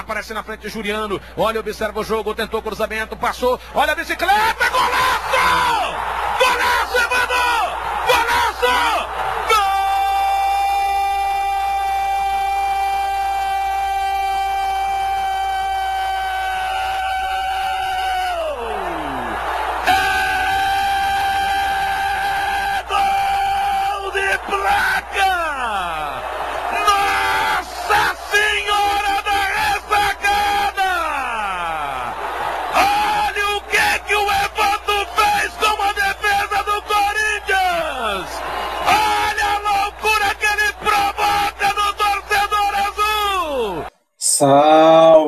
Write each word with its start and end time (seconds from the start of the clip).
Aparece 0.00 0.32
na 0.32 0.42
frente 0.42 0.68
Juliano. 0.68 1.20
Olha, 1.36 1.60
observa 1.60 2.00
o 2.00 2.04
jogo. 2.04 2.34
Tentou 2.34 2.62
cruzamento. 2.62 3.16
Passou. 3.16 3.60
Olha 3.74 3.92
a 3.92 3.94
bicicleta. 3.94 4.68
Golaço! 4.70 5.99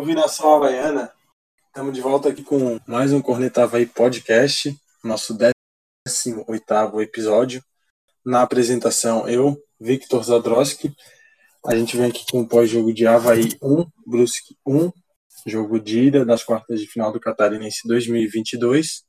Salve 0.02 0.16
nação 0.16 0.54
havaiana! 0.56 1.12
Estamos 1.68 1.94
de 1.94 2.00
volta 2.00 2.28
aqui 2.28 2.42
com 2.42 2.76
mais 2.88 3.12
um 3.12 3.22
Corneta 3.22 3.62
Havaí 3.62 3.86
Podcast, 3.86 4.76
nosso 5.04 5.32
18 5.32 7.00
episódio. 7.00 7.62
Na 8.26 8.42
apresentação, 8.42 9.28
eu, 9.28 9.56
Victor 9.80 10.24
Zadroski. 10.24 10.92
A 11.64 11.76
gente 11.76 11.96
vem 11.96 12.10
aqui 12.10 12.24
com 12.28 12.40
o 12.40 12.48
pós-jogo 12.48 12.92
de 12.92 13.06
Havaí 13.06 13.50
1, 13.62 13.86
Brusque 14.04 14.56
1, 14.66 14.90
jogo 15.46 15.78
de 15.78 16.00
ida 16.00 16.24
das 16.24 16.42
quartas 16.42 16.80
de 16.80 16.88
final 16.88 17.12
do 17.12 17.20
Catarinense 17.20 17.86
2022. 17.86 19.04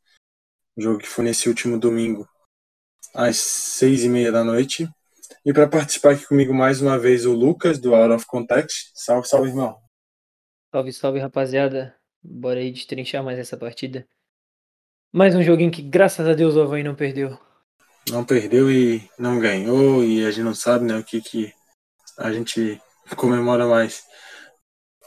Jogo 0.77 0.99
que 0.99 1.09
foi 1.09 1.25
nesse 1.25 1.49
último 1.49 1.79
domingo, 1.79 2.29
às 3.15 3.37
seis 3.37 4.03
e 4.03 4.09
meia 4.09 4.31
da 4.31 4.43
noite. 4.43 4.87
E 5.43 5.51
para 5.51 5.67
participar 5.67 6.11
aqui 6.11 6.27
comigo 6.27 6.53
mais 6.53 6.81
uma 6.81 6.99
vez 6.99 7.25
o 7.25 7.33
Lucas, 7.33 7.79
do 7.79 7.95
Out 7.95 8.13
of 8.13 8.27
Context. 8.27 8.91
Salve, 8.93 9.27
salve, 9.27 9.49
irmão. 9.49 9.82
Salve, 10.73 10.91
salve, 10.91 11.19
rapaziada. 11.19 11.95
Bora 12.19 12.59
aí 12.59 12.71
destrinchar 12.71 13.23
mais 13.23 13.37
essa 13.37 13.55
partida. 13.55 14.07
Mais 15.11 15.35
um 15.35 15.43
joguinho 15.43 15.69
que, 15.69 15.83
graças 15.83 16.27
a 16.27 16.33
Deus, 16.33 16.55
o 16.55 16.61
Havaí 16.63 16.81
não 16.81 16.95
perdeu. 16.95 17.37
Não 18.09 18.25
perdeu 18.25 18.71
e 18.71 19.07
não 19.19 19.39
ganhou, 19.39 20.03
e 20.03 20.25
a 20.25 20.31
gente 20.31 20.43
não 20.43 20.55
sabe 20.55 20.85
né, 20.85 20.97
o 20.97 21.03
que, 21.03 21.21
que 21.21 21.53
a 22.17 22.33
gente 22.33 22.81
comemora 23.15 23.67
mais. 23.67 24.03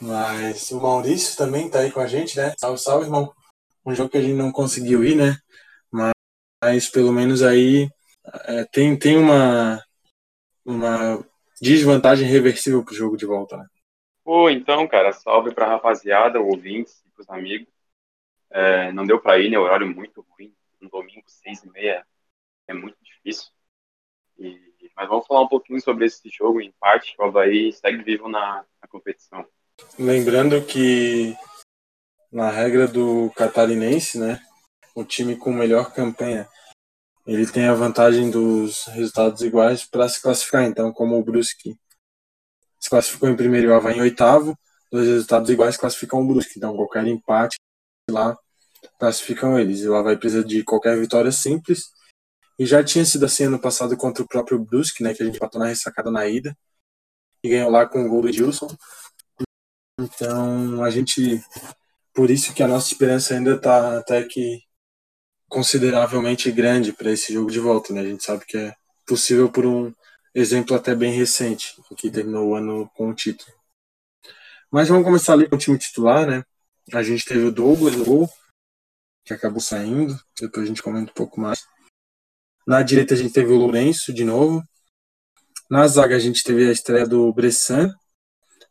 Mas 0.01 0.71
o 0.71 0.81
Maurício 0.81 1.37
também 1.37 1.69
tá 1.69 1.81
aí 1.81 1.91
com 1.91 1.99
a 1.99 2.07
gente, 2.07 2.37
né? 2.37 2.55
Salve, 2.57 2.79
salve, 2.81 3.07
irmão. 3.07 3.35
Um 3.85 3.93
jogo 3.93 4.09
que 4.09 4.19
a 4.19 4.23
gente 4.23 4.35
não 4.35 4.53
conseguiu 4.53 5.03
ir, 5.03 5.17
né? 5.17 5.37
Mas, 5.91 6.13
mas 6.63 6.89
pelo 6.89 7.13
menos 7.13 7.43
aí 7.43 7.91
é, 8.45 8.65
tem, 8.67 8.97
tem 8.97 9.19
uma, 9.19 9.83
uma 10.65 11.27
desvantagem 11.61 12.29
reversível 12.29 12.85
pro 12.85 12.95
jogo 12.95 13.17
de 13.17 13.27
volta, 13.27 13.57
né? 13.57 13.67
Pô, 14.27 14.51
então, 14.51 14.89
cara, 14.89 15.13
salve 15.13 15.55
pra 15.55 15.69
rapaziada, 15.69 16.41
ouvintes 16.41 17.01
e 17.07 17.11
pros 17.11 17.31
amigos. 17.31 17.73
É, 18.51 18.91
não 18.91 19.07
deu 19.07 19.21
pra 19.21 19.39
ir, 19.39 19.49
né? 19.49 19.57
Horário 19.57 19.87
muito 19.87 20.27
ruim. 20.31 20.53
Um 20.83 20.89
domingo, 20.89 21.23
seis 21.29 21.63
e 21.63 21.71
meia, 21.71 22.05
é 22.67 22.75
muito 22.75 22.97
difícil. 23.01 23.53
E, 24.37 24.61
mas 24.97 25.09
vamos 25.09 25.29
falar 25.29 25.43
um 25.43 25.49
pouquinho 25.49 25.81
sobre 25.81 26.07
esse 26.07 26.29
jogo, 26.29 26.61
em 26.61 26.73
parte, 26.73 27.15
o 27.17 27.23
Havaí 27.23 27.73
segue 27.73 28.03
vivo 28.03 28.29
na, 28.29 28.65
na 28.83 28.89
competição. 28.89 29.47
Lembrando 29.97 30.61
que, 30.67 31.37
na 32.33 32.51
regra 32.51 32.89
do 32.89 33.31
catarinense, 33.37 34.19
né? 34.19 34.41
O 34.93 35.05
time 35.05 35.37
com 35.37 35.53
melhor 35.53 35.95
campanha 35.95 36.49
ele 37.25 37.47
tem 37.47 37.67
a 37.67 37.75
vantagem 37.75 38.29
dos 38.29 38.87
resultados 38.87 39.43
iguais 39.43 39.85
para 39.85 40.09
se 40.09 40.21
classificar. 40.21 40.65
Então, 40.65 40.93
como 40.93 41.17
o 41.17 41.25
Brusque 41.25 41.77
se 42.87 42.91
classificou 42.91 43.29
em 43.29 43.37
primeiro 43.37 43.67
e 43.67 43.71
o 43.71 43.75
Havaí 43.75 43.97
em 43.97 44.01
oitavo, 44.01 44.57
dois 44.93 45.09
resultados 45.09 45.51
iguais 45.51 45.77
classificam 45.77 46.21
o 46.21 46.27
Brusque. 46.27 46.55
Então, 46.57 46.77
qualquer 46.77 47.05
empate 47.07 47.57
lá 48.09 48.39
classificam 48.99 49.59
eles. 49.59 49.81
E 49.81 49.89
o 49.89 49.97
Havaí 49.97 50.17
precisa 50.17 50.45
de 50.45 50.63
qualquer 50.63 50.97
vitória 50.97 51.33
simples. 51.33 51.91
E 52.57 52.65
já 52.65 52.83
tinha 52.85 53.05
sido 53.05 53.27
assim 53.27 53.45
ano 53.45 53.59
passado 53.59 53.97
contra 53.97 54.23
o 54.23 54.29
próprio 54.29 54.59
Brusque, 54.59 55.03
né, 55.03 55.13
que 55.13 55.23
a 55.23 55.27
gente 55.27 55.37
empatou 55.37 55.61
na 55.61 55.67
ressacada 55.67 56.11
na 56.13 56.27
ida. 56.29 56.57
E 57.43 57.49
ganhou 57.49 57.71
lá 57.71 57.87
com 57.87 58.05
o 58.05 58.09
gol 58.09 58.23
do 58.23 58.33
Gilson. 58.33 58.69
Então, 60.01 60.83
a 60.85 60.91
gente. 60.91 61.43
Por 62.15 62.31
isso 62.31 62.55
que 62.55 62.63
a 62.63 62.69
nossa 62.69 62.87
esperança 62.87 63.35
ainda 63.35 63.57
está 63.57 63.99
até 63.99 64.23
que 64.23 64.63
consideravelmente 65.49 66.51
grande 66.53 66.93
para 66.93 67.11
esse 67.11 67.33
jogo 67.33 67.51
de 67.51 67.59
volta, 67.59 67.93
né? 67.93 68.01
A 68.01 68.07
gente 68.07 68.25
sabe 68.25 68.45
que 68.47 68.57
é 68.57 68.75
possível 69.07 69.51
por 69.51 69.67
um 69.67 69.93
exemplo 70.37 70.77
até 70.77 70.95
bem 70.95 71.13
recente, 71.13 71.75
que 71.97 72.11
terminou 72.11 72.49
o 72.49 72.55
ano 72.55 72.91
com 72.95 73.09
o 73.09 73.15
título. 73.15 73.51
Mas 74.71 74.89
vamos 74.89 75.05
começar 75.05 75.33
ali 75.33 75.49
com 75.49 75.57
o 75.57 75.59
time 75.59 75.79
titular, 75.79 76.27
né? 76.27 76.45
A 76.93 77.03
gente 77.03 77.25
teve 77.25 77.45
o 77.45 77.51
Douglas 77.51 77.97
gol, 77.97 78.29
que 79.25 79.33
acabou 79.33 79.61
saindo, 79.61 80.15
depois 80.39 80.65
a 80.65 80.69
gente 80.69 80.83
comenta 80.83 81.11
um 81.11 81.15
pouco 81.15 81.41
mais. 81.41 81.67
Na 82.67 82.83
direita 82.83 83.15
a 83.15 83.17
gente 83.17 83.33
teve 83.33 83.51
o 83.51 83.57
Lourenço 83.57 84.13
de 84.13 84.25
novo. 84.25 84.63
Na 85.71 85.87
zaga 85.89 86.15
a 86.15 86.19
gente 86.19 86.45
teve 86.45 86.69
a 86.69 86.73
estreia 86.73 87.07
do 87.07 87.33
Bressan, 87.33 87.95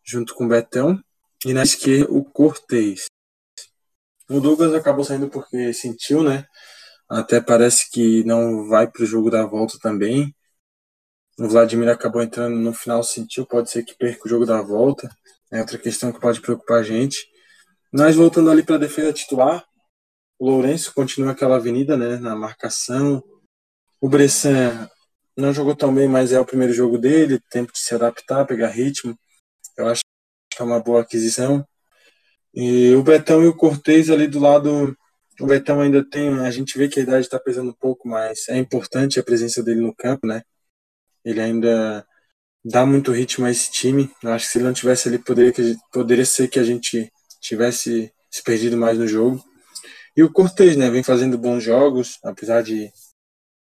junto 0.03 0.35
com 0.35 0.45
o 0.45 0.49
Betão. 0.49 1.01
E 1.45 1.53
na 1.53 1.63
esquerda 1.63 2.11
o 2.11 2.23
Cortez. 2.23 3.05
O 4.29 4.39
Douglas 4.39 4.73
acabou 4.73 5.03
saindo 5.03 5.29
porque 5.29 5.73
sentiu, 5.73 6.23
né? 6.23 6.45
Até 7.09 7.39
parece 7.41 7.89
que 7.89 8.23
não 8.23 8.67
vai 8.67 8.89
para 8.89 9.03
o 9.03 9.05
jogo 9.05 9.29
da 9.29 9.45
volta 9.45 9.77
também. 9.79 10.35
O 11.37 11.47
Vladimir 11.49 11.89
acabou 11.89 12.21
entrando 12.21 12.55
no 12.55 12.73
final, 12.73 13.03
sentiu, 13.03 13.45
pode 13.45 13.69
ser 13.69 13.83
que 13.83 13.95
perca 13.97 14.25
o 14.25 14.29
jogo 14.29 14.45
da 14.45 14.61
volta. 14.61 15.09
É 15.51 15.59
outra 15.59 15.77
questão 15.77 16.11
que 16.11 16.19
pode 16.19 16.39
preocupar 16.41 16.79
a 16.79 16.83
gente. 16.83 17.27
Mas 17.91 18.15
voltando 18.15 18.49
ali 18.49 18.63
para 18.63 18.75
a 18.75 18.79
defesa 18.79 19.11
titular, 19.11 19.65
o 20.39 20.49
Lourenço 20.49 20.93
continua 20.93 21.31
aquela 21.31 21.57
avenida, 21.57 21.97
né, 21.97 22.17
na 22.17 22.35
marcação. 22.35 23.23
O 23.99 24.07
Bressan 24.07 24.89
não 25.35 25.53
jogou 25.53 25.75
tão 25.75 25.93
bem, 25.93 26.07
mas 26.07 26.31
é 26.31 26.39
o 26.39 26.45
primeiro 26.45 26.73
jogo 26.73 26.97
dele, 26.97 27.39
tempo 27.49 27.73
de 27.73 27.79
se 27.79 27.93
adaptar, 27.93 28.45
pegar 28.45 28.69
ritmo. 28.69 29.17
Eu 29.77 29.87
acho 29.87 30.01
que 30.49 30.61
é 30.61 30.65
uma 30.65 30.79
boa 30.79 31.01
aquisição. 31.01 31.65
E 32.53 32.95
o 32.95 33.03
Betão 33.03 33.43
e 33.43 33.47
o 33.47 33.55
Cortez 33.55 34.09
ali 34.09 34.27
do 34.27 34.39
lado, 34.39 34.95
o 35.41 35.45
Betão 35.45 35.81
ainda 35.81 36.03
tem, 36.09 36.39
a 36.39 36.51
gente 36.51 36.77
vê 36.77 36.87
que 36.87 36.99
a 36.99 37.03
idade 37.03 37.25
está 37.25 37.37
pesando 37.37 37.71
um 37.71 37.73
pouco, 37.73 38.07
mas 38.07 38.47
é 38.47 38.57
importante 38.57 39.19
a 39.19 39.23
presença 39.23 39.61
dele 39.61 39.81
no 39.81 39.93
campo, 39.93 40.25
né? 40.25 40.41
Ele 41.25 41.41
ainda 41.41 42.05
dá 42.63 42.85
muito 42.85 43.11
ritmo 43.11 43.45
a 43.45 43.51
esse 43.51 43.71
time. 43.71 44.11
Eu 44.23 44.31
acho 44.31 44.45
que 44.45 44.51
se 44.51 44.57
ele 44.59 44.65
não 44.65 44.73
tivesse 44.73 45.07
ali, 45.09 45.19
poderia, 45.19 45.53
poderia 45.91 46.25
ser 46.25 46.47
que 46.47 46.59
a 46.59 46.63
gente 46.63 47.11
tivesse 47.41 48.13
se 48.31 48.43
perdido 48.43 48.77
mais 48.77 48.97
no 48.97 49.07
jogo. 49.07 49.43
E 50.15 50.23
o 50.23 50.31
Cortez, 50.31 50.77
né, 50.77 50.89
vem 50.89 51.03
fazendo 51.03 51.37
bons 51.37 51.63
jogos, 51.63 52.19
apesar 52.23 52.63
de 52.63 52.91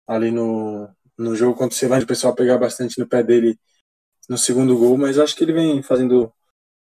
ali 0.06 0.30
no, 0.30 0.88
no 1.18 1.34
jogo 1.36 1.54
contra 1.56 1.74
o 1.74 1.78
Ceilândia 1.78 2.04
o 2.04 2.08
pessoal 2.08 2.34
pegar 2.34 2.58
bastante 2.58 2.98
no 2.98 3.08
pé 3.08 3.22
dele 3.22 3.58
no 4.28 4.38
segundo 4.38 4.76
gol, 4.78 4.96
mas 4.96 5.18
acho 5.18 5.34
que 5.34 5.44
ele 5.44 5.52
vem 5.52 5.82
fazendo 5.82 6.32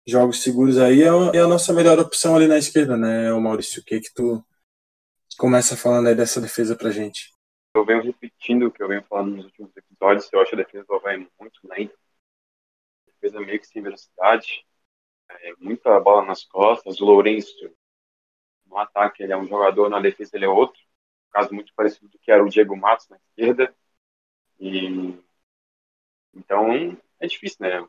jogos 0.08 0.42
seguros 0.44 0.78
aí. 0.78 1.04
É, 1.04 1.08
é 1.38 1.40
a 1.40 1.48
nossa 1.48 1.74
melhor 1.74 2.00
opção 2.00 2.36
ali 2.36 2.48
na 2.48 2.58
esquerda, 2.58 2.98
né, 2.98 3.32
o 3.34 3.42
Maurício? 3.42 3.82
O 3.82 3.86
que 3.86 4.00
que 4.00 4.14
tu 4.14 4.44
começa 5.38 5.78
falando 5.78 6.08
aí 6.08 6.16
dessa 6.16 6.42
defesa 6.42 6.76
pra 6.76 6.92
gente? 6.92 7.35
Eu 7.76 7.84
venho 7.84 8.02
repetindo 8.02 8.68
o 8.68 8.72
que 8.72 8.82
eu 8.82 8.88
venho 8.88 9.04
falando 9.04 9.36
nos 9.36 9.46
últimos 9.48 9.76
episódios, 9.76 10.32
eu 10.32 10.40
acho 10.40 10.56
a 10.56 10.58
defesa 10.58 10.86
do 10.86 10.96
Havaí 10.96 11.18
muito 11.38 11.60
lenta. 11.66 11.94
Defesa 13.06 13.42
meio 13.42 13.60
que 13.60 13.68
sem 13.68 13.82
velocidade. 13.82 14.66
É, 15.30 15.54
muita 15.60 16.00
bola 16.00 16.24
nas 16.26 16.46
costas. 16.46 17.02
O 17.02 17.06
Lourenço, 17.06 17.54
no 18.66 18.78
ataque, 18.78 19.24
ele 19.24 19.34
é 19.34 19.38
um 19.38 19.46
jogador, 19.46 19.90
na 19.90 20.00
defesa 20.00 20.38
ele 20.38 20.46
é 20.46 20.48
outro. 20.48 20.82
Um 21.28 21.32
caso 21.32 21.54
muito 21.54 21.74
parecido 21.76 22.08
do 22.08 22.18
que 22.18 22.32
era 22.32 22.42
o 22.42 22.50
Diego 22.50 22.78
Matos 22.78 23.10
na 23.10 23.18
esquerda. 23.18 23.76
E 24.58 25.14
então 26.34 26.98
é 27.20 27.28
difícil, 27.28 27.58
né? 27.60 27.86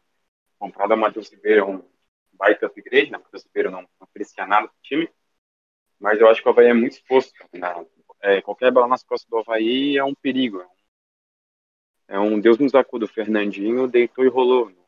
Comprar 0.58 0.88
da 0.88 0.96
Matheus 0.96 1.30
Ribeiro 1.30 1.60
é 1.60 1.64
um 1.64 1.88
baita 2.32 2.66
upgrade, 2.66 3.12
né? 3.12 3.18
Matheus 3.18 3.44
Ribeiro 3.44 3.70
não, 3.70 3.82
não 3.82 3.88
oferecia 4.00 4.44
nada 4.48 4.66
pro 4.66 4.76
time. 4.82 5.08
Mas 6.00 6.20
eu 6.20 6.28
acho 6.28 6.42
que 6.42 6.48
o 6.48 6.50
Havaí 6.50 6.66
é 6.66 6.74
muito 6.74 6.94
exposto. 6.94 7.32
Né? 7.52 7.86
É, 8.20 8.40
qualquer 8.42 8.70
bola 8.72 8.88
nas 8.88 9.02
costas 9.02 9.28
do 9.28 9.38
Havaí 9.38 9.96
é 9.96 10.04
um 10.04 10.14
perigo. 10.14 10.64
É 12.08 12.18
um 12.18 12.40
Deus 12.40 12.58
nos 12.58 12.74
acuda. 12.74 13.04
O 13.04 13.08
Fernandinho 13.08 13.88
deitou 13.88 14.24
e 14.24 14.28
rolou 14.28 14.70
no, 14.70 14.86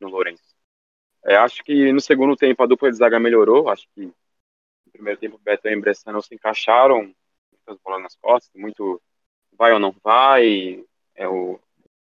no 0.00 0.08
Lourenço. 0.08 0.54
É, 1.24 1.36
acho 1.36 1.62
que 1.62 1.92
no 1.92 2.00
segundo 2.00 2.36
tempo 2.36 2.62
a 2.62 2.66
dupla 2.66 2.90
de 2.90 2.96
zaga 2.96 3.20
melhorou. 3.20 3.68
Acho 3.68 3.86
que 3.94 4.06
no 4.06 4.14
primeiro 4.92 5.20
tempo 5.20 5.36
o 5.36 5.38
Beto 5.38 5.68
e 5.68 5.76
o 5.76 5.80
Bressan 5.80 6.12
não 6.12 6.22
se 6.22 6.34
encaixaram. 6.34 7.14
Muitas 7.52 7.78
bolas 7.82 8.02
nas 8.02 8.16
costas, 8.16 8.50
muito 8.60 9.00
vai 9.52 9.72
ou 9.72 9.78
não 9.78 9.94
vai. 10.02 10.84
É 11.14 11.28
o 11.28 11.60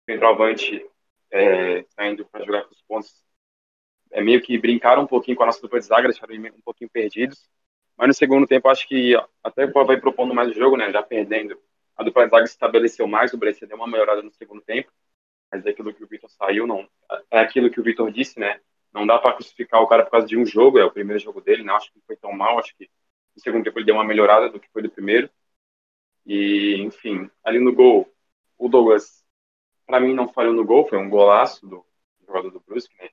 centroavante 0.09 0.85
é, 1.31 1.85
saindo 1.95 2.27
para 2.27 2.45
jogar 2.45 2.65
com 2.65 2.73
os 2.73 2.83
pontos 2.83 3.27
é, 4.11 4.23
meio 4.23 4.41
que 4.41 4.57
brincaram 4.59 5.03
um 5.03 5.07
pouquinho 5.07 5.37
com 5.37 5.43
a 5.43 5.47
nossa 5.47 5.61
dupla 5.61 5.79
de 5.79 5.87
zaga, 5.87 6.09
deixaram 6.09 6.35
um 6.35 6.61
pouquinho 6.65 6.91
perdidos. 6.91 7.49
Mas 7.97 8.09
no 8.09 8.15
segundo 8.15 8.47
tempo, 8.47 8.69
acho 8.69 8.87
que 8.87 9.15
até 9.43 9.67
vai 9.67 9.99
propondo 9.99 10.35
mais 10.35 10.51
o 10.51 10.55
jogo, 10.55 10.77
né? 10.77 10.91
Já 10.91 11.03
perdendo. 11.03 11.59
A 11.97 12.03
dupla 12.03 12.29
zaga 12.29 12.47
se 12.47 12.53
estabeleceu 12.53 13.07
mais, 13.07 13.33
o 13.33 13.39
Brescia 13.39 13.67
deu 13.67 13.77
uma 13.77 13.87
melhorada 13.87 14.23
no 14.23 14.31
segundo 14.33 14.61
tempo. 14.61 14.93
Mas 15.51 15.65
é 15.65 15.71
aquilo 15.71 15.95
que 15.95 16.05
o 16.05 16.07
Vitor 16.07 16.29
saiu, 16.31 16.67
não. 16.67 16.89
É 17.31 17.39
aquilo 17.41 17.71
que 17.71 17.81
o 17.81 17.83
Vitor 17.83 18.11
disse, 18.11 18.39
né? 18.39 18.61
Não 18.93 19.07
dá 19.07 19.19
para 19.19 19.35
crucificar 19.35 19.81
o 19.83 19.87
cara 19.87 20.05
por 20.05 20.11
causa 20.11 20.27
de 20.27 20.37
um 20.37 20.45
jogo, 20.45 20.79
é 20.79 20.85
o 20.85 20.91
primeiro 20.91 21.23
jogo 21.23 21.41
dele, 21.41 21.63
não 21.63 21.73
né? 21.73 21.79
acho 21.79 21.93
que 21.93 22.01
foi 22.07 22.17
tão 22.17 22.33
mal, 22.33 22.59
acho 22.59 22.75
que 22.77 22.91
no 23.35 23.43
segundo 23.43 23.65
tempo 23.65 23.79
ele 23.79 23.85
deu 23.85 23.95
uma 23.95 24.05
melhorada 24.05 24.49
do 24.49 24.59
que 24.59 24.71
foi 24.71 24.83
do 24.83 24.91
primeiro. 24.91 25.29
E, 26.25 26.77
enfim, 26.81 27.31
ali 27.45 27.61
no 27.61 27.75
gol, 27.75 28.13
o 28.59 28.69
Douglas, 28.69 29.25
para 29.87 30.01
mim, 30.01 30.15
não 30.15 30.29
falhou 30.29 30.53
no 30.53 30.65
gol, 30.65 30.89
foi 30.89 30.99
um 30.99 31.09
golaço 31.09 31.67
do 31.67 31.85
jogador 32.27 32.51
do 32.51 32.61
Brusque, 32.61 32.97
né? 32.99 33.11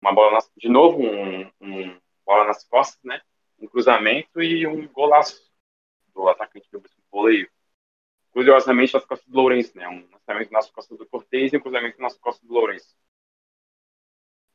Uma 0.00 0.12
bola, 0.12 0.32
nas, 0.32 0.50
de 0.56 0.68
novo, 0.68 1.02
um, 1.02 1.50
um, 1.60 2.00
bola 2.24 2.44
nas 2.44 2.64
costas, 2.64 3.02
né? 3.02 3.20
Um 3.64 3.68
cruzamento 3.68 4.42
e 4.42 4.66
um 4.66 4.86
golaço 4.88 5.50
do 6.14 6.28
atacante 6.28 6.68
do 6.70 6.82
voleio. 7.10 7.48
Curiosamente, 8.30 8.92
nas 8.92 9.04
costas 9.04 9.26
do 9.28 9.36
Lourenço, 9.36 9.76
né? 9.76 9.88
Um 9.88 10.06
lançamento 10.12 10.50
nas 10.50 10.70
costas 10.70 10.98
do 10.98 11.06
Cortez 11.06 11.52
e 11.52 11.56
um 11.56 11.60
cruzamento 11.60 12.00
nas 12.00 12.18
costas 12.18 12.46
do 12.46 12.52
Lourenço. 12.52 12.94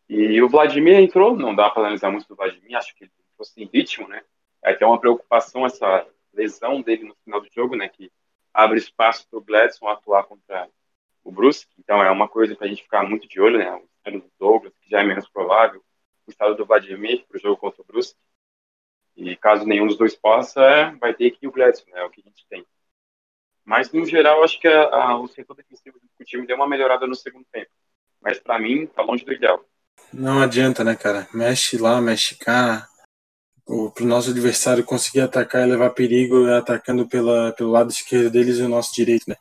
E 0.07 0.41
o 0.41 0.49
Vladimir 0.49 0.99
entrou, 0.99 1.35
não 1.35 1.55
dá 1.55 1.69
para 1.69 1.83
analisar 1.83 2.11
muito 2.11 2.27
do 2.27 2.35
Vladimir, 2.35 2.75
acho 2.75 2.95
que 2.95 3.05
ele 3.05 3.11
fosse 3.37 3.61
em 3.61 3.65
ritmo, 3.65 4.07
né? 4.07 4.23
É 4.63 4.71
até 4.71 4.85
uma 4.85 4.99
preocupação 4.99 5.65
essa 5.65 6.05
lesão 6.33 6.81
dele 6.81 7.05
no 7.05 7.15
final 7.23 7.41
do 7.41 7.49
jogo, 7.51 7.75
né? 7.75 7.87
Que 7.87 8.11
abre 8.53 8.77
espaço 8.77 9.27
para 9.27 9.39
o 9.39 9.41
Gladson 9.41 9.87
atuar 9.87 10.23
contra 10.25 10.69
o 11.23 11.31
Brusque. 11.31 11.73
Então 11.79 12.03
é 12.03 12.11
uma 12.11 12.27
coisa 12.27 12.55
para 12.55 12.67
a 12.67 12.69
gente 12.69 12.83
ficar 12.83 13.03
muito 13.03 13.27
de 13.27 13.39
olho, 13.39 13.57
né? 13.57 13.71
O 13.71 13.87
estado 13.97 14.19
do 14.19 14.31
Douglas, 14.37 14.73
que 14.81 14.89
já 14.89 15.01
é 15.01 15.03
menos 15.03 15.27
provável, 15.29 15.83
o 16.27 16.31
estado 16.31 16.55
do 16.55 16.65
Vladimir 16.65 17.25
para 17.27 17.37
o 17.37 17.39
jogo 17.39 17.57
contra 17.57 17.81
o 17.81 17.85
Brusque. 17.85 18.19
E 19.19 19.35
caso 19.35 19.65
nenhum 19.65 19.85
dos 19.85 19.97
dois 19.97 20.15
possa, 20.15 20.95
vai 20.99 21.13
ter 21.13 21.31
que 21.31 21.45
ir 21.45 21.49
o 21.49 21.51
Gladson, 21.51 21.83
né? 21.91 21.99
É 21.99 22.05
o 22.05 22.09
que 22.09 22.21
a 22.21 22.23
gente 22.23 22.45
tem. 22.49 22.65
Mas, 23.65 23.91
no 23.91 24.05
geral, 24.05 24.41
acho 24.43 24.57
que 24.57 24.67
a, 24.67 24.83
a, 24.83 25.19
o 25.19 25.27
setor 25.27 25.55
defensivo 25.55 25.99
do 25.99 26.25
time 26.25 26.47
deu 26.47 26.55
uma 26.55 26.67
melhorada 26.67 27.05
no 27.05 27.13
segundo 27.13 27.45
tempo. 27.51 27.69
Mas, 28.21 28.39
para 28.39 28.57
mim, 28.57 28.87
tá 28.87 29.01
longe 29.01 29.25
do 29.25 29.33
ideal. 29.33 29.63
Não 30.13 30.41
adianta, 30.41 30.85
né, 30.85 30.95
cara? 30.95 31.27
Mexe 31.33 31.77
lá, 31.77 31.99
mexe 31.99 32.35
cá. 32.35 32.87
Para 33.65 34.03
o 34.03 34.07
nosso 34.07 34.31
adversário 34.31 34.85
conseguir 34.85 35.19
atacar 35.19 35.67
e 35.67 35.69
levar 35.69 35.89
perigo 35.89 36.47
é 36.47 36.57
atacando 36.57 37.05
pela, 37.07 37.51
pelo 37.51 37.71
lado 37.71 37.91
esquerdo 37.91 38.31
deles 38.31 38.57
e 38.57 38.63
o 38.63 38.69
nosso 38.69 38.95
direito, 38.95 39.29
né? 39.29 39.35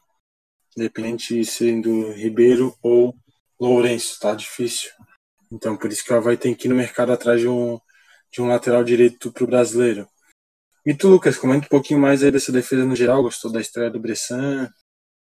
Independente 0.76 1.34
de 1.34 1.44
sendo 1.46 2.12
Ribeiro 2.12 2.74
ou 2.82 3.14
Lourenço, 3.58 4.20
tá 4.20 4.34
difícil. 4.34 4.90
Então 5.50 5.76
por 5.76 5.90
isso 5.90 6.04
que 6.04 6.12
o 6.12 6.16
Havaí 6.16 6.36
tem 6.36 6.54
que 6.54 6.66
ir 6.66 6.68
no 6.68 6.74
mercado 6.74 7.10
atrás 7.10 7.40
de 7.40 7.48
um, 7.48 7.80
de 8.30 8.42
um 8.42 8.48
lateral 8.48 8.84
direito 8.84 9.32
para 9.32 9.44
o 9.44 9.46
brasileiro. 9.46 10.06
E 10.84 10.94
tu, 10.94 11.08
Lucas, 11.08 11.36
comenta 11.36 11.66
um 11.66 11.68
pouquinho 11.68 12.00
mais 12.00 12.22
aí 12.22 12.30
dessa 12.30 12.50
defesa 12.50 12.84
no 12.84 12.96
geral, 12.96 13.22
gostou 13.22 13.52
da 13.52 13.60
estreia 13.60 13.90
do 13.90 14.00
Bressan? 14.00 14.70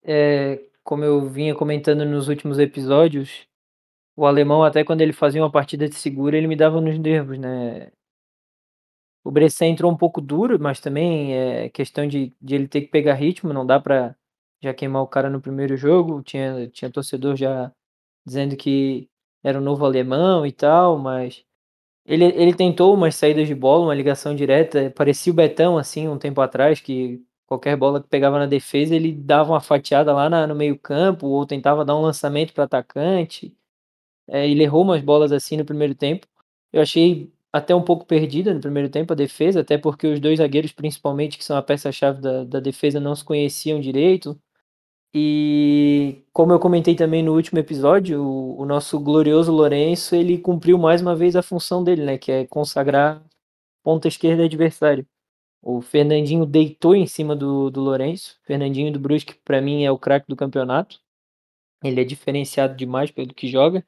É, 0.03 0.59
como 0.83 1.03
eu 1.03 1.29
vinha 1.29 1.53
comentando 1.53 2.03
nos 2.05 2.27
últimos 2.27 2.57
episódios, 2.57 3.45
o 4.15 4.25
alemão, 4.25 4.63
até 4.63 4.83
quando 4.83 5.01
ele 5.01 5.13
fazia 5.13 5.41
uma 5.41 5.51
partida 5.51 5.87
de 5.87 5.95
segura, 5.95 6.37
ele 6.37 6.47
me 6.47 6.55
dava 6.55 6.81
nos 6.81 6.97
nervos, 6.97 7.37
né? 7.37 7.91
O 9.23 9.31
Bressan 9.31 9.67
entrou 9.67 9.91
um 9.91 9.97
pouco 9.97 10.19
duro, 10.19 10.59
mas 10.59 10.79
também 10.79 11.35
é 11.35 11.69
questão 11.69 12.07
de, 12.07 12.33
de 12.41 12.55
ele 12.55 12.67
ter 12.67 12.81
que 12.81 12.87
pegar 12.87 13.13
ritmo, 13.13 13.53
não 13.53 13.65
dá 13.65 13.79
para 13.79 14.15
já 14.61 14.73
queimar 14.73 15.03
o 15.03 15.07
cara 15.07 15.29
no 15.29 15.41
primeiro 15.41 15.77
jogo. 15.77 16.23
Tinha, 16.23 16.67
tinha 16.69 16.91
torcedor 16.91 17.35
já 17.35 17.71
dizendo 18.25 18.55
que 18.55 19.09
era 19.43 19.59
o 19.59 19.61
novo 19.61 19.85
alemão 19.85 20.45
e 20.45 20.51
tal, 20.51 20.97
mas 20.97 21.43
ele, 22.05 22.25
ele 22.25 22.53
tentou 22.53 22.93
umas 22.93 23.15
saídas 23.15 23.47
de 23.47 23.55
bola, 23.55 23.85
uma 23.85 23.95
ligação 23.95 24.35
direta, 24.35 24.91
parecia 24.95 25.31
o 25.31 25.35
Betão, 25.35 25.77
assim, 25.77 26.07
um 26.07 26.17
tempo 26.17 26.41
atrás, 26.41 26.79
que 26.81 27.23
qualquer 27.45 27.75
bola 27.77 28.01
que 28.01 28.07
pegava 28.07 28.39
na 28.39 28.45
defesa, 28.45 28.95
ele 28.95 29.11
dava 29.13 29.51
uma 29.51 29.61
fatiada 29.61 30.13
lá 30.13 30.29
na, 30.29 30.47
no 30.47 30.55
meio 30.55 30.77
campo, 30.79 31.27
ou 31.27 31.45
tentava 31.45 31.85
dar 31.85 31.95
um 31.95 32.01
lançamento 32.01 32.53
para 32.53 32.63
atacante. 32.65 33.55
É, 34.27 34.47
ele 34.49 34.63
errou 34.63 34.83
umas 34.83 35.01
bolas 35.01 35.31
assim 35.31 35.57
no 35.57 35.65
primeiro 35.65 35.95
tempo. 35.95 36.27
Eu 36.73 36.81
achei 36.81 37.31
até 37.53 37.75
um 37.75 37.83
pouco 37.83 38.05
perdida 38.05 38.53
no 38.53 38.61
primeiro 38.61 38.89
tempo 38.89 39.13
a 39.13 39.15
defesa, 39.15 39.61
até 39.61 39.77
porque 39.77 40.07
os 40.07 40.19
dois 40.19 40.39
zagueiros, 40.39 40.71
principalmente, 40.71 41.37
que 41.37 41.43
são 41.43 41.57
a 41.57 41.61
peça-chave 41.61 42.21
da, 42.21 42.43
da 42.45 42.59
defesa, 42.59 42.99
não 42.99 43.15
se 43.15 43.23
conheciam 43.25 43.79
direito. 43.81 44.39
E 45.13 46.23
como 46.31 46.53
eu 46.53 46.59
comentei 46.59 46.95
também 46.95 47.21
no 47.21 47.35
último 47.35 47.59
episódio, 47.59 48.23
o, 48.23 48.61
o, 48.61 48.65
nosso 48.65 48.99
glorioso 48.99 49.51
Lourenço, 49.51 50.15
ele 50.15 50.37
cumpriu 50.37 50.77
mais 50.77 51.01
uma 51.01 51.15
vez 51.15 51.35
a 51.35 51.43
função 51.43 51.83
dele, 51.83 52.05
né, 52.05 52.17
que 52.17 52.31
é 52.31 52.47
consagrar 52.47 53.21
ponta 53.83 54.07
esquerda 54.07 54.45
adversário. 54.45 55.05
O 55.61 55.81
Fernandinho 55.81 56.45
deitou 56.45 56.95
em 56.95 57.05
cima 57.05 57.35
do, 57.35 57.69
do 57.69 57.81
Lourenço. 57.81 58.39
Fernandinho 58.43 58.91
do 58.91 58.99
Brusque, 58.99 59.35
para 59.45 59.61
mim, 59.61 59.83
é 59.83 59.91
o 59.91 59.99
craque 59.99 60.27
do 60.27 60.35
campeonato. 60.35 60.99
Ele 61.83 62.01
é 62.01 62.03
diferenciado 62.03 62.75
demais 62.75 63.11
pelo 63.11 63.33
que 63.33 63.47
joga. 63.47 63.85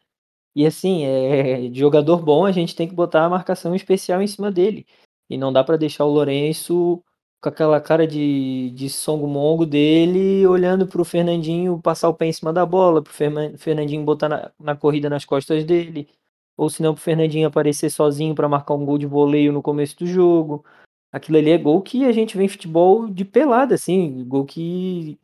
E 0.55 0.65
assim, 0.65 1.03
é, 1.05 1.73
jogador 1.73 2.21
bom, 2.23 2.45
a 2.45 2.51
gente 2.51 2.75
tem 2.75 2.87
que 2.87 2.93
botar 2.93 3.25
a 3.25 3.29
marcação 3.29 3.75
especial 3.75 4.21
em 4.21 4.27
cima 4.27 4.51
dele. 4.51 4.85
E 5.29 5.37
não 5.37 5.53
dá 5.53 5.63
para 5.63 5.77
deixar 5.77 6.05
o 6.05 6.11
Lourenço 6.11 7.03
com 7.43 7.49
aquela 7.49 7.81
cara 7.81 8.07
de, 8.07 8.71
de 8.71 8.89
songo 8.89 9.27
mongo 9.27 9.65
dele, 9.65 10.47
olhando 10.47 10.87
pro 10.87 11.03
Fernandinho 11.03 11.77
passar 11.81 12.07
o 12.07 12.13
pé 12.13 12.27
em 12.27 12.31
cima 12.31 12.53
da 12.53 12.65
bola, 12.65 13.03
pro 13.03 13.11
Fernandinho 13.57 14.05
botar 14.05 14.29
na, 14.29 14.51
na 14.57 14.75
corrida 14.77 15.09
nas 15.09 15.25
costas 15.25 15.65
dele, 15.65 16.07
ou 16.55 16.69
se 16.69 16.81
não 16.81 16.93
pro 16.93 17.03
Fernandinho 17.03 17.45
aparecer 17.45 17.89
sozinho 17.89 18.33
para 18.33 18.47
marcar 18.47 18.75
um 18.75 18.85
gol 18.85 18.97
de 18.97 19.05
voleio 19.05 19.51
no 19.51 19.61
começo 19.61 19.97
do 19.99 20.05
jogo. 20.07 20.63
Aquilo 21.11 21.37
ali 21.37 21.51
é 21.51 21.57
gol 21.57 21.81
que 21.81 22.05
a 22.05 22.13
gente 22.13 22.37
vê 22.37 22.45
em 22.45 22.47
futebol 22.47 23.09
de 23.09 23.25
pelada, 23.25 23.75
assim, 23.75 24.23
gol 24.25 24.45
que 24.45 25.19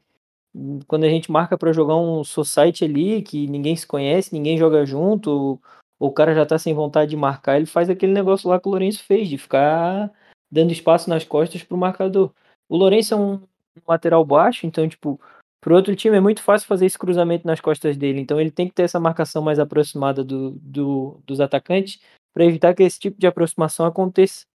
quando 0.87 1.05
a 1.05 1.09
gente 1.09 1.31
marca 1.31 1.57
para 1.57 1.71
jogar 1.71 1.95
um 1.95 2.23
society 2.23 2.83
ali, 2.83 3.21
que 3.21 3.47
ninguém 3.47 3.75
se 3.77 3.87
conhece, 3.87 4.33
ninguém 4.33 4.57
joga 4.57 4.85
junto, 4.85 5.31
ou, 5.31 5.61
o 5.99 6.11
cara 6.11 6.35
já 6.35 6.45
tá 6.45 6.57
sem 6.59 6.73
vontade 6.73 7.11
de 7.11 7.17
marcar, 7.17 7.57
ele 7.57 7.65
faz 7.65 7.89
aquele 7.89 8.11
negócio 8.11 8.49
lá 8.49 8.59
que 8.59 8.67
o 8.67 8.71
Lourenço 8.71 9.03
fez, 9.05 9.29
de 9.29 9.37
ficar 9.37 10.11
dando 10.51 10.71
espaço 10.71 11.09
nas 11.09 11.23
costas 11.23 11.63
pro 11.63 11.77
marcador. 11.77 12.31
O 12.67 12.77
Lourenço 12.77 13.13
é 13.13 13.17
um 13.17 13.41
lateral 13.87 14.23
baixo, 14.25 14.65
então, 14.65 14.87
tipo, 14.87 15.19
pro 15.61 15.75
outro 15.75 15.95
time 15.95 16.17
é 16.17 16.19
muito 16.19 16.41
fácil 16.41 16.67
fazer 16.67 16.85
esse 16.85 16.97
cruzamento 16.97 17.45
nas 17.45 17.59
costas 17.59 17.97
dele, 17.97 18.19
então 18.19 18.39
ele 18.39 18.51
tem 18.51 18.67
que 18.67 18.73
ter 18.73 18.83
essa 18.83 18.99
marcação 18.99 19.41
mais 19.41 19.59
aproximada 19.59 20.23
do, 20.23 20.51
do 20.51 21.19
dos 21.25 21.39
atacantes 21.39 21.99
para 22.33 22.45
evitar 22.45 22.73
que 22.73 22.83
esse 22.83 22.99
tipo 22.99 23.19
de 23.19 23.27
aproximação 23.27 23.85
aconteça. 23.85 24.45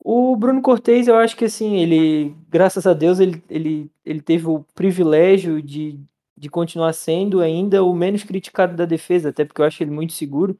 O 0.00 0.36
Bruno 0.36 0.62
Cortez, 0.62 1.08
eu 1.08 1.16
acho 1.16 1.36
que 1.36 1.44
assim, 1.44 1.76
ele, 1.76 2.34
graças 2.48 2.86
a 2.86 2.94
Deus, 2.94 3.18
ele, 3.18 3.42
ele, 3.50 3.90
ele 4.04 4.20
teve 4.20 4.46
o 4.46 4.64
privilégio 4.74 5.60
de, 5.60 5.98
de 6.36 6.48
continuar 6.48 6.92
sendo 6.92 7.40
ainda 7.40 7.82
o 7.82 7.92
menos 7.92 8.22
criticado 8.22 8.76
da 8.76 8.84
defesa, 8.84 9.30
até 9.30 9.44
porque 9.44 9.60
eu 9.60 9.66
acho 9.66 9.82
ele 9.82 9.90
muito 9.90 10.12
seguro. 10.12 10.58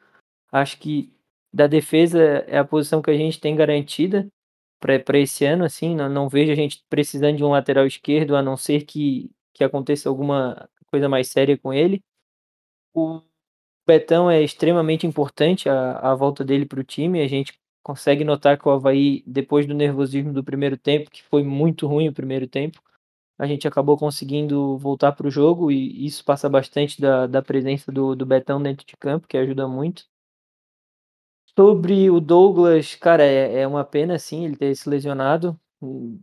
Acho 0.51 0.79
que 0.79 1.13
da 1.53 1.67
defesa 1.67 2.21
é 2.49 2.59
a 2.59 2.65
posição 2.65 3.01
que 3.01 3.11
a 3.11 3.17
gente 3.17 3.41
tem 3.41 3.55
garantida 3.55 4.29
para 4.81 5.19
esse 5.19 5.45
ano, 5.45 5.65
assim, 5.65 5.95
não, 5.95 6.09
não, 6.09 6.29
vejo 6.29 6.53
a 6.53 6.55
gente 6.55 6.85
precisando 6.89 7.37
de 7.37 7.45
um 7.45 7.51
lateral 7.51 7.87
esquerdo, 7.87 8.37
a 8.37 8.43
não 8.43 8.57
ser 8.57 8.85
que, 8.85 9.31
que 9.53 9.65
aconteça 9.65 10.09
alguma 10.09 10.69
coisa 10.87 11.09
mais 11.09 11.29
séria 11.29 11.59
com 11.59 11.73
ele. 11.73 12.03
O 12.95 13.23
Betão 13.87 14.31
é 14.31 14.43
extremamente 14.43 15.07
importante 15.07 15.69
a, 15.69 15.99
a 15.99 16.15
volta 16.15 16.45
dele 16.45 16.67
para 16.67 16.81
o 16.81 16.85
time, 16.85 17.23
a 17.23 17.29
gente 17.29 17.59
consegue 17.83 18.25
notar 18.25 18.59
que 18.59 18.69
o 18.69 18.71
Havaí, 18.71 19.23
depois 19.27 19.67
do 19.67 19.75
nervosismo 19.75 20.33
do 20.33 20.45
primeiro 20.45 20.77
tempo, 20.77 21.11
que 21.11 21.23
foi 21.23 21.43
muito 21.43 21.87
ruim 21.87 22.09
o 22.09 22.13
primeiro 22.13 22.47
tempo, 22.47 22.83
a 23.39 23.47
gente 23.47 23.67
acabou 23.69 23.97
conseguindo 23.97 24.77
voltar 24.79 25.13
para 25.13 25.27
o 25.27 25.31
jogo 25.31 25.71
e 25.71 26.05
isso 26.05 26.25
passa 26.25 26.49
bastante 26.49 27.01
da, 27.01 27.27
da 27.27 27.41
presença 27.41 27.91
do, 27.93 28.15
do 28.17 28.27
Betão 28.27 28.61
dentro 28.63 28.85
de 28.87 28.97
campo, 28.97 29.29
que 29.29 29.37
ajuda 29.39 29.67
muito. 29.69 30.05
Sobre 31.59 32.09
o 32.09 32.21
Douglas, 32.21 32.95
cara, 32.95 33.25
é, 33.25 33.63
é 33.63 33.67
uma 33.67 33.85
pena, 33.85 34.17
sim, 34.17 34.45
ele 34.45 34.55
ter 34.55 34.73
se 34.77 34.89
lesionado. 34.89 35.59
O, 35.81 36.17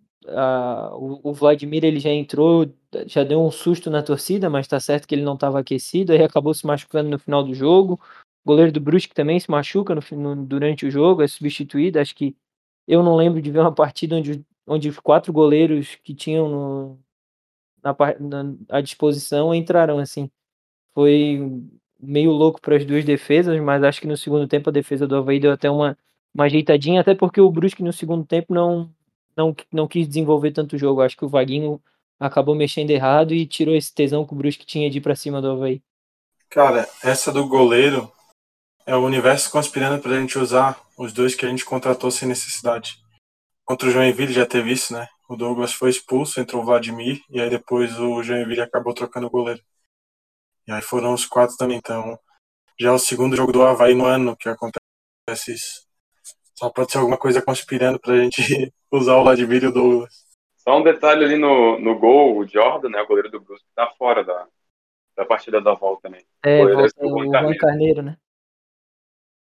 o, 0.94 1.30
o 1.30 1.34
Vladimir 1.34 1.84
ele 1.84 2.00
já 2.00 2.10
entrou, 2.10 2.74
já 3.06 3.22
deu 3.22 3.46
um 3.46 3.52
susto 3.52 3.90
na 3.90 4.02
torcida, 4.02 4.50
mas 4.50 4.66
tá 4.66 4.80
certo 4.80 5.06
que 5.06 5.14
ele 5.14 5.26
não 5.26 5.34
estava 5.34 5.60
aquecido, 5.60 6.14
aí 6.14 6.24
acabou 6.24 6.54
se 6.54 6.66
machucando 6.66 7.10
no 7.10 7.20
final 7.20 7.44
do 7.44 7.54
jogo. 7.54 8.00
O 8.46 8.48
goleiro 8.48 8.72
do 8.72 8.80
Brusque 8.80 9.14
também 9.14 9.38
se 9.38 9.52
machuca 9.52 9.94
no, 9.94 10.02
no, 10.14 10.46
durante 10.46 10.86
o 10.86 10.90
jogo, 10.90 11.22
é 11.22 11.28
substituído. 11.28 12.00
Acho 12.00 12.16
que 12.16 12.34
eu 12.88 13.04
não 13.04 13.18
lembro 13.18 13.42
de 13.42 13.52
ver 13.52 13.60
uma 13.60 13.76
partida 13.76 14.16
onde, 14.16 14.42
onde 14.66 14.88
os 14.88 15.00
quatro 15.02 15.34
goleiros 15.34 15.96
que 15.96 16.16
tinham 16.16 16.48
no, 16.48 17.00
na, 17.84 17.94
na, 18.22 18.56
à 18.70 18.80
disposição 18.80 19.54
entraram 19.54 20.00
assim. 20.00 20.32
Foi 20.94 21.42
meio 22.06 22.32
louco 22.32 22.62
para 22.62 22.76
as 22.76 22.86
duas 22.86 23.04
defesas, 23.04 23.60
mas 23.62 23.84
acho 23.84 24.02
que 24.02 24.08
no 24.08 24.18
segundo 24.18 24.48
tempo 24.48 24.70
a 24.70 24.74
defesa 24.74 25.08
do 25.08 25.16
Havaí 25.16 25.40
deu 25.40 25.52
até 25.52 25.70
uma, 25.70 25.98
uma 26.34 26.46
ajeitadinha, 26.46 27.02
até 27.02 27.16
porque 27.16 27.42
o 27.42 27.52
Brusque 27.52 27.84
no 27.84 27.94
segundo 27.94 28.26
tempo 28.26 28.54
não, 28.54 28.90
não, 29.36 29.56
não 29.72 29.88
quis 29.88 30.08
desenvolver 30.08 30.52
tanto 30.52 30.76
o 30.76 30.80
jogo. 30.80 31.02
Acho 31.02 31.18
que 31.18 31.26
o 31.26 31.30
Vaguinho 31.30 31.82
acabou 32.20 32.56
mexendo 32.56 32.92
errado 32.92 33.34
e 33.34 33.46
tirou 33.46 33.76
esse 33.76 33.94
tesão 33.94 34.26
que 34.26 34.34
o 34.34 34.36
Brusque 34.36 34.66
tinha 34.66 34.90
de 34.90 34.98
ir 34.98 35.02
para 35.02 35.16
cima 35.16 35.42
do 35.42 35.52
Havaí. 35.52 35.82
Cara, 36.50 36.88
essa 37.04 37.32
do 37.32 37.48
goleiro 37.48 38.12
é 38.86 38.96
o 38.96 39.04
universo 39.04 39.52
conspirando 39.52 40.02
pra 40.02 40.20
gente 40.20 40.38
usar 40.38 40.80
os 40.98 41.12
dois 41.12 41.36
que 41.36 41.46
a 41.46 41.50
gente 41.50 41.66
contratou 41.66 42.12
sem 42.12 42.28
necessidade. 42.28 43.00
Contra 43.66 43.90
o 43.90 43.92
Joinville 43.92 44.32
já 44.32 44.46
teve 44.46 44.72
isso, 44.72 44.94
né? 44.94 45.08
O 45.28 45.36
Douglas 45.36 45.74
foi 45.74 45.90
expulso, 45.90 46.40
entrou 46.40 46.62
o 46.62 46.66
Vladimir, 46.66 47.20
e 47.30 47.42
aí 47.42 47.50
depois 47.50 48.00
o 48.00 48.22
Joinville 48.22 48.62
acabou 48.62 48.94
trocando 48.94 49.26
o 49.26 49.30
goleiro. 49.30 49.62
E 50.68 50.72
aí 50.72 50.82
foram 50.82 51.14
os 51.14 51.26
quatro 51.26 51.56
também, 51.58 51.78
então. 51.78 52.18
Já 52.80 52.90
é 52.90 52.92
o 52.92 53.00
segundo 53.00 53.36
jogo 53.36 53.52
do 53.52 53.64
Havaí 53.64 53.94
no 53.94 54.06
ano 54.06 54.36
que 54.36 54.50
acontece 54.50 55.54
isso. 55.54 55.86
Só 56.54 56.70
pode 56.70 56.92
ser 56.92 56.98
alguma 56.98 57.18
coisa 57.18 57.42
conspirando 57.42 58.00
pra 58.00 58.18
gente 58.18 58.42
usar 58.92 59.16
o 59.18 59.24
Vladimir 59.24 59.64
e 59.64 59.68
o 59.68 59.72
Douglas. 59.72 60.26
Só 60.58 60.78
um 60.78 60.84
detalhe 60.84 61.24
ali 61.24 61.38
no, 61.38 61.80
no 61.80 61.98
gol, 62.00 62.38
o 62.38 62.48
Jordan, 62.48 62.90
né, 62.90 63.02
o 63.02 63.08
goleiro 63.08 63.30
do 63.30 63.40
Brusque, 63.40 63.68
tá 63.76 63.88
fora 63.98 64.24
da, 64.24 64.48
da 65.16 65.26
partida 65.26 65.62
da 65.62 65.74
volta, 65.74 66.10
né? 66.10 66.22
É, 66.44 66.56
O 66.56 66.68
goleiro 66.68 66.82
volta 66.82 66.94
é 66.98 67.06
o 67.06 67.08
o 67.08 67.10
Juan 67.10 67.26
Juan 67.26 67.32
Carneiro. 67.32 67.60
Carneiro, 67.60 68.02
né? 68.02 68.18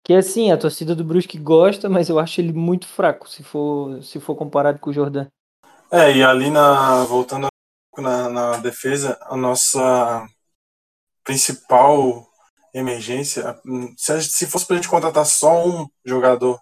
Que 0.04 0.14
assim, 0.14 0.52
a 0.52 0.58
torcida 0.58 0.94
do 0.94 1.02
Brusque 1.02 1.38
gosta, 1.38 1.88
mas 1.88 2.08
eu 2.08 2.18
acho 2.18 2.40
ele 2.40 2.52
muito 2.52 2.86
fraco 2.86 3.28
se 3.28 3.42
for, 3.42 4.00
se 4.02 4.20
for 4.20 4.36
comparado 4.36 4.78
com 4.78 4.90
o 4.90 4.92
Jordan. 4.92 5.26
É, 5.90 6.12
e 6.16 6.22
ali 6.22 6.50
na. 6.50 7.04
Voltando 7.04 7.48
na, 7.98 8.28
na 8.28 8.56
defesa, 8.58 9.18
a 9.22 9.36
nossa 9.36 10.28
principal 11.26 12.26
emergência. 12.72 13.60
Se, 13.98 14.12
a 14.12 14.20
se 14.20 14.46
fosse 14.46 14.64
pra 14.66 14.76
gente 14.76 14.88
contratar 14.88 15.26
só 15.26 15.66
um 15.66 15.86
jogador 16.04 16.58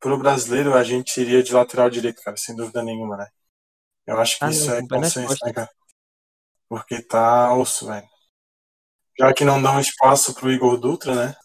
pro 0.00 0.18
brasileiro, 0.18 0.74
a 0.74 0.82
gente 0.82 1.18
iria 1.20 1.42
de 1.42 1.54
lateral 1.54 1.88
direito, 1.88 2.20
cara, 2.22 2.36
sem 2.36 2.54
dúvida 2.56 2.82
nenhuma, 2.82 3.16
né? 3.16 3.26
Eu 4.06 4.18
acho 4.18 4.38
que 4.38 4.44
Ah, 4.44 4.50
isso 4.50 4.70
é 4.70 4.86
consenso, 4.86 5.36
né, 5.44 5.52
cara? 5.52 5.70
Porque 6.68 7.00
tá 7.00 7.54
osso, 7.54 7.86
velho. 7.86 8.06
Já 9.18 9.32
que 9.32 9.44
não 9.44 9.62
dão 9.62 9.78
espaço 9.78 10.34
pro 10.34 10.50
Igor 10.50 10.78
Dutra, 10.78 11.14
né? 11.14 11.36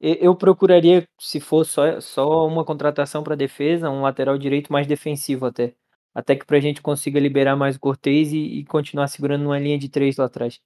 Eu 0.00 0.36
procuraria, 0.36 1.08
se 1.18 1.40
for 1.40 1.64
só, 1.64 2.00
só 2.00 2.46
uma 2.46 2.64
contratação 2.64 3.24
para 3.24 3.34
defesa, 3.34 3.90
um 3.90 4.02
lateral 4.02 4.38
direito 4.38 4.72
mais 4.72 4.86
defensivo 4.86 5.46
até. 5.46 5.74
Até 6.14 6.36
que 6.36 6.46
pra 6.46 6.60
gente 6.60 6.80
consiga 6.80 7.18
liberar 7.18 7.56
mais 7.56 7.76
o 7.76 7.80
Cortez 7.80 8.32
e, 8.32 8.60
e 8.60 8.64
continuar 8.64 9.08
segurando 9.08 9.46
uma 9.46 9.58
linha 9.58 9.78
de 9.78 9.88
três 9.88 10.16
lá 10.16 10.26
atrás. 10.26 10.60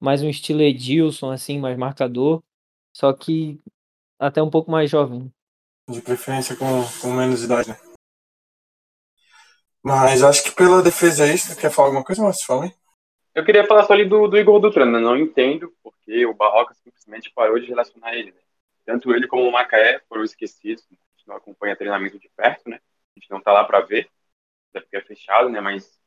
Mais 0.00 0.22
um 0.22 0.28
estilo 0.28 0.62
Edilson, 0.62 1.30
assim, 1.30 1.58
mais 1.58 1.76
marcador. 1.76 2.42
Só 2.92 3.12
que 3.12 3.60
até 4.18 4.42
um 4.42 4.50
pouco 4.50 4.70
mais 4.70 4.90
jovem. 4.90 5.32
De 5.88 6.00
preferência 6.00 6.56
com, 6.56 6.66
com 7.00 7.12
menos 7.12 7.42
idade, 7.42 7.70
né? 7.70 7.76
Mas 9.82 10.22
acho 10.22 10.42
que 10.42 10.50
pela 10.50 10.82
defesa 10.82 11.26
é 11.26 11.34
isso. 11.34 11.56
Quer 11.56 11.70
falar 11.70 11.88
alguma 11.88 12.04
coisa, 12.04 12.22
Márcio? 12.22 12.46
Fala 12.46 12.64
aí. 12.64 12.72
Eu 13.34 13.44
queria 13.44 13.66
falar 13.66 13.84
só 13.84 13.92
ali 13.92 14.04
do, 14.04 14.26
do 14.26 14.38
Igor 14.38 14.58
Dutra, 14.58 14.84
né? 14.84 14.98
Não 14.98 15.16
entendo 15.16 15.72
porque 15.82 16.26
o 16.26 16.34
Barroca 16.34 16.74
simplesmente 16.74 17.30
parou 17.34 17.58
de 17.60 17.66
relacionar 17.66 18.14
ele, 18.14 18.32
né? 18.32 18.40
Tanto 18.84 19.14
ele 19.14 19.28
como 19.28 19.46
o 19.46 19.52
Macaé 19.52 20.00
foram 20.08 20.24
esquecidos. 20.24 20.84
A 20.90 20.94
gente 20.94 21.28
não 21.28 21.36
acompanha 21.36 21.76
treinamento 21.76 22.18
de 22.18 22.28
perto, 22.34 22.68
né? 22.68 22.80
A 23.14 23.20
gente 23.20 23.30
não 23.30 23.40
tá 23.40 23.52
lá 23.52 23.62
para 23.64 23.80
ver, 23.80 24.08
até 24.70 24.80
porque 24.80 24.96
é 24.96 25.00
fechado, 25.02 25.48
né? 25.48 25.60
Mas 25.60 26.00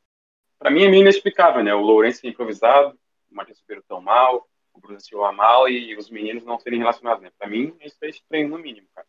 para 0.58 0.72
mim 0.72 0.84
é 0.84 0.89
meio 0.89 1.01
inexplicável, 1.01 1.63
né? 1.63 1.74
O 1.74 1.81
Lourenço 1.81 2.25
é 2.25 2.29
improvisado, 2.29 3.00
o 3.31 3.36
Matheus 3.36 3.59
Ribeiro 3.59 3.83
tão 3.88 4.01
mal, 4.01 4.48
o 4.74 4.79
Bruno 4.79 5.00
Silva 5.00 5.31
mal 5.31 5.67
e 5.69 5.95
os 5.98 6.09
meninos 6.09 6.43
não 6.45 6.59
serem 6.59 6.79
relacionados, 6.79 7.21
né? 7.24 7.31
Para 7.38 7.50
mim 7.50 7.75
isso 7.81 7.98
é 8.01 8.09
estranho 8.09 8.50
no 8.50 8.57
mínimo, 8.57 8.88
cara. 8.93 9.07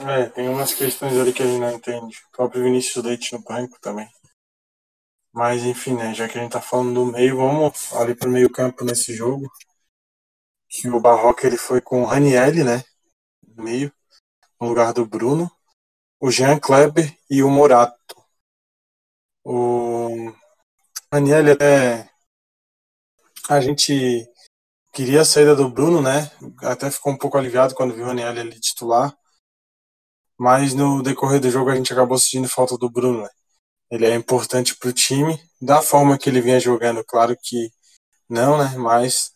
É, 0.00 0.28
tem 0.28 0.48
umas 0.48 0.74
questões 0.74 1.16
ali 1.16 1.32
que 1.32 1.42
a 1.42 1.46
gente 1.46 1.60
não 1.60 1.70
entende. 1.70 2.18
O 2.26 2.36
próprio 2.36 2.64
Vinícius 2.64 3.04
Leite 3.04 3.32
no 3.32 3.42
banco 3.42 3.78
também. 3.80 4.08
Mas 5.32 5.62
enfim, 5.64 5.94
né? 5.94 6.12
Já 6.14 6.28
que 6.28 6.38
a 6.38 6.42
gente 6.42 6.52
tá 6.52 6.60
falando 6.60 6.94
do 6.94 7.06
meio, 7.12 7.36
vamos 7.36 7.92
ali 7.94 8.14
pro 8.14 8.30
meio 8.30 8.50
campo 8.50 8.84
nesse 8.84 9.14
jogo. 9.14 9.48
Que 10.68 10.88
o 10.88 11.00
Barroca 11.00 11.46
ele 11.46 11.56
foi 11.56 11.80
com 11.80 12.02
o 12.02 12.04
Ranielli, 12.04 12.64
né? 12.64 12.82
No 13.46 13.62
meio, 13.62 13.92
no 14.60 14.68
lugar 14.68 14.92
do 14.92 15.06
Bruno. 15.06 15.50
O 16.20 16.30
Jean 16.30 16.58
Kleber 16.58 17.16
e 17.30 17.42
o 17.42 17.50
Morato. 17.50 18.13
O 19.44 20.32
Ranielli 21.12 21.50
até. 21.50 22.10
A 23.48 23.60
gente 23.60 24.26
queria 24.92 25.20
a 25.20 25.24
saída 25.24 25.54
do 25.54 25.68
Bruno, 25.68 26.00
né? 26.00 26.30
Até 26.62 26.90
ficou 26.90 27.12
um 27.12 27.18
pouco 27.18 27.36
aliviado 27.36 27.74
quando 27.74 27.94
viu 27.94 28.04
o 28.04 28.06
Ranielli 28.06 28.40
ali 28.40 28.60
titular. 28.60 29.14
Mas 30.38 30.74
no 30.74 31.02
decorrer 31.02 31.40
do 31.40 31.50
jogo 31.50 31.70
a 31.70 31.76
gente 31.76 31.92
acabou 31.92 32.18
sentindo 32.18 32.48
falta 32.48 32.76
do 32.78 32.90
Bruno. 32.90 33.22
Né? 33.22 33.28
Ele 33.90 34.06
é 34.06 34.14
importante 34.14 34.76
para 34.76 34.88
o 34.88 34.92
time, 34.92 35.38
da 35.60 35.82
forma 35.82 36.18
que 36.18 36.28
ele 36.28 36.40
vinha 36.40 36.58
jogando, 36.60 37.04
claro 37.04 37.36
que 37.40 37.70
não, 38.28 38.58
né? 38.58 38.76
Mas 38.76 39.32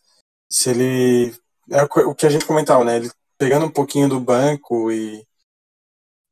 se 0.51 0.71
ele. 0.71 1.35
É 1.71 1.83
o 1.83 2.15
que 2.15 2.27
a 2.27 2.31
gente 2.31 2.47
comentava, 2.47 2.85
né? 2.85 2.97
Ele 2.97 3.11
pegando 3.39 3.67
um 3.67 3.71
pouquinho 3.71 4.09
do 4.09 4.21
banco 4.21 4.91
e, 4.91 5.25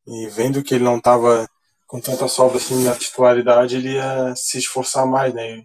e 0.07 0.29
vendo 0.29 0.63
que 0.63 0.75
ele 0.75 0.85
não 0.85 0.99
estava 0.99 1.49
com 1.87 2.01
tanta 2.01 2.29
sobra 2.29 2.57
assim 2.59 2.85
na 2.85 2.97
titularidade, 2.97 3.77
ele 3.77 3.95
ia 3.95 4.35
se 4.35 4.59
esforçar 4.59 5.07
mais, 5.07 5.33
né? 5.33 5.63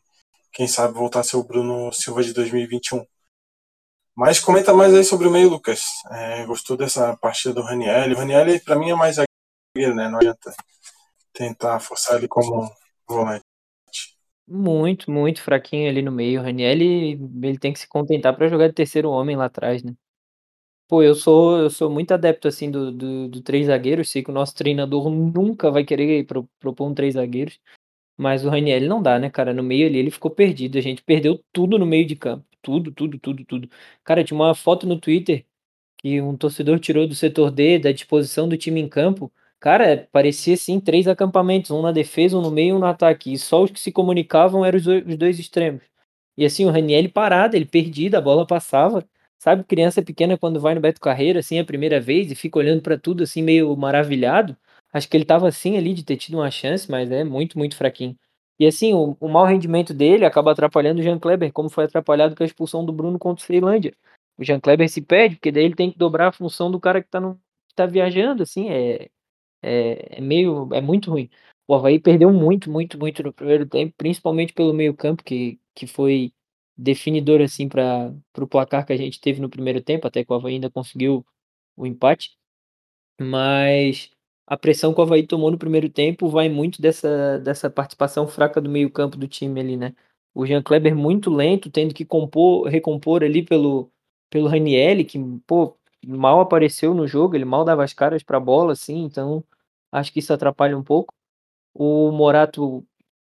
Quem 0.53 0.67
sabe 0.67 0.93
voltar 0.93 1.21
a 1.21 1.23
ser 1.23 1.37
o 1.37 1.43
Bruno 1.43 1.91
Silva 1.91 2.23
de 2.23 2.33
2021. 2.33 3.05
Mas 4.15 4.39
comenta 4.39 4.73
mais 4.73 4.93
aí 4.93 5.03
sobre 5.03 5.27
o 5.27 5.31
meio, 5.31 5.49
Lucas. 5.49 5.81
É, 6.11 6.45
gostou 6.45 6.75
dessa 6.77 7.15
partida 7.17 7.53
do 7.53 7.61
Ranielli? 7.61 8.13
O 8.13 8.17
Ranielli, 8.17 8.59
pra 8.59 8.75
mim, 8.75 8.91
é 8.91 8.95
mais 8.95 9.15
zagueiro, 9.15 9.95
né? 9.95 10.09
Não 10.09 10.17
adianta 10.17 10.53
tentar 11.33 11.79
forçar 11.79 12.17
ele 12.17 12.27
como 12.27 12.69
volante. 13.07 13.43
Muito, 14.47 15.09
muito 15.09 15.41
fraquinho 15.41 15.89
ali 15.89 16.01
no 16.01 16.11
meio. 16.11 16.41
O 16.41 16.43
Ranielli, 16.43 17.13
ele 17.41 17.57
tem 17.57 17.71
que 17.71 17.79
se 17.79 17.87
contentar 17.87 18.35
para 18.35 18.49
jogar 18.49 18.67
de 18.67 18.73
terceiro 18.73 19.09
homem 19.09 19.37
lá 19.37 19.45
atrás, 19.45 19.81
né? 19.81 19.93
Pô, 20.91 21.01
eu 21.01 21.15
sou, 21.15 21.57
eu 21.57 21.69
sou 21.69 21.89
muito 21.89 22.11
adepto 22.13 22.49
assim 22.49 22.69
do, 22.69 22.91
do, 22.91 23.29
do 23.29 23.41
três 23.41 23.67
zagueiros. 23.67 24.11
Sei 24.11 24.21
que 24.21 24.29
o 24.29 24.33
nosso 24.33 24.53
treinador 24.53 25.09
nunca 25.09 25.71
vai 25.71 25.85
querer 25.85 26.25
pro- 26.25 26.49
propor 26.59 26.89
um 26.89 26.93
três 26.93 27.13
zagueiros. 27.13 27.59
Mas 28.17 28.45
o 28.45 28.49
Ranielli 28.49 28.87
não 28.87 29.01
dá, 29.01 29.19
né, 29.19 29.29
cara? 29.29 29.53
No 29.53 29.63
meio 29.63 29.87
ali 29.87 29.97
ele 29.99 30.11
ficou 30.11 30.31
perdido. 30.31 30.77
A 30.77 30.81
gente 30.81 31.03
perdeu 31.03 31.43
tudo 31.53 31.79
no 31.79 31.85
meio 31.85 32.05
de 32.07 32.15
campo. 32.15 32.45
Tudo, 32.61 32.91
tudo, 32.91 33.19
tudo, 33.19 33.45
tudo. 33.45 33.69
Cara, 34.03 34.23
tinha 34.23 34.37
uma 34.37 34.55
foto 34.55 34.87
no 34.87 34.99
Twitter 34.99 35.45
que 35.97 36.21
um 36.21 36.37
torcedor 36.37 36.79
tirou 36.79 37.07
do 37.07 37.15
setor 37.15 37.51
D, 37.51 37.79
da 37.79 37.91
disposição 37.91 38.49
do 38.49 38.57
time 38.57 38.81
em 38.81 38.89
campo. 38.89 39.31
Cara, 39.59 40.09
parecia 40.11 40.55
assim 40.55 40.79
três 40.79 41.07
acampamentos, 41.07 41.71
um 41.71 41.81
na 41.81 41.91
defesa, 41.91 42.37
um 42.37 42.41
no 42.41 42.51
meio 42.51 42.71
e 42.71 42.73
um 42.73 42.79
no 42.79 42.85
ataque. 42.87 43.33
E 43.33 43.37
só 43.39 43.63
os 43.63 43.71
que 43.71 43.79
se 43.79 43.91
comunicavam 43.91 44.65
eram 44.65 44.77
os 44.77 44.85
dois, 44.85 45.05
os 45.07 45.17
dois 45.17 45.39
extremos. 45.39 45.83
E 46.37 46.45
assim, 46.45 46.65
o 46.65 46.71
Ranielli 46.71 47.07
parado, 47.09 47.55
ele 47.55 47.65
perdido, 47.65 48.15
a 48.15 48.21
bola 48.21 48.45
passava. 48.47 49.05
Sabe, 49.41 49.63
criança 49.63 50.03
pequena 50.03 50.37
quando 50.37 50.59
vai 50.59 50.75
no 50.75 50.81
Beto 50.81 51.01
Carreiro, 51.01 51.39
assim, 51.39 51.57
a 51.57 51.65
primeira 51.65 51.99
vez, 51.99 52.29
e 52.29 52.35
fica 52.35 52.59
olhando 52.59 52.79
pra 52.83 52.95
tudo, 52.95 53.23
assim, 53.23 53.41
meio 53.41 53.75
maravilhado. 53.75 54.55
Acho 54.93 55.09
que 55.09 55.17
ele 55.17 55.25
tava 55.25 55.47
assim 55.47 55.75
ali 55.77 55.95
de 55.95 56.05
ter 56.05 56.15
tido 56.15 56.35
uma 56.35 56.51
chance, 56.51 56.89
mas 56.91 57.09
é 57.09 57.23
muito, 57.23 57.57
muito 57.57 57.75
fraquinho. 57.75 58.15
E 58.59 58.67
assim, 58.67 58.93
o, 58.93 59.17
o 59.19 59.27
mau 59.27 59.43
rendimento 59.43 59.95
dele 59.95 60.25
acaba 60.25 60.51
atrapalhando 60.51 60.99
o 60.99 61.03
Jean 61.03 61.17
Kleber, 61.17 61.51
como 61.51 61.71
foi 61.71 61.85
atrapalhado 61.85 62.35
com 62.35 62.43
a 62.43 62.45
expulsão 62.45 62.85
do 62.85 62.93
Bruno 62.93 63.17
contra 63.17 63.43
o 63.43 63.47
Ceilândia. 63.47 63.95
O 64.37 64.43
Jean 64.43 64.59
Kleber 64.59 64.87
se 64.87 65.01
perde, 65.01 65.37
porque 65.37 65.51
daí 65.51 65.63
ele 65.63 65.75
tem 65.75 65.91
que 65.91 65.97
dobrar 65.97 66.27
a 66.27 66.31
função 66.31 66.69
do 66.69 66.79
cara 66.79 67.01
que 67.01 67.09
tá, 67.09 67.19
no, 67.19 67.33
que 67.67 67.73
tá 67.75 67.87
viajando, 67.87 68.43
assim, 68.43 68.69
é, 68.69 69.09
é, 69.63 70.17
é 70.17 70.21
meio, 70.21 70.69
é 70.71 70.81
muito 70.81 71.09
ruim. 71.09 71.31
O 71.67 71.73
Havaí 71.73 71.99
perdeu 71.99 72.31
muito, 72.31 72.69
muito, 72.69 72.99
muito 72.99 73.23
no 73.23 73.33
primeiro 73.33 73.65
tempo, 73.65 73.91
principalmente 73.97 74.53
pelo 74.53 74.71
meio 74.71 74.95
campo, 74.95 75.23
que, 75.23 75.59
que 75.73 75.87
foi 75.87 76.31
definidor, 76.81 77.41
assim, 77.41 77.69
para 77.69 78.13
o 78.37 78.47
placar 78.47 78.85
que 78.85 78.93
a 78.93 78.97
gente 78.97 79.19
teve 79.21 79.41
no 79.41 79.49
primeiro 79.49 79.81
tempo, 79.81 80.07
até 80.07 80.23
que 80.25 80.31
o 80.31 80.35
Havaí 80.35 80.55
ainda 80.55 80.69
conseguiu 80.71 81.25
o 81.77 81.85
empate. 81.85 82.37
Mas 83.19 84.09
a 84.47 84.57
pressão 84.57 84.93
que 84.93 84.99
o 84.99 85.03
Havaí 85.03 85.25
tomou 85.25 85.51
no 85.51 85.57
primeiro 85.57 85.89
tempo 85.89 86.29
vai 86.29 86.49
muito 86.49 86.81
dessa, 86.81 87.39
dessa 87.39 87.69
participação 87.69 88.27
fraca 88.27 88.59
do 88.61 88.69
meio 88.69 88.89
campo 88.91 89.17
do 89.17 89.27
time 89.27 89.59
ali, 89.59 89.77
né? 89.77 89.95
O 90.33 90.45
Jean 90.45 90.61
Kleber 90.63 90.95
muito 90.95 91.29
lento, 91.29 91.69
tendo 91.69 91.93
que 91.93 92.05
compor, 92.05 92.67
recompor 92.67 93.23
ali 93.23 93.43
pelo, 93.43 93.91
pelo 94.29 94.47
Ranielli, 94.47 95.05
que, 95.05 95.19
pô, 95.45 95.77
mal 96.05 96.39
apareceu 96.39 96.93
no 96.93 97.07
jogo, 97.07 97.35
ele 97.35 97.45
mal 97.45 97.63
dava 97.65 97.83
as 97.83 97.93
caras 97.93 98.23
pra 98.23 98.39
bola, 98.39 98.73
assim, 98.73 99.03
então 99.03 99.43
acho 99.91 100.11
que 100.11 100.19
isso 100.19 100.33
atrapalha 100.33 100.77
um 100.77 100.83
pouco. 100.83 101.13
O 101.73 102.11
Morato, 102.11 102.85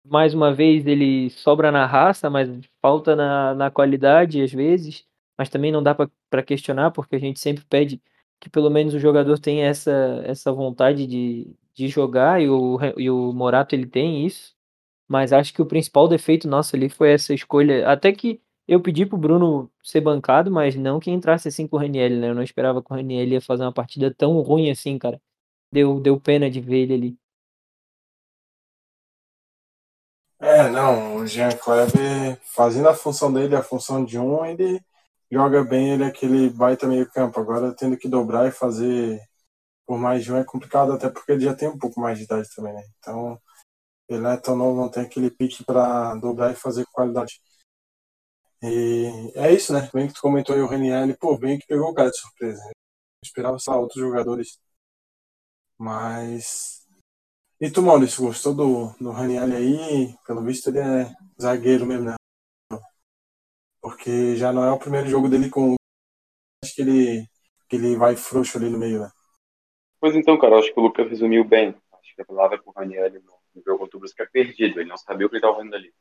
mais 0.05 0.35
uma 0.35 0.53
vez, 0.55 0.87
ele 0.87 1.31
sobra 1.31 1.71
na 1.73 1.87
raça, 1.87 2.29
mas 2.31 2.49
falta 2.81 3.15
na, 3.17 3.55
na 3.55 3.71
qualidade 3.71 4.43
às 4.43 4.53
vezes, 4.53 5.05
mas 5.39 5.49
também 5.49 5.73
não 5.73 5.83
dá 5.83 5.95
para 5.95 6.43
questionar, 6.43 6.91
porque 6.91 7.17
a 7.17 7.19
gente 7.19 7.41
sempre 7.41 7.65
pede 7.65 8.01
que 8.41 8.51
pelo 8.51 8.71
menos 8.71 8.95
o 8.95 8.99
jogador 8.99 9.39
tenha 9.39 9.67
essa, 9.67 10.23
essa 10.27 10.53
vontade 10.53 11.07
de, 11.07 11.55
de 11.75 11.89
jogar, 11.89 12.43
e 12.43 12.49
o, 12.49 12.79
e 12.99 13.11
o 13.11 13.33
Morato 13.33 13.75
ele 13.75 13.87
tem 13.87 14.27
isso, 14.27 14.55
mas 15.09 15.33
acho 15.33 15.53
que 15.55 15.63
o 15.63 15.67
principal 15.67 16.09
defeito 16.09 16.49
nosso 16.49 16.77
ali 16.77 16.89
foi 16.89 17.13
essa 17.13 17.35
escolha, 17.35 17.89
até 17.89 18.13
que 18.13 18.41
eu 18.67 18.81
pedi 18.81 19.05
pro 19.07 19.19
Bruno 19.19 19.71
ser 19.83 20.01
bancado, 20.01 20.51
mas 20.51 20.77
não 20.77 21.01
que 21.01 21.11
entrasse 21.11 21.49
assim 21.49 21.67
com 21.67 21.77
o 21.77 21.79
Ranielli, 21.81 22.17
né? 22.17 22.31
Eu 22.31 22.35
não 22.35 22.43
esperava 22.43 22.83
que 22.83 22.93
o 22.93 22.97
Ranielli 22.97 23.33
ia 23.33 23.41
fazer 23.41 23.65
uma 23.65 23.73
partida 23.73 24.13
tão 24.15 24.41
ruim 24.41 24.71
assim, 24.71 24.99
cara. 24.99 25.21
Deu, 25.73 26.01
deu 26.01 26.21
pena 26.21 26.51
de 26.51 26.61
ver 26.61 26.83
ele 26.83 26.95
ali. 26.95 27.19
É, 30.43 30.69
não, 30.69 31.17
o 31.19 31.27
Jean 31.27 31.57
Kleber 31.57 32.37
fazendo 32.45 32.89
a 32.89 32.95
função 32.95 33.33
dele, 33.33 33.55
a 33.55 33.63
função 33.63 34.05
de 34.05 34.19
um, 34.19 34.45
ele 34.45 34.81
joga 35.31 35.63
bem, 35.63 35.93
ele 35.93 36.03
é 36.03 36.09
aquele 36.09 36.51
baita 36.51 36.85
meio 36.87 37.09
campo. 37.11 37.39
Agora 37.39 37.73
tendo 37.75 37.97
que 37.97 38.09
dobrar 38.09 38.49
e 38.49 38.51
fazer 38.51 39.21
por 39.87 39.99
mais 39.99 40.25
de 40.25 40.33
um 40.33 40.39
é 40.39 40.45
complicado, 40.45 40.93
até 40.93 41.09
porque 41.11 41.33
ele 41.33 41.45
já 41.45 41.55
tem 41.55 41.69
um 41.69 41.79
pouco 41.79 42.01
mais 42.01 42.19
de 42.19 42.25
idade 42.25 42.49
também, 42.57 42.75
né? 42.75 42.83
Então, 42.99 43.41
ele 44.09 44.27
é 44.27 44.37
tão 44.39 44.57
novo, 44.57 44.81
não 44.81 44.91
tem 44.91 45.05
aquele 45.05 45.31
pique 45.31 45.65
para 45.65 46.15
dobrar 46.17 46.53
e 46.53 46.57
fazer 46.57 46.87
qualidade. 46.93 47.41
E 48.63 49.33
é 49.37 49.53
isso, 49.53 49.73
né? 49.73 49.89
Bem 49.95 50.09
que 50.09 50.15
tu 50.15 50.21
comentou 50.21 50.55
aí 50.55 50.63
o 50.63 50.67
Renier, 50.69 51.17
pô, 51.19 51.39
bem 51.39 51.59
que 51.59 51.67
pegou 51.67 51.91
o 51.91 51.95
cara 51.95 52.11
de 52.11 52.19
surpresa. 52.19 52.63
Eu 52.65 52.73
esperava, 53.25 53.59
lá, 53.69 53.77
outros 53.79 54.01
jogadores. 54.01 54.59
Mas. 55.79 56.82
E 57.63 57.71
tu, 57.71 57.81
Maurício, 57.81 58.25
gostou 58.25 58.53
do, 58.53 58.89
do 59.01 59.13
Raniel 59.13 59.45
aí? 59.45 60.17
Pelo 60.27 60.43
visto, 60.43 60.69
ele 60.69 60.81
é 60.81 61.15
zagueiro 61.41 61.87
mesmo, 61.87 62.07
né? 62.07 62.17
Porque 63.81 64.35
já 64.35 64.53
não 64.53 64.65
é 64.65 64.73
o 64.73 64.79
primeiro 64.81 65.07
jogo 65.07 65.29
dele 65.29 65.49
com. 65.49 65.77
Acho 66.65 66.75
que 66.75 66.83
ele, 66.83 67.25
que 67.69 67.77
ele 67.77 67.95
vai 67.95 68.17
frouxo 68.17 68.59
ali 68.59 68.69
no 68.69 68.79
meio, 68.79 69.03
né? 69.03 69.09
Pois 70.01 70.17
então, 70.17 70.37
cara, 70.37 70.59
acho 70.59 70.75
que 70.75 70.81
o 70.81 70.83
Lucas 70.83 71.09
resumiu 71.09 71.45
bem. 71.45 71.73
Acho 71.93 72.17
que 72.17 72.23
a 72.23 72.25
palavra 72.25 72.61
pro 72.61 72.73
Raniel 72.73 73.13
no, 73.13 73.21
no 73.55 73.63
jogo 73.65 73.79
contra 73.79 73.97
o 73.97 74.01
Brusque 74.01 74.23
é 74.23 74.27
perdido. 74.27 74.81
Ele 74.81 74.91
não 74.91 74.97
sabia 74.97 75.29
o 75.29 75.31
que 75.31 75.37
ele 75.37 75.39
estava 75.39 75.59
fazendo 75.59 75.77
ali. 75.77 75.95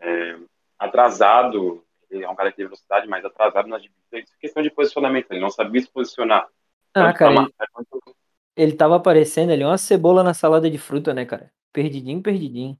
É, 0.00 0.38
atrasado, 0.78 1.84
ele 2.10 2.24
é 2.24 2.30
um 2.30 2.34
cara 2.34 2.50
que 2.50 2.56
tem 2.56 2.64
velocidade, 2.64 3.06
mas 3.06 3.22
atrasado 3.22 3.68
nas 3.68 3.82
divisões. 3.82 4.34
Questão 4.40 4.62
de 4.62 4.70
posicionamento, 4.70 5.30
ele 5.30 5.40
não 5.40 5.50
sabia 5.50 5.82
se 5.82 5.90
posicionar. 5.90 6.48
Ah, 6.94 7.12
cara, 7.12 7.34
ele, 7.34 7.52
ele 8.60 8.72
tava 8.72 8.96
aparecendo 8.96 9.52
ali 9.52 9.64
uma 9.64 9.78
cebola 9.78 10.22
na 10.22 10.34
salada 10.34 10.70
de 10.70 10.76
fruta, 10.76 11.14
né, 11.14 11.24
cara? 11.24 11.50
Perdidinho, 11.72 12.22
perdidinho. 12.22 12.78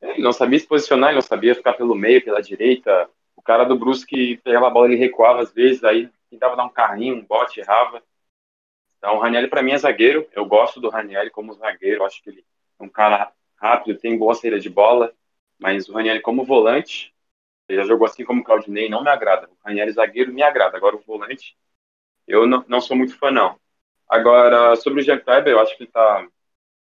É, 0.00 0.12
ele 0.12 0.22
não 0.22 0.32
sabia 0.32 0.58
se 0.58 0.66
posicionar, 0.66 1.10
ele 1.10 1.16
não 1.16 1.22
sabia 1.22 1.54
ficar 1.54 1.72
pelo 1.72 1.94
meio, 1.94 2.22
pela 2.22 2.42
direita. 2.42 3.08
O 3.34 3.40
cara 3.40 3.64
do 3.64 3.78
Brusque 3.78 4.36
pegava 4.44 4.66
a 4.66 4.70
bola, 4.70 4.88
ele 4.88 4.96
recuava 4.96 5.40
às 5.40 5.52
vezes, 5.52 5.82
aí 5.84 6.10
tentava 6.30 6.54
dar 6.54 6.64
um 6.64 6.70
carrinho, 6.70 7.16
um 7.16 7.24
bote, 7.24 7.60
errava. 7.60 8.02
Então, 8.98 9.16
o 9.16 9.18
Raniel 9.18 9.48
para 9.48 9.62
mim 9.62 9.72
é 9.72 9.78
zagueiro. 9.78 10.28
Eu 10.32 10.44
gosto 10.44 10.80
do 10.80 10.90
Raniel 10.90 11.30
como 11.30 11.54
zagueiro. 11.54 12.04
Acho 12.04 12.22
que 12.22 12.30
ele 12.30 12.44
é 12.78 12.82
um 12.82 12.88
cara 12.88 13.32
rápido, 13.56 13.98
tem 13.98 14.18
boa 14.18 14.34
saída 14.34 14.60
de 14.60 14.68
bola. 14.68 15.14
Mas 15.58 15.88
o 15.88 15.92
Raniel 15.92 16.20
como 16.20 16.44
volante, 16.44 17.14
ele 17.68 17.80
já 17.80 17.86
jogou 17.86 18.06
assim 18.06 18.24
como 18.24 18.42
o 18.42 18.44
Claudinei, 18.44 18.88
não 18.88 19.02
me 19.02 19.10
agrada. 19.10 19.48
O 19.48 19.66
Ranieri 19.66 19.92
zagueiro 19.92 20.32
me 20.32 20.42
agrada. 20.42 20.76
Agora 20.76 20.96
o 20.96 21.00
volante, 21.00 21.56
eu 22.26 22.46
não, 22.46 22.64
não 22.68 22.80
sou 22.80 22.96
muito 22.96 23.16
fã, 23.18 23.30
não. 23.30 23.59
Agora, 24.10 24.74
sobre 24.74 25.00
o 25.00 25.04
Jean 25.04 25.20
Kleber, 25.20 25.52
eu 25.52 25.60
acho 25.60 25.76
que 25.76 25.84
ele 25.84 25.90
tá 25.92 26.28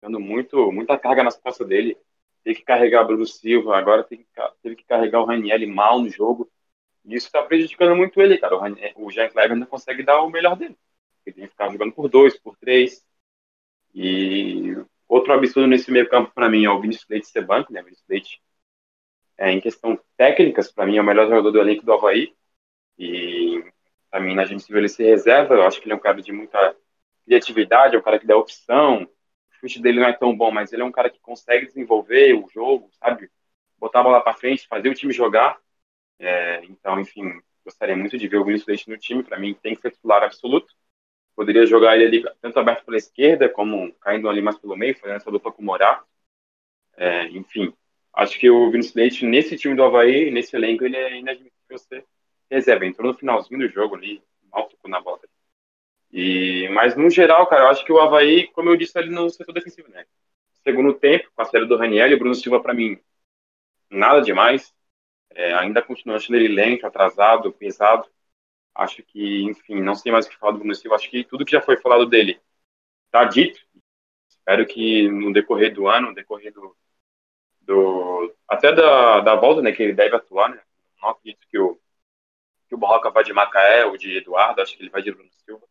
dando 0.02 0.22
muito, 0.22 0.72
muita 0.72 0.98
carga 0.98 1.22
nas 1.22 1.38
costas 1.38 1.68
dele. 1.68 1.98
Tem 2.46 2.56
que 2.56 2.64
carregar 2.64 3.04
Bruno 3.04 3.26
Silva, 3.28 3.78
agora 3.78 4.06
tem 4.06 4.20
que, 4.20 4.26
teve 4.64 4.78
que 4.78 4.86
carregar 4.86 5.20
o 5.20 5.26
Ranieri 5.26 5.68
mal 5.68 6.00
no 6.00 6.10
jogo. 6.10 6.50
E 7.04 7.16
isso 7.16 7.28
está 7.28 7.44
prejudicando 7.44 7.94
muito 7.94 8.22
ele, 8.22 8.38
cara. 8.38 8.56
O, 8.56 9.06
o 9.06 9.12
Jean 9.12 9.28
Kleber 9.30 9.58
não 9.58 9.68
consegue 9.68 10.02
dar 10.02 10.22
o 10.22 10.30
melhor 10.30 10.56
dele. 10.56 10.78
Ele 11.26 11.36
tem 11.36 11.44
que 11.44 11.52
ficar 11.52 11.70
jogando 11.70 11.92
por 11.92 12.08
dois, 12.08 12.40
por 12.40 12.56
três. 12.56 13.06
E 13.94 14.78
outro 15.06 15.34
absurdo 15.34 15.68
nesse 15.68 15.92
meio 15.92 16.08
campo 16.08 16.32
para 16.34 16.48
mim 16.48 16.64
é 16.64 16.70
o 16.70 16.80
Vinícius 16.80 17.10
Leite 17.10 17.28
ser 17.28 17.46
banco, 17.46 17.74
né? 17.74 17.82
O 17.82 17.84
Vinícius 17.84 18.08
Leite 18.08 18.42
é, 19.38 19.52
em 19.52 19.60
questão 19.60 20.00
técnicas, 20.16 20.72
para 20.72 20.86
mim 20.86 20.98
é 20.98 21.02
o 21.02 21.06
melhor 21.06 21.28
jogador 21.28 21.52
do 21.52 21.60
elenco 21.60 21.86
do 21.86 21.92
Havaí. 21.92 22.34
E 22.98 23.62
para 24.10 24.22
mim, 24.22 24.36
na 24.36 24.46
gente 24.46 24.66
viu 24.70 24.78
ele 24.78 24.88
ser 24.88 25.04
reserva, 25.04 25.56
eu 25.56 25.64
acho 25.64 25.82
que 25.82 25.88
ele 25.88 25.94
é 25.94 25.96
um 25.98 26.00
cara 26.00 26.22
de 26.22 26.32
muita 26.32 26.76
criatividade, 27.30 27.96
é 27.96 28.00
um 28.00 28.02
cara 28.02 28.20
que 28.20 28.26
dá 28.26 28.36
opção. 28.36 29.04
O 29.04 29.54
chute 29.54 29.80
dele 29.82 30.00
não 30.00 30.08
é 30.08 30.14
tão 30.14 30.36
bom, 30.36 30.52
mas 30.52 30.74
ele 30.74 30.82
é 30.82 30.86
um 30.86 30.92
cara 30.92 31.10
que 31.10 31.20
consegue 31.20 31.68
desenvolver 31.68 32.34
o 32.34 32.50
jogo, 32.50 32.90
sabe? 33.00 33.30
Botar 33.78 34.00
a 34.00 34.04
bola 34.04 34.22
para 34.22 34.34
frente, 34.34 34.68
fazer 34.68 34.90
o 34.90 34.96
time 34.96 35.14
jogar. 35.14 35.60
É, 36.18 36.64
então, 36.66 37.00
enfim, 37.00 37.40
gostaria 37.64 37.96
muito 37.96 38.18
de 38.18 38.28
ver 38.28 38.38
o 38.38 38.46
Vinícius 38.46 38.68
Leite 38.68 38.90
no 38.90 38.98
time. 38.98 39.24
Para 39.24 39.40
mim, 39.40 39.54
tem 39.54 39.76
que 39.76 39.82
ser 39.82 39.92
titular 39.92 40.24
absoluto. 40.24 40.74
Poderia 41.36 41.66
jogar 41.66 41.96
ele 41.96 42.06
ali 42.06 42.36
tanto 42.42 42.60
aberto 42.60 42.84
pela 42.86 42.98
esquerda, 42.98 43.48
como 43.48 43.94
caindo 44.02 44.28
ali 44.28 44.42
mais 44.42 44.58
pelo 44.58 44.76
meio, 44.76 44.98
fazendo 44.98 45.18
essa 45.18 45.32
dupla 45.32 45.52
com 45.52 45.62
o 45.62 45.66
Morá. 45.66 46.04
É, 46.98 47.28
enfim, 47.30 47.74
Acho 48.14 48.40
que 48.40 48.50
o 48.50 48.70
Vinicius 48.72 48.96
Leite, 48.96 49.26
nesse 49.26 49.56
time 49.58 49.76
do 49.76 49.84
Havaí, 49.84 50.32
nesse 50.32 50.56
elenco, 50.56 50.84
ele 50.84 50.98
é 50.98 51.20
inadmissível 51.20 51.78
ser 51.78 52.06
reserva. 52.50 52.86
Entrou 52.86 53.12
no 53.12 53.18
finalzinho 53.18 53.60
do 53.60 53.70
jogo 53.70 53.96
ali, 53.96 54.22
mal 54.52 54.68
tocou 54.68 54.90
na 54.90 55.00
bola. 55.00 55.22
E, 56.12 56.68
mas, 56.70 56.96
no 56.96 57.10
geral, 57.10 57.46
cara, 57.48 57.66
eu 57.66 57.70
acho 57.70 57.86
que 57.86 57.92
o 57.92 58.00
Havaí, 58.00 58.48
como 58.48 58.70
eu 58.70 58.78
disse 58.78 58.98
ali 58.98 59.10
no 59.12 59.30
setor 59.30 59.54
defensivo, 59.54 59.90
né? 59.90 60.06
Segundo 60.64 60.94
tempo, 60.94 61.30
com 61.36 61.42
a 61.42 61.46
série 61.46 61.66
do 61.66 61.78
Raniel 61.78 62.10
e 62.10 62.16
o 62.16 62.20
Bruno 62.20 62.36
Silva, 62.36 62.60
para 62.62 62.74
mim, 62.74 63.00
nada 63.90 64.22
demais. 64.22 64.74
É, 65.32 65.54
ainda 65.54 65.82
continua 65.82 66.18
achando 66.18 66.36
ele 66.38 66.48
lento, 66.54 66.86
atrasado, 66.88 67.54
pesado. 67.54 68.10
Acho 68.76 69.04
que, 69.04 69.44
enfim, 69.44 69.82
não 69.82 69.96
sei 69.96 70.12
mais 70.12 70.26
o 70.28 70.30
que 70.30 70.38
falar 70.38 70.54
do 70.54 70.60
Bruno 70.60 70.76
Silva. 70.76 70.96
Acho 70.96 71.10
que 71.10 71.24
tudo 71.24 71.46
que 71.46 71.52
já 71.52 71.62
foi 71.62 71.78
falado 71.78 72.06
dele 72.08 72.42
tá 73.12 73.26
dito. 73.26 73.60
Espero 74.30 74.66
que 74.68 75.10
no 75.10 75.34
decorrer 75.34 75.74
do 75.74 75.88
ano, 75.88 76.10
no 76.10 76.16
decorrer 76.16 76.54
do, 76.54 76.76
do 77.62 78.36
até 78.48 78.74
da, 78.74 79.22
da 79.22 79.36
volta, 79.36 79.62
né, 79.62 79.72
que 79.72 79.84
ele 79.84 79.94
deve 79.94 80.16
atuar, 80.16 80.50
né? 80.50 80.62
Não 81.02 81.10
acredito 81.10 81.48
que 81.50 81.60
o 81.60 81.80
que 82.70 82.76
o 82.76 82.78
Barroca 82.78 83.10
vai 83.12 83.24
de 83.24 83.34
Macaé 83.34 83.86
ou 83.86 83.98
de 83.98 84.18
Eduardo, 84.18 84.62
acho 84.62 84.78
que 84.78 84.84
ele 84.84 84.92
vai 84.92 85.02
de 85.02 85.12
Bruno 85.12 85.30
Silva. 85.46 85.69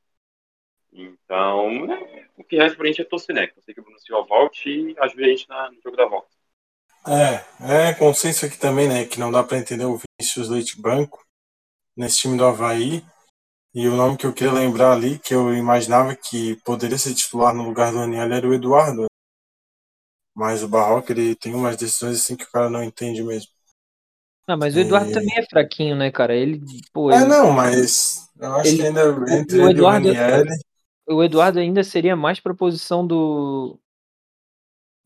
Então, 0.92 1.86
né, 1.86 2.28
o 2.36 2.44
que 2.44 2.56
resta 2.56 2.76
pra 2.76 2.86
gente 2.86 3.02
é 3.02 3.04
torcer, 3.04 3.34
né? 3.34 3.46
Torcer 3.48 3.74
que 3.74 3.80
o 3.80 3.84
Bruno 3.84 3.98
Silva 4.00 4.26
volte 4.26 4.68
e 4.68 4.96
ajude 4.98 5.24
a 5.24 5.28
gente 5.28 5.48
na, 5.48 5.70
no 5.70 5.80
jogo 5.82 5.96
da 5.96 6.06
volta. 6.06 6.28
É, 7.06 7.88
é 7.90 7.94
consenso 7.94 8.46
aqui 8.46 8.58
também, 8.58 8.88
né? 8.88 9.04
Que 9.04 9.18
não 9.20 9.30
dá 9.30 9.42
para 9.42 9.58
entender 9.58 9.84
o 9.84 9.98
Vinícius 9.98 10.48
Leite 10.48 10.80
Banco 10.80 11.24
nesse 11.96 12.18
time 12.18 12.36
do 12.36 12.44
Havaí. 12.44 13.04
E 13.74 13.86
o 13.86 13.94
nome 13.94 14.16
que 14.16 14.26
eu 14.26 14.32
queria 14.32 14.52
lembrar 14.52 14.92
ali, 14.92 15.18
que 15.18 15.34
eu 15.34 15.54
imaginava 15.54 16.16
que 16.16 16.56
poderia 16.64 16.98
ser 16.98 17.14
titular 17.14 17.54
no 17.54 17.62
lugar 17.64 17.92
do 17.92 17.98
Daniel, 17.98 18.32
era 18.32 18.48
o 18.48 18.54
Eduardo. 18.54 19.06
Mas 20.34 20.62
o 20.62 20.68
Barroca, 20.68 21.12
ele 21.12 21.34
tem 21.34 21.54
umas 21.54 21.76
decisões 21.76 22.16
assim 22.16 22.36
que 22.36 22.44
o 22.44 22.50
cara 22.50 22.70
não 22.70 22.82
entende 22.82 23.22
mesmo. 23.22 23.50
Não, 24.46 24.56
mas 24.56 24.74
o 24.74 24.78
Eduardo 24.78 25.10
E- 25.10 25.14
também 25.14 25.36
é 25.36 25.46
fraquinho, 25.46 25.96
né, 25.96 26.10
cara? 26.10 26.34
Ele, 26.34 26.60
pô, 26.92 27.10
É, 27.10 27.16
ele- 27.16 27.26
não, 27.26 27.50
mas 27.52 28.28
eu 28.40 28.54
acho 28.54 28.68
Ele- 28.70 28.76
que 28.78 28.86
ainda 28.86 29.00
entre 29.36 29.58
o 29.58 29.62
ele 29.68 29.70
Eduardo- 29.78 30.08
e 30.08 30.10
o 30.10 30.14
o 31.08 31.22
Eduardo 31.24 31.58
ainda 31.58 31.82
seria 31.84 32.16
mais 32.16 32.40
pra 32.40 32.54
posição 32.54 33.06
do 33.06 33.78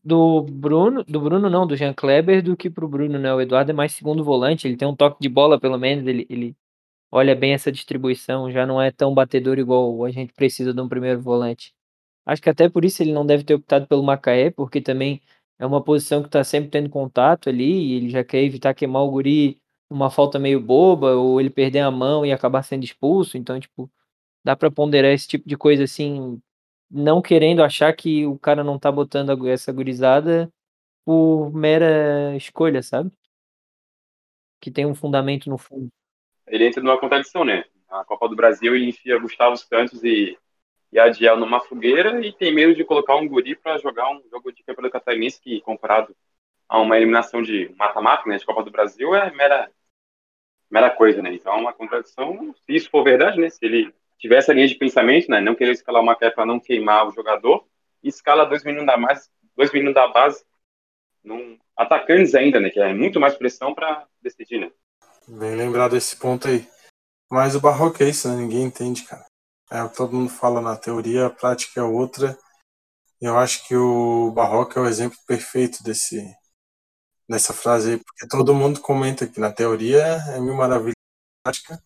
do 0.03 0.41
Bruno, 0.43 1.03
do 1.05 1.21
Bruno 1.21 1.49
não, 1.49 1.65
do 1.65 1.77
Jean 1.77 1.93
Kleber 1.93 2.43
do 2.43 2.57
que 2.57 2.69
pro 2.69 2.87
Bruno, 2.89 3.17
né? 3.17 3.33
O 3.33 3.39
Eduardo 3.39 3.71
é 3.71 3.73
mais 3.73 3.93
segundo 3.93 4.23
volante, 4.23 4.67
ele 4.67 4.75
tem 4.75 4.85
um 4.87 4.95
toque 4.95 5.17
de 5.21 5.29
bola 5.29 5.57
pelo 5.59 5.77
menos, 5.77 6.05
ele, 6.05 6.25
ele 6.29 6.55
olha 7.11 7.35
bem 7.35 7.53
essa 7.53 7.71
distribuição, 7.71 8.51
já 8.51 8.65
não 8.65 8.81
é 8.81 8.91
tão 8.91 9.13
batedor 9.13 9.59
igual 9.59 10.05
a 10.05 10.11
gente 10.11 10.33
precisa 10.33 10.73
de 10.73 10.81
um 10.81 10.89
primeiro 10.89 11.21
volante. 11.21 11.73
Acho 12.25 12.41
que 12.41 12.49
até 12.49 12.69
por 12.69 12.85
isso 12.85 13.03
ele 13.03 13.13
não 13.13 13.25
deve 13.25 13.43
ter 13.45 13.55
optado 13.55 13.87
pelo 13.87 14.03
Macaé, 14.03 14.51
porque 14.51 14.81
também 14.81 15.21
é 15.59 15.65
uma 15.65 15.83
posição 15.83 16.23
que 16.23 16.29
tá 16.29 16.43
sempre 16.43 16.69
tendo 16.71 16.89
contato 16.89 17.49
ali, 17.49 17.65
e 17.91 17.93
ele 17.95 18.09
já 18.09 18.23
quer 18.23 18.43
evitar 18.43 18.73
queimar 18.75 19.03
o 19.03 19.11
guri 19.11 19.59
numa 19.91 20.09
falta 20.11 20.39
meio 20.39 20.59
boba, 20.61 21.15
ou 21.15 21.39
ele 21.41 21.49
perder 21.51 21.79
a 21.81 21.91
mão 21.91 22.25
e 22.25 22.31
acabar 22.33 22.63
sendo 22.63 22.83
expulso, 22.85 23.37
então, 23.37 23.59
tipo, 23.59 23.89
dá 24.43 24.55
pra 24.55 24.69
ponderar 24.69 25.11
esse 25.11 25.27
tipo 25.27 25.47
de 25.47 25.55
coisa 25.55 25.83
assim, 25.85 26.41
não 26.91 27.21
querendo 27.21 27.63
achar 27.63 27.93
que 27.95 28.25
o 28.25 28.37
cara 28.37 28.63
não 28.63 28.77
tá 28.77 28.91
botando 28.91 29.31
a 29.31 29.49
essa 29.49 29.71
gurizada 29.71 30.51
por 31.05 31.51
mera 31.53 32.35
escolha, 32.35 32.81
sabe? 32.81 33.11
Que 34.61 34.69
tem 34.69 34.85
um 34.85 34.95
fundamento 34.95 35.49
no 35.49 35.57
fundo. 35.57 35.89
Ele 36.47 36.67
entra 36.67 36.83
numa 36.83 36.99
contradição, 36.99 37.43
né? 37.43 37.65
Na 37.89 38.03
Copa 38.05 38.27
do 38.27 38.35
Brasil, 38.35 38.75
ele 38.75 38.89
enfia 38.89 39.19
Gustavo 39.19 39.55
Santos 39.57 40.03
e, 40.03 40.37
e 40.91 40.99
Adiel 40.99 41.37
numa 41.37 41.59
fogueira 41.59 42.25
e 42.25 42.31
tem 42.31 42.53
medo 42.53 42.75
de 42.75 42.83
colocar 42.83 43.15
um 43.15 43.27
guri 43.27 43.55
para 43.55 43.77
jogar 43.77 44.09
um 44.09 44.21
jogo 44.29 44.51
de 44.51 44.63
campeonato 44.63 44.93
catarinense 44.93 45.41
que, 45.41 45.61
comparado 45.61 46.15
a 46.67 46.79
uma 46.79 46.97
eliminação 46.97 47.41
de 47.41 47.73
mata-mata, 47.77 48.27
né, 48.27 48.37
de 48.37 48.45
Copa 48.45 48.63
do 48.63 48.71
Brasil, 48.71 49.13
é 49.13 49.31
mera, 49.31 49.69
mera 50.69 50.89
coisa, 50.89 51.21
né? 51.21 51.33
Então, 51.33 51.53
é 51.53 51.57
uma 51.57 51.73
contradição, 51.73 52.53
se 52.65 52.75
isso 52.75 52.89
for 52.89 53.03
verdade, 53.03 53.39
né? 53.39 53.49
Se 53.49 53.63
ele 53.63 53.93
tiver 54.23 54.37
essa 54.37 54.53
linha 54.53 54.69
de 54.69 54.75
pensamento, 54.75 55.29
né? 55.29 55.41
Não 55.41 55.53
querer 55.53 55.73
escalar 55.73 56.01
uma 56.01 56.13
Macaé 56.13 56.29
para 56.29 56.45
não 56.45 56.57
queimar 56.57 57.05
o 57.05 57.11
jogador, 57.11 57.67
e 58.01 58.07
escala 58.07 58.45
dois 58.45 58.63
meninos 58.63 58.87
da 58.87 58.95
base, 58.95 59.29
dois 59.53 59.69
meninos 59.73 59.93
da 59.93 60.07
base, 60.07 60.45
num, 61.21 61.59
atacantes 61.75 62.33
ainda, 62.33 62.57
né? 62.57 62.69
Que 62.69 62.79
é 62.79 62.93
muito 62.93 63.19
mais 63.19 63.35
pressão 63.35 63.75
para 63.75 64.07
decidir, 64.21 64.61
né? 64.61 64.71
Bem 65.27 65.57
lembrado 65.57 65.91
desse 65.91 66.15
ponto 66.15 66.47
aí. 66.47 66.65
Mas 67.29 67.53
o 67.53 67.59
Barroca 67.59 68.01
é 68.01 68.09
isso, 68.09 68.29
né? 68.29 68.37
Ninguém 68.37 68.63
entende, 68.63 69.03
cara. 69.03 69.25
É 69.69 69.83
o 69.83 69.89
que 69.89 69.97
todo 69.97 70.15
mundo 70.15 70.29
fala 70.29 70.61
na 70.61 70.77
teoria, 70.77 71.25
a 71.25 71.29
prática 71.29 71.81
é 71.81 71.83
outra. 71.83 72.37
Eu 73.19 73.37
acho 73.37 73.67
que 73.67 73.75
o 73.75 74.31
Barroca 74.31 74.79
é 74.79 74.83
o 74.83 74.87
exemplo 74.87 75.17
perfeito 75.27 75.83
desse, 75.83 76.23
dessa 77.27 77.51
frase 77.51 77.91
aí, 77.91 77.97
porque 77.97 78.25
todo 78.29 78.55
mundo 78.55 78.79
comenta 78.79 79.27
que 79.27 79.39
na 79.39 79.51
teoria 79.51 80.01
é 80.01 80.39
mil 80.39 80.55
maravilhas, 80.55 80.95
na 80.95 81.51
prática. 81.51 81.83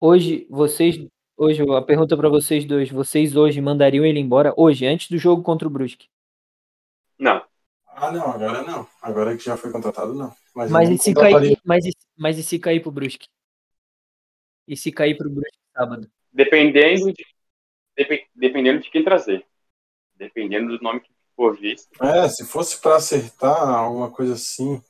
Hoje, 0.00 0.44
vocês. 0.50 0.96
Hoje, 1.42 1.60
a 1.76 1.82
pergunta 1.82 2.16
pra 2.16 2.28
vocês 2.28 2.64
dois: 2.64 2.88
vocês 2.88 3.34
hoje 3.34 3.60
mandariam 3.60 4.04
ele 4.04 4.20
embora? 4.20 4.54
Hoje, 4.56 4.86
antes 4.86 5.08
do 5.08 5.18
jogo 5.18 5.42
contra 5.42 5.66
o 5.66 5.70
Brusque? 5.70 6.06
Não, 7.18 7.42
Ah, 7.84 8.12
não, 8.12 8.30
agora 8.30 8.62
não. 8.62 8.86
Agora 9.02 9.36
que 9.36 9.42
já 9.44 9.56
foi 9.56 9.72
contratado, 9.72 10.14
não. 10.14 10.32
Mas, 10.54 10.70
Mas 10.70 10.88
e 10.88 10.98
se 10.98 11.12
cair, 11.12 11.58
mas, 11.64 11.84
e- 11.84 11.92
mas 12.16 12.38
e 12.38 12.44
se 12.44 12.60
cair 12.60 12.80
pro 12.80 12.92
Brusque? 12.92 13.26
E 14.68 14.76
se 14.76 14.92
cair 14.92 15.16
pro 15.16 15.28
Brusque 15.28 15.58
sábado? 15.76 16.08
Dependendo 16.32 17.12
de, 17.12 17.26
depe- 17.96 18.28
dependendo 18.36 18.80
de 18.80 18.88
quem 18.88 19.02
trazer. 19.02 19.44
Dependendo 20.14 20.78
do 20.78 20.82
nome 20.82 21.00
que 21.00 21.10
for 21.34 21.58
visto. 21.58 21.88
É, 22.04 22.28
se 22.28 22.46
fosse 22.46 22.80
pra 22.80 22.96
acertar 22.96 23.68
alguma 23.68 24.12
coisa 24.12 24.34
assim. 24.34 24.80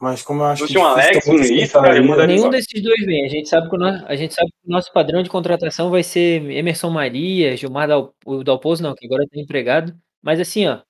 Mas 0.00 0.22
como 0.22 0.42
eu 0.42 0.46
acho 0.46 0.66
Se 0.66 0.72
que. 0.74 0.78
um 0.78 0.82
difícil 0.82 1.02
Alex, 1.02 1.28
um 1.28 1.38
secretaria- 1.42 2.02
mandaria 2.02 2.26
Nenhum 2.26 2.38
embora. 2.46 2.56
desses 2.58 2.82
dois 2.82 3.04
vem. 3.06 3.24
A 3.24 3.28
gente 3.28 3.48
sabe 3.48 3.68
que 3.70 3.76
o 3.76 3.78
nosso, 3.78 4.04
a 4.06 4.16
gente 4.16 4.34
sabe 4.34 4.50
que 4.50 4.68
o 4.68 4.70
nosso 4.72 4.92
padrão 4.92 5.22
de 5.22 5.30
contratação 5.30 5.90
vai 5.90 6.02
ser 6.02 6.42
Emerson 6.50 6.90
Maria, 6.90 7.56
Gilmar 7.56 7.88
Dal, 7.88 8.14
o 8.26 8.42
Dalpozo 8.44 8.82
não, 8.82 8.94
que 8.94 9.06
agora 9.06 9.24
tá 9.26 9.40
empregado. 9.40 9.94
Mas 10.22 10.40
assim, 10.40 10.66
ó, 10.66 10.80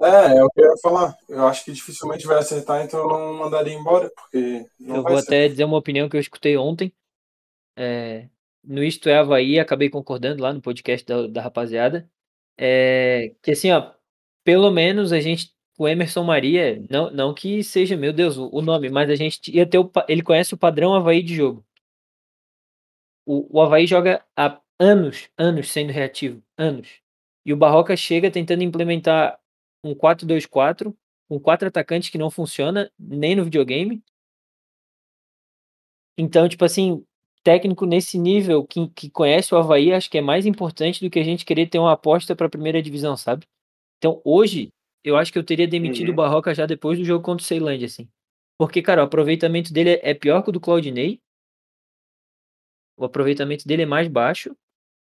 É, 0.00 0.36
é 0.38 0.44
o 0.44 0.48
que 0.50 0.60
eu 0.60 0.64
ia 0.70 0.76
falar. 0.82 1.14
Eu 1.28 1.46
acho 1.46 1.64
que 1.64 1.72
dificilmente 1.72 2.26
vai 2.26 2.38
acertar, 2.38 2.82
então 2.84 3.00
eu 3.00 3.08
não 3.08 3.34
mandaria 3.34 3.74
embora, 3.74 4.10
porque 4.14 4.64
não 4.80 4.96
eu 4.96 5.02
vai 5.02 5.12
vou 5.12 5.20
ser. 5.22 5.26
até 5.28 5.48
dizer 5.48 5.64
uma 5.64 5.76
opinião 5.76 6.08
que 6.08 6.16
eu 6.16 6.20
escutei 6.20 6.56
ontem. 6.56 6.92
É, 7.76 8.28
no 8.64 8.82
Isto 8.82 9.08
é 9.08 9.18
Havaí, 9.18 9.58
acabei 9.58 9.88
concordando 9.90 10.42
lá 10.42 10.52
no 10.52 10.60
podcast 10.62 11.04
da, 11.06 11.26
da 11.26 11.42
rapaziada. 11.42 12.08
É, 12.56 13.32
que 13.42 13.52
assim, 13.52 13.70
ó, 13.72 13.92
pelo 14.44 14.70
menos 14.70 15.12
a 15.12 15.20
gente, 15.20 15.52
o 15.78 15.86
Emerson 15.88 16.24
Maria, 16.24 16.84
não, 16.90 17.10
não 17.10 17.32
que 17.32 17.62
seja, 17.62 17.96
meu 17.96 18.12
Deus, 18.12 18.36
o, 18.36 18.60
nome, 18.60 18.90
mas 18.90 19.08
a 19.08 19.14
gente 19.14 19.54
ia 19.54 19.64
ter 19.64 19.78
o, 19.78 19.90
ele 20.08 20.22
conhece 20.22 20.52
o 20.52 20.58
padrão 20.58 20.92
Havaí 20.92 21.22
de 21.22 21.36
jogo. 21.36 21.64
O, 23.24 23.58
o 23.58 23.62
Havaí 23.62 23.86
joga 23.86 24.24
há 24.36 24.60
anos, 24.78 25.30
anos 25.38 25.70
sendo 25.70 25.92
reativo, 25.92 26.42
anos. 26.56 27.00
E 27.46 27.52
o 27.52 27.56
Barroca 27.56 27.96
chega 27.96 28.30
tentando 28.30 28.64
implementar 28.64 29.38
um 29.84 29.94
4-2-4, 29.94 30.92
com 31.28 31.38
quatro 31.38 31.68
atacantes 31.68 32.10
que 32.10 32.18
não 32.18 32.30
funciona 32.30 32.90
nem 32.98 33.36
no 33.36 33.44
videogame. 33.44 34.02
Então, 36.18 36.48
tipo 36.48 36.64
assim, 36.64 37.04
técnico 37.44 37.86
nesse 37.86 38.18
nível 38.18 38.66
que, 38.66 38.88
que 38.88 39.10
conhece 39.10 39.54
o 39.54 39.58
Havaí, 39.58 39.92
acho 39.92 40.10
que 40.10 40.18
é 40.18 40.22
mais 40.22 40.44
importante 40.44 41.04
do 41.04 41.10
que 41.10 41.20
a 41.20 41.24
gente 41.24 41.44
querer 41.44 41.68
ter 41.68 41.78
uma 41.78 41.92
aposta 41.92 42.34
para 42.34 42.46
a 42.46 42.50
primeira 42.50 42.82
divisão, 42.82 43.16
sabe? 43.16 43.46
Então, 43.98 44.20
hoje, 44.24 44.72
eu 45.04 45.16
acho 45.16 45.32
que 45.32 45.38
eu 45.38 45.44
teria 45.44 45.66
demitido 45.66 46.08
Uhum. 46.08 46.14
o 46.14 46.16
Barroca 46.16 46.54
já 46.54 46.66
depois 46.66 46.98
do 46.98 47.04
jogo 47.04 47.24
contra 47.24 47.42
o 47.42 47.46
Ceilândia, 47.46 47.86
assim. 47.86 48.08
Porque, 48.58 48.82
cara, 48.82 49.02
o 49.02 49.04
aproveitamento 49.04 49.72
dele 49.72 50.00
é 50.02 50.14
pior 50.14 50.42
que 50.42 50.50
o 50.50 50.52
do 50.52 50.60
Claudinei. 50.60 51.20
O 52.96 53.04
aproveitamento 53.04 53.66
dele 53.66 53.82
é 53.82 53.86
mais 53.86 54.08
baixo. 54.08 54.56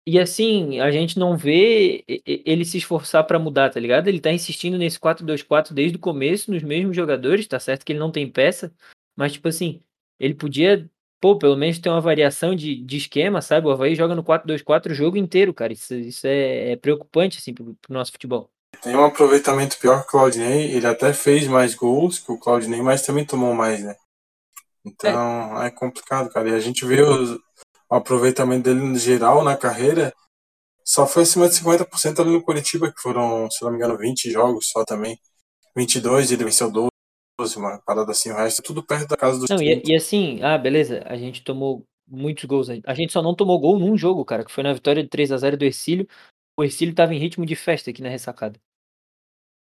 E 0.05 0.19
assim, 0.19 0.81
a 0.81 0.91
gente 0.91 1.17
não 1.17 1.37
vê 1.37 2.03
ele 2.25 2.65
se 2.65 2.77
esforçar 2.77 3.25
para 3.25 3.39
mudar, 3.39 3.69
tá 3.69 3.79
ligado? 3.79 4.07
Ele 4.07 4.19
tá 4.19 4.31
insistindo 4.33 4.77
nesse 4.77 4.99
4-2-4 4.99 5.73
desde 5.73 5.97
o 5.97 5.99
começo, 5.99 6.51
nos 6.51 6.61
mesmos 6.61 6.95
jogadores, 6.95 7.47
tá 7.47 7.57
certo 7.59 7.85
que 7.85 7.93
ele 7.93 7.99
não 7.99 8.11
tem 8.11 8.29
peça, 8.29 8.73
mas 9.15 9.31
tipo 9.33 9.47
assim, 9.47 9.81
ele 10.19 10.33
podia, 10.33 10.89
pô, 11.21 11.37
pelo 11.37 11.55
menos 11.55 11.79
ter 11.79 11.89
uma 11.89 12.01
variação 12.01 12.53
de, 12.53 12.75
de 12.83 12.97
esquema, 12.97 13.41
sabe? 13.41 13.65
O 13.67 13.71
Havaí 13.71 13.95
joga 13.95 14.13
no 14.13 14.23
4-2-4 14.23 14.91
o 14.91 14.95
jogo 14.95 15.15
inteiro, 15.17 15.53
cara. 15.53 15.71
Isso, 15.71 15.93
isso 15.95 16.27
é, 16.27 16.71
é 16.73 16.75
preocupante, 16.75 17.37
assim, 17.37 17.53
pro, 17.53 17.73
pro 17.75 17.93
nosso 17.93 18.11
futebol. 18.11 18.52
Tem 18.83 18.95
um 18.95 19.05
aproveitamento 19.05 19.77
pior 19.79 20.01
que 20.01 20.09
o 20.09 20.11
Claudinei. 20.11 20.71
Ele 20.71 20.85
até 20.85 21.13
fez 21.13 21.47
mais 21.47 21.73
gols 21.73 22.19
que 22.19 22.31
o 22.31 22.37
Claudinei, 22.37 22.81
mas 22.81 23.01
também 23.05 23.25
tomou 23.25 23.53
mais, 23.53 23.83
né? 23.83 23.95
Então 24.85 25.61
é, 25.63 25.71
complicado, 25.71 26.29
cara. 26.29 26.49
E 26.49 26.53
a 26.53 26.59
gente 26.59 26.85
vê 26.85 27.01
os- 27.01 27.39
o 27.89 27.95
aproveitamento 27.95 28.63
dele 28.63 28.81
no 28.81 28.97
geral 28.97 29.43
na 29.43 29.55
carreira. 29.55 30.13
Só 30.85 31.07
foi 31.07 31.23
acima 31.23 31.47
de 31.47 31.55
50% 31.55 32.21
ali 32.21 32.31
no 32.31 32.43
Curitiba, 32.43 32.91
que 32.91 33.01
foram, 33.01 33.49
se 33.49 33.63
não 33.63 33.71
me 33.71 33.77
engano, 33.77 33.97
20 33.97 34.29
jogos 34.29 34.67
só 34.69 34.83
também. 34.83 35.17
22, 35.75 36.31
ele 36.31 36.43
venceu 36.43 36.69
12, 36.69 36.89
uma 37.57 37.81
parada 37.85 38.11
assim, 38.11 38.31
o 38.31 38.35
resto 38.35 38.61
tudo 38.61 38.83
perto 38.85 39.07
da 39.07 39.17
casa 39.17 39.39
dos 39.39 39.49
Não, 39.49 39.57
e, 39.61 39.65
30. 39.81 39.91
e 39.91 39.95
assim, 39.95 40.41
ah, 40.43 40.57
beleza, 40.57 41.01
a 41.05 41.15
gente 41.15 41.43
tomou 41.43 41.85
muitos 42.07 42.43
gols. 42.43 42.67
A 42.85 42.93
gente 42.93 43.13
só 43.13 43.21
não 43.21 43.33
tomou 43.33 43.59
gol 43.59 43.79
num 43.79 43.97
jogo, 43.97 44.25
cara, 44.25 44.43
que 44.43 44.51
foi 44.51 44.63
na 44.63 44.73
vitória 44.73 45.01
de 45.01 45.09
3 45.09 45.31
a 45.31 45.37
0 45.37 45.57
do 45.57 45.63
Ercílio. 45.65 46.07
O 46.59 46.63
Ercílio 46.63 46.93
tava 46.93 47.15
em 47.15 47.17
ritmo 47.17 47.45
de 47.45 47.55
festa 47.55 47.89
aqui 47.89 48.01
na 48.01 48.09
ressacada. 48.09 48.59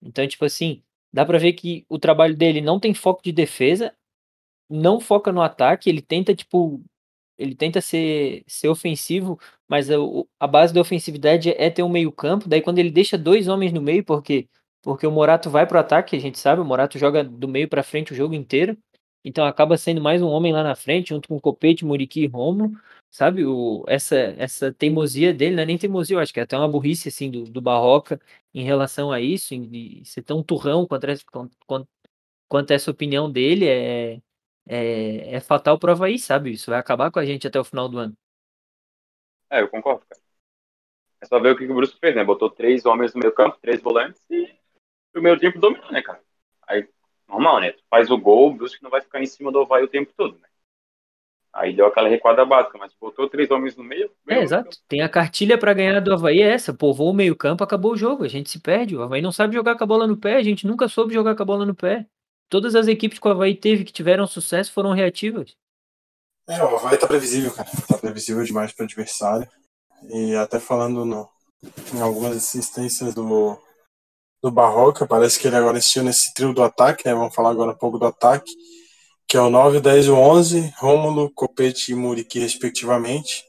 Então, 0.02 0.28
tipo 0.28 0.46
assim, 0.46 0.84
dá 1.14 1.26
pra 1.26 1.38
ver 1.38 1.54
que 1.54 1.86
o 1.90 2.00
trabalho 2.00 2.36
dele 2.36 2.62
não 2.62 2.80
tem 2.80 2.94
foco 2.94 3.24
de 3.24 3.32
defesa, 3.32 3.94
não 4.70 5.00
foca 5.00 5.32
no 5.32 5.42
ataque, 5.42 5.90
ele 5.90 6.02
tenta, 6.02 6.36
tipo, 6.36 6.82
ele 7.38 7.56
tenta 7.56 7.82
ser, 7.82 8.44
ser 8.48 8.70
ofensivo, 8.70 9.40
mas 9.70 9.90
a, 9.92 10.00
o- 10.00 10.28
a 10.40 10.48
base 10.48 10.74
da 10.74 10.82
ofensividade 10.82 11.52
é 11.52 11.70
ter 11.70 11.84
um 11.84 11.90
meio 11.90 12.12
campo, 12.12 12.50
daí 12.50 12.62
quando 12.62 12.80
ele 12.80 12.92
deixa 12.92 13.18
dois 13.18 13.48
homens 13.48 13.74
no 13.74 13.82
meio, 13.82 14.04
porque 14.06 14.48
porque 14.84 15.08
o 15.08 15.12
Morato 15.12 15.50
vai 15.50 15.68
pro 15.68 15.80
ataque, 15.80 16.16
a 16.16 16.20
gente 16.20 16.40
sabe, 16.40 16.62
o 16.62 16.66
Morato 16.66 17.00
joga 17.00 17.24
do 17.24 17.48
meio 17.48 17.68
pra 17.70 17.84
frente 17.84 18.14
o 18.14 18.16
jogo 18.16 18.36
inteiro, 18.36 18.78
então 19.26 19.44
acaba 19.44 19.76
sendo 19.76 20.00
mais 20.00 20.22
um 20.22 20.28
homem 20.28 20.54
lá 20.54 20.64
na 20.64 20.76
frente, 20.76 21.10
junto 21.10 21.28
com 21.28 21.40
Copete, 21.40 21.84
Muriqui 21.84 22.22
e 22.24 22.28
Romo, 22.28 22.80
sabe, 23.10 23.44
o, 23.44 23.84
essa, 23.88 24.16
essa 24.38 24.72
teimosia 24.72 25.34
dele, 25.34 25.56
não 25.56 25.64
é 25.64 25.66
nem 25.66 25.78
teimosia, 25.78 26.16
eu 26.16 26.20
acho 26.20 26.32
que 26.32 26.40
é 26.40 26.44
até 26.44 26.56
uma 26.56 26.68
burrice, 26.68 27.10
assim, 27.10 27.32
do, 27.32 27.44
do 27.46 27.60
Barroca 27.60 28.22
em 28.54 28.64
relação 28.64 29.12
a 29.12 29.20
isso, 29.20 29.56
em, 29.56 30.04
ser 30.06 30.22
tão 30.22 30.44
turrão 30.44 30.86
quanto, 30.86 31.08
quanto, 31.66 31.88
quanto 32.48 32.72
essa 32.72 32.92
opinião 32.92 33.32
dele, 33.32 33.68
é, 33.68 34.22
é, 34.68 35.36
é 35.36 35.40
fatal 35.40 35.80
pro 35.80 35.92
Havaí, 35.92 36.20
sabe? 36.20 36.52
Isso 36.52 36.70
vai 36.70 36.80
acabar 36.80 37.10
com 37.10 37.18
a 37.18 37.26
gente 37.26 37.48
até 37.48 37.60
o 37.60 37.64
final 37.64 37.90
do 37.90 37.98
ano. 37.98 38.16
É, 39.50 39.62
eu 39.62 39.70
concordo, 39.70 40.06
cara. 40.08 40.22
É 41.22 41.26
só 41.26 41.40
ver 41.40 41.54
o 41.54 41.58
que 41.58 41.66
que 41.66 41.72
o 41.72 41.76
Brusco 41.76 41.98
fez, 42.00 42.16
né? 42.16 42.24
Botou 42.24 42.52
três 42.52 42.86
homens 42.86 43.14
no 43.14 43.20
meio 43.20 43.34
campo, 43.34 43.58
três 43.60 43.82
volantes 43.82 44.22
e 44.30 44.54
o 45.16 45.22
meio 45.22 45.40
tempo 45.40 45.60
dominou, 45.60 45.92
né, 45.92 46.02
cara? 46.02 46.22
Aí, 46.68 46.88
normal, 47.28 47.60
né? 47.60 47.72
Tu 47.72 47.84
faz 47.90 48.10
o 48.10 48.18
gol, 48.18 48.50
o 48.50 48.54
Brusco 48.54 48.84
não 48.84 48.90
vai 48.90 49.02
ficar 49.02 49.22
em 49.22 49.26
cima 49.26 49.52
do 49.52 49.60
Havaí 49.60 49.84
o 49.84 49.88
tempo 49.88 50.12
todo, 50.16 50.38
né? 50.40 50.48
Aí 51.56 51.74
deu 51.74 51.86
aquela 51.86 52.10
recuada 52.10 52.44
básica, 52.44 52.78
mas 52.78 52.94
botou 53.00 53.30
três 53.30 53.50
homens 53.50 53.78
no 53.78 53.84
meio. 53.84 54.12
É, 54.28 54.28
ganhou 54.28 54.42
o 54.42 54.44
exato. 54.44 54.78
Tem 54.90 55.02
a 55.02 55.08
cartilha 55.08 55.58
pra 55.58 55.74
ganhar 55.74 56.02
do 56.02 56.14
Havaí, 56.14 56.42
é 56.42 56.50
essa. 56.50 56.74
Povoou 56.74 57.12
o 57.12 57.14
meio-campo, 57.14 57.64
acabou 57.64 57.94
o 57.94 57.98
jogo. 57.98 58.26
A 58.26 58.28
gente 58.28 58.50
se 58.50 58.60
perde. 58.60 58.94
O 58.94 59.02
Havaí 59.02 59.22
não 59.22 59.32
sabe 59.32 59.56
jogar 59.56 59.78
com 59.78 59.84
a 59.86 59.88
bola 59.88 60.06
no 60.06 60.18
pé. 60.18 60.36
A 60.36 60.44
gente 60.44 60.68
nunca 60.68 60.90
soube 60.90 61.14
jogar 61.14 61.34
com 61.34 61.44
a 61.44 61.46
bola 61.46 61.66
no 61.66 61.74
pé. 61.74 62.06
Todas 62.50 62.76
as 62.76 62.90
equipes 62.90 63.20
que 63.20 63.28
o 63.28 63.32
Havaí 63.32 63.56
teve 63.56 63.86
que 63.86 63.94
tiveram 63.94 64.28
sucesso 64.28 64.74
foram 64.74 64.92
reativas. 64.92 65.56
É, 66.46 66.62
o 66.62 66.76
Havaí 66.76 66.98
tá 66.98 67.08
previsível, 67.08 67.54
cara. 67.54 67.70
Tá 67.88 67.98
previsível 67.98 68.44
demais 68.44 68.74
pro 68.74 68.84
adversário. 68.84 69.48
E 70.10 70.36
até 70.36 70.60
falando 70.60 71.06
no, 71.06 71.30
em 71.94 72.02
algumas 72.02 72.36
assistências 72.36 73.16
do, 73.16 73.58
do 74.46 74.52
Barroca, 74.52 75.08
parece 75.08 75.40
que 75.40 75.48
ele 75.48 75.56
agora 75.56 75.80
insistiu 75.80 76.04
nesse 76.04 76.32
trio 76.32 76.54
do 76.54 76.62
ataque, 76.62 77.04
né? 77.04 77.16
Vamos 77.16 77.34
falar 77.34 77.50
agora 77.50 77.72
um 77.72 77.78
pouco 77.78 77.98
do 77.98 78.06
ataque, 78.06 78.52
que 79.28 79.36
é 79.36 79.42
o 79.42 79.50
9, 79.50 79.80
10 79.80 80.06
e 80.06 80.12
11, 80.12 80.74
Rômulo, 80.78 81.32
Copete 81.32 81.92
e 81.92 81.96
Muriqui, 81.96 82.38
respectivamente. 82.38 83.44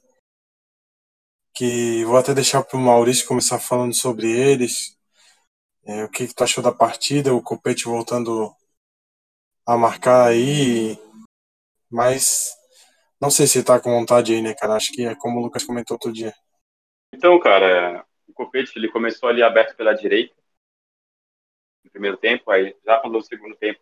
Que 1.55 2.03
vou 2.05 2.17
até 2.17 2.33
deixar 2.33 2.63
pro 2.63 2.79
Maurício 2.79 3.29
começar 3.29 3.59
falando 3.59 3.93
sobre 3.95 4.31
eles. 4.31 4.97
É, 5.85 6.05
o 6.05 6.09
que, 6.09 6.27
que 6.27 6.35
tu 6.35 6.43
achou 6.43 6.65
da 6.65 6.73
partida, 6.73 7.35
o 7.35 7.43
Copete 7.43 7.85
voltando 7.85 8.51
a 9.67 9.77
marcar 9.77 10.29
aí. 10.29 10.99
Mas 11.91 12.57
não 13.21 13.31
sei 13.31 13.47
se 13.47 13.63
tá 13.63 13.79
com 13.79 13.91
vontade 13.91 14.33
aí, 14.33 14.41
né, 14.41 14.55
cara? 14.55 14.75
Acho 14.75 14.91
que 14.93 15.05
é 15.05 15.15
como 15.15 15.41
o 15.41 15.43
Lucas 15.43 15.63
comentou 15.63 15.97
outro 15.97 16.11
dia. 16.11 16.35
Então, 17.13 17.39
cara, 17.39 18.03
o 18.27 18.33
Copete 18.33 18.73
ele 18.79 18.89
começou 18.89 19.29
ali 19.29 19.43
aberto 19.43 19.77
pela 19.77 19.93
direita 19.93 20.35
no 21.87 21.91
primeiro 21.91 22.17
tempo, 22.17 22.51
aí 22.51 22.77
já 22.85 23.01
quando 23.01 23.15
no 23.15 23.23
segundo 23.23 23.57
tempo 23.57 23.81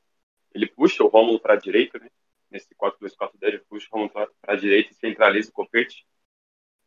ele 0.54 0.66
puxa 0.66 1.02
o 1.02 1.08
Rômulo 1.08 1.40
para 1.40 1.54
a 1.54 1.58
direita, 1.58 1.98
né? 1.98 2.08
Nesse 2.50 2.72
4-2-4 2.76 3.36
dele, 3.38 3.56
ele 3.56 3.64
puxa 3.64 3.88
o 3.90 3.92
Rômulo 3.92 4.12
para 4.12 4.30
a 4.46 4.56
direita 4.56 4.92
e 4.92 4.94
centraliza 4.94 5.50
o 5.50 5.52
Copete. 5.52 6.06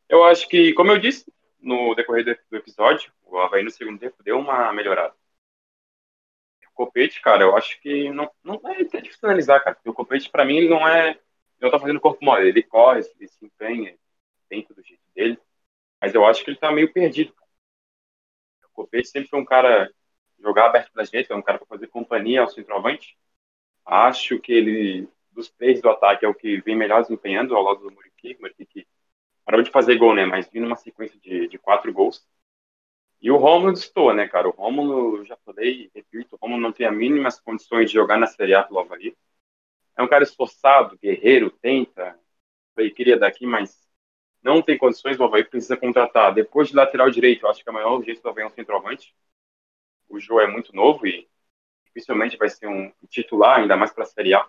Eu 0.07 0.23
acho 0.23 0.47
que, 0.47 0.73
como 0.73 0.91
eu 0.91 0.97
disse 0.97 1.31
no 1.59 1.93
decorrer 1.93 2.23
do, 2.23 2.57
episódio, 2.57 3.11
o 3.23 3.37
Havaí 3.37 3.63
no 3.63 3.69
segundo 3.69 3.99
tempo 3.99 4.23
deu 4.23 4.39
uma 4.39 4.71
melhorada. 4.71 5.13
O 6.69 6.73
Copete, 6.73 7.19
cara, 7.19 7.43
eu 7.43 7.57
acho 7.57 7.79
que 7.81 8.09
não, 8.11 8.31
não 8.41 8.61
é 8.65 8.81
até 8.81 9.01
difícil 9.01 9.27
analisar, 9.27 9.59
cara, 9.59 9.75
porque 9.75 9.89
o 9.89 9.93
Copete, 9.93 10.29
para 10.29 10.45
mim, 10.45 10.57
ele 10.57 10.69
não 10.69 10.87
é. 10.87 11.09
Ele 11.09 11.19
não 11.59 11.71
tá 11.71 11.79
fazendo 11.79 11.99
corpo 11.99 12.23
mole, 12.23 12.47
ele 12.47 12.61
corre, 12.61 13.01
ele 13.19 13.27
se 13.27 13.43
empenha 13.43 13.97
dentro 14.47 14.75
do 14.75 14.83
jeito 14.83 15.01
dele. 15.15 15.39
Mas 15.99 16.13
eu 16.13 16.23
acho 16.23 16.43
que 16.43 16.51
ele 16.51 16.57
tá 16.57 16.71
meio 16.71 16.93
perdido. 16.93 17.33
Cara. 17.33 17.49
O 18.65 18.69
Copete 18.69 19.09
sempre 19.09 19.27
foi 19.27 19.39
um 19.39 19.45
cara 19.45 19.91
jogar 20.39 20.67
aberto 20.67 20.91
pela 20.91 21.05
direita, 21.05 21.33
é 21.33 21.37
um 21.37 21.41
cara 21.41 21.57
para 21.57 21.67
fazer 21.67 21.87
companhia 21.87 22.41
ao 22.41 22.49
centroavante. 22.49 23.17
Acho 23.85 24.39
que 24.39 24.51
ele, 24.51 25.07
dos 25.31 25.49
três 25.49 25.81
do 25.81 25.89
ataque, 25.89 26.25
é 26.25 26.27
o 26.27 26.35
que 26.35 26.61
vem 26.61 26.75
melhor 26.75 27.01
desempenhando 27.01 27.55
ao 27.55 27.63
lado 27.63 27.81
do 27.81 27.91
Muriqui. 27.91 28.37
Muriqui 28.39 28.65
que 28.65 28.87
parou 29.45 29.61
de 29.61 29.71
fazer 29.71 29.97
gol, 29.97 30.13
né? 30.13 30.25
Mas 30.25 30.49
vindo 30.49 30.67
uma 30.67 30.75
sequência 30.75 31.19
de, 31.19 31.47
de 31.47 31.57
quatro 31.57 31.91
gols. 31.93 32.25
E 33.21 33.31
o 33.31 33.37
Romulo 33.37 33.73
destoa, 33.73 34.13
né, 34.13 34.27
cara? 34.27 34.47
O 34.47 34.51
Romulo, 34.51 35.25
já 35.25 35.35
falei, 35.37 35.89
repito, 35.95 36.35
o 36.35 36.37
Romulo 36.39 36.61
não 36.61 36.71
tem 36.71 36.85
as 36.85 36.95
mínimas 36.95 37.39
condições 37.39 37.89
de 37.89 37.95
jogar 37.95 38.17
na 38.17 38.27
Série 38.27 38.53
A 38.53 38.63
pelo 38.63 38.79
Havaí. 38.79 39.15
É 39.97 40.03
um 40.03 40.07
cara 40.07 40.23
esforçado, 40.23 40.97
guerreiro, 41.01 41.49
tenta, 41.49 42.17
foi, 42.75 42.91
queria 42.91 43.17
daqui, 43.17 43.45
mas 43.45 43.75
não 44.43 44.61
tem 44.61 44.77
condições, 44.77 45.19
o 45.19 45.23
Havaí 45.23 45.43
precisa 45.43 45.75
contratar. 45.75 46.33
Depois 46.33 46.67
de 46.69 46.75
lateral 46.75 47.09
direito, 47.09 47.45
eu 47.45 47.49
acho 47.49 47.63
que 47.63 47.69
a 47.69 47.73
maior 47.73 47.93
urgência 47.97 48.21
do 48.21 48.29
Havaí 48.29 48.43
é 48.43 48.47
um 48.47 48.51
centroavante. 48.51 49.15
O 50.09 50.19
João 50.19 50.41
é 50.41 50.47
muito 50.47 50.75
novo 50.75 51.05
e 51.05 51.27
dificilmente 51.85 52.37
vai 52.37 52.49
ser 52.49 52.67
um 52.67 52.91
titular, 53.09 53.59
ainda 53.59 53.75
mais 53.75 53.91
para 53.91 54.03
a 54.03 54.07
Série 54.07 54.33
A. 54.33 54.47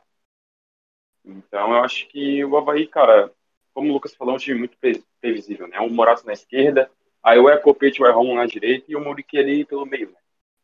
Então 1.24 1.72
eu 1.74 1.84
acho 1.84 2.08
que 2.08 2.44
o 2.44 2.56
Havaí, 2.56 2.86
cara, 2.86 3.32
como 3.74 3.90
o 3.90 3.92
Lucas 3.92 4.14
falou, 4.14 4.34
é 4.34 4.36
um 4.36 4.40
time 4.40 4.58
muito 4.58 4.78
previsível, 5.20 5.68
né? 5.68 5.78
O 5.80 5.90
Morato 5.90 6.26
na 6.26 6.32
esquerda, 6.32 6.90
aí 7.22 7.38
o 7.38 7.48
Ecopete, 7.48 8.02
o 8.02 8.12
Romulo 8.12 8.36
na 8.36 8.46
direita 8.46 8.86
e 8.90 8.96
o 8.96 9.00
Muriqui 9.00 9.38
ali 9.38 9.64
pelo 9.64 9.86
meio, 9.86 10.10
né? 10.10 10.18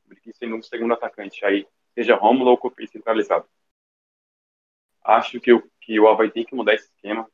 O 0.04 0.08
Muriqui 0.08 0.32
sendo 0.32 0.56
um 0.56 0.62
segundo 0.62 0.94
atacante, 0.94 1.44
aí 1.44 1.66
seja 1.94 2.16
Romulo 2.16 2.50
ou 2.50 2.58
Copete 2.58 2.92
centralizado. 2.92 3.46
Acho 5.02 5.40
que 5.40 5.52
o, 5.52 5.70
que 5.80 6.00
o 6.00 6.08
Havaí 6.08 6.30
tem 6.30 6.44
que 6.44 6.54
mudar 6.54 6.74
esse 6.74 6.86
esquema. 6.86 7.28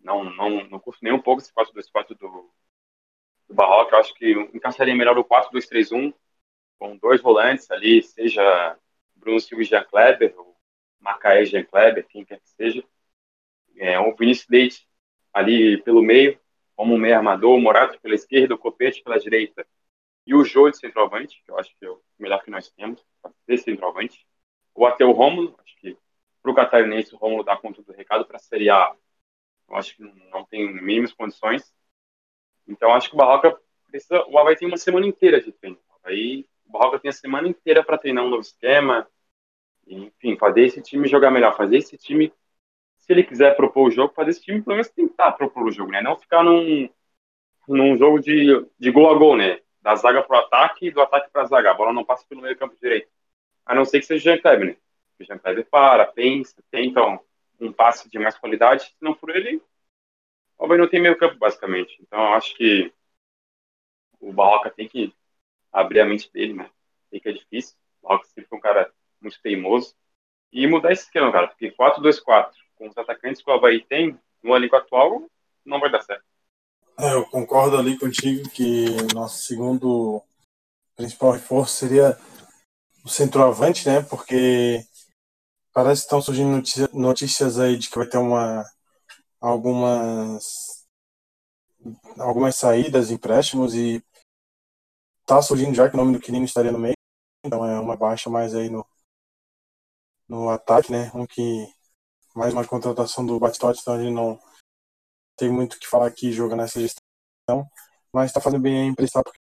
Não, 0.00 0.24
não, 0.24 0.64
não 0.68 0.80
curto 0.80 1.00
nem 1.02 1.12
um 1.12 1.20
pouco 1.20 1.42
esse 1.42 1.52
4-2-4 1.52 2.16
do, 2.16 2.50
do 3.48 3.54
Barroca. 3.54 3.96
Eu 3.96 4.00
acho 4.00 4.14
que 4.14 4.32
encaixaria 4.54 4.94
melhor 4.94 5.18
o 5.18 5.24
4-2-3-1, 5.24 6.14
com 6.80 6.96
dois 6.96 7.20
volantes 7.20 7.70
ali, 7.70 8.02
seja 8.02 8.76
Bruno 9.14 9.38
Silva 9.38 9.62
e 9.62 9.66
Jean 9.66 9.84
Kleber, 9.84 10.34
ou 10.38 10.56
Macaé 10.98 11.42
e 11.42 11.46
Jean 11.46 11.62
Kleber, 11.62 12.06
quem 12.08 12.24
quer 12.24 12.40
que 12.40 12.48
seja. 12.48 12.82
É, 13.76 14.00
o 14.00 14.16
Vinícius 14.16 14.48
Leite 14.48 14.88
ali 15.32 15.80
pelo 15.82 16.02
meio, 16.02 16.40
como 16.74 16.94
um 16.94 16.98
meio 16.98 17.16
armador, 17.16 17.54
o 17.54 17.60
Morato 17.60 18.00
pela 18.00 18.14
esquerda, 18.14 18.54
o 18.54 18.58
Copete 18.58 19.02
pela 19.02 19.18
direita 19.18 19.66
e 20.26 20.34
o 20.34 20.44
Jô 20.44 20.70
de 20.70 20.78
centroavante, 20.78 21.42
que 21.44 21.50
eu 21.50 21.58
acho 21.58 21.70
que 21.78 21.84
é 21.84 21.90
o 21.90 22.00
melhor 22.18 22.42
que 22.42 22.50
nós 22.50 22.70
temos, 22.70 23.04
ser 23.44 23.58
centroavante. 23.58 24.26
Ou 24.74 24.86
até 24.86 25.04
o 25.04 25.12
Rômulo, 25.12 25.54
acho 25.62 25.76
que 25.76 25.96
para 26.42 26.50
o 26.50 26.54
Catarinense 26.54 27.14
o 27.14 27.18
Rômulo 27.18 27.44
dá 27.44 27.56
conta 27.56 27.82
do 27.82 27.92
recado, 27.92 28.24
para 28.24 28.36
a 28.36 28.40
Série 28.40 28.70
A 28.70 28.96
eu 29.68 29.76
acho 29.76 29.96
que 29.96 30.02
não 30.02 30.44
tem 30.44 30.72
mínimas 30.82 31.12
condições. 31.12 31.72
Então 32.66 32.92
acho 32.92 33.08
que 33.08 33.14
o 33.14 33.18
Barroca 33.18 33.56
precisa, 33.86 34.24
o 34.26 34.36
Havaí 34.38 34.56
tem 34.56 34.66
uma 34.66 34.76
semana 34.76 35.06
inteira 35.06 35.40
de 35.40 35.52
treino. 35.52 35.78
Aí 36.02 36.46
o 36.70 36.78
Barroca 36.78 37.00
tem 37.00 37.08
a 37.08 37.12
semana 37.12 37.48
inteira 37.48 37.84
para 37.84 37.98
treinar 37.98 38.24
um 38.24 38.28
novo 38.28 38.42
esquema, 38.42 39.06
enfim, 39.86 40.36
fazer 40.36 40.62
esse 40.62 40.80
time 40.80 41.08
jogar 41.08 41.30
melhor, 41.30 41.56
fazer 41.56 41.78
esse 41.78 41.98
time 41.98 42.32
se 43.00 43.12
ele 43.12 43.24
quiser 43.24 43.56
propor 43.56 43.88
o 43.88 43.90
jogo, 43.90 44.14
fazer 44.14 44.30
esse 44.30 44.42
time 44.42 44.62
pelo 44.62 44.76
menos 44.76 44.88
tentar 44.90 45.32
propor 45.32 45.64
o 45.64 45.72
jogo, 45.72 45.90
né? 45.90 46.00
Não 46.00 46.16
ficar 46.16 46.44
num, 46.44 46.88
num 47.66 47.96
jogo 47.96 48.20
de, 48.20 48.64
de 48.78 48.90
gol 48.92 49.10
a 49.10 49.18
gol, 49.18 49.36
né? 49.36 49.60
Da 49.82 49.96
zaga 49.96 50.22
pro 50.22 50.36
ataque 50.36 50.86
e 50.86 50.90
do 50.92 51.00
ataque 51.00 51.30
pra 51.32 51.46
zaga. 51.46 51.72
A 51.72 51.74
bola 51.74 51.92
não 51.92 52.04
passa 52.04 52.24
pelo 52.28 52.42
meio 52.42 52.56
campo 52.56 52.76
direito. 52.80 53.08
A 53.66 53.74
não 53.74 53.84
ser 53.84 53.98
que 53.98 54.06
seja 54.06 54.20
o 54.20 54.34
Jean 54.34 54.40
Kleber, 54.40 54.66
né? 54.68 54.76
O 55.18 55.24
Jean 55.24 55.38
Kleber 55.38 55.66
para, 55.68 56.06
pensa, 56.06 56.62
tenta 56.70 57.02
um, 57.04 57.18
um 57.60 57.72
passe 57.72 58.08
de 58.08 58.18
mais 58.18 58.38
qualidade. 58.38 58.84
Se 58.84 58.96
não 59.00 59.14
for 59.14 59.30
ele, 59.30 59.60
o 60.58 60.76
não 60.76 60.88
tem 60.88 61.00
meio 61.00 61.18
campo, 61.18 61.36
basicamente. 61.36 61.96
Então, 62.00 62.20
eu 62.20 62.34
acho 62.34 62.54
que 62.54 62.92
o 64.20 64.32
Barroca 64.32 64.70
tem 64.70 64.86
que 64.86 65.12
abrir 65.72 66.00
a 66.00 66.04
mente 66.04 66.30
dele, 66.32 66.54
né? 66.54 66.70
Sei 67.08 67.20
que 67.20 67.28
é 67.28 67.32
difícil. 67.32 67.76
O 68.02 68.08
Barroca 68.08 68.26
sempre 68.26 68.46
foi 68.48 68.58
um 68.58 68.62
cara 68.62 68.92
muito 69.20 69.40
teimoso. 69.42 69.94
E 70.52 70.66
mudar 70.66 70.92
esse 70.92 71.04
esquema, 71.04 71.30
cara. 71.30 71.48
Porque 71.48 71.70
4-2-4 71.70 72.52
com 72.76 72.88
os 72.88 72.96
atacantes 72.96 73.42
que 73.42 73.50
o 73.50 73.52
Havaí 73.52 73.84
tem 73.84 74.18
no 74.42 74.56
elenco 74.56 74.74
atual, 74.74 75.28
não 75.64 75.78
vai 75.78 75.90
dar 75.90 76.00
certo. 76.00 76.24
É, 76.98 77.12
eu 77.12 77.26
concordo 77.26 77.76
ali 77.76 77.98
contigo 77.98 78.48
que 78.48 78.86
nosso 79.14 79.42
segundo 79.42 80.22
principal 80.96 81.32
reforço 81.32 81.76
seria 81.76 82.18
o 83.04 83.08
centroavante, 83.08 83.86
né? 83.86 84.02
Porque 84.02 84.82
parece 85.72 86.02
que 86.02 86.06
estão 86.06 86.22
surgindo 86.22 86.50
notícias, 86.50 86.92
notícias 86.92 87.58
aí 87.58 87.76
de 87.76 87.88
que 87.88 87.96
vai 87.96 88.06
ter 88.06 88.18
uma 88.18 88.64
algumas 89.40 90.86
algumas 92.18 92.56
saídas, 92.56 93.10
empréstimos 93.10 93.74
e 93.74 94.02
tá 95.30 95.40
surgindo 95.40 95.72
já 95.72 95.88
que 95.88 95.94
o 95.94 95.96
nome 95.96 96.12
do 96.12 96.20
Quirino 96.20 96.44
estaria 96.44 96.72
no 96.72 96.78
meio, 96.78 96.96
então 97.46 97.64
é 97.64 97.78
uma 97.78 97.96
baixa 97.96 98.28
mais 98.28 98.52
aí 98.52 98.68
no 98.68 98.84
no 100.28 100.48
ataque, 100.48 100.90
né? 100.90 101.10
Um 101.14 101.24
que 101.24 101.72
mais 102.34 102.52
uma 102.52 102.66
contratação 102.66 103.24
do 103.24 103.38
Batistotti, 103.38 103.80
então 103.80 103.96
gente 103.96 104.12
não 104.12 104.40
tem 105.36 105.48
muito 105.48 105.74
o 105.74 105.78
que 105.78 105.86
falar 105.86 106.08
aqui 106.08 106.32
jogando 106.32 106.60
nessa 106.60 106.80
gestão, 106.80 107.70
mas 108.12 108.30
está 108.30 108.40
fazendo 108.40 108.62
bem 108.62 108.88
emprestar 108.88 109.22
porque 109.22 109.38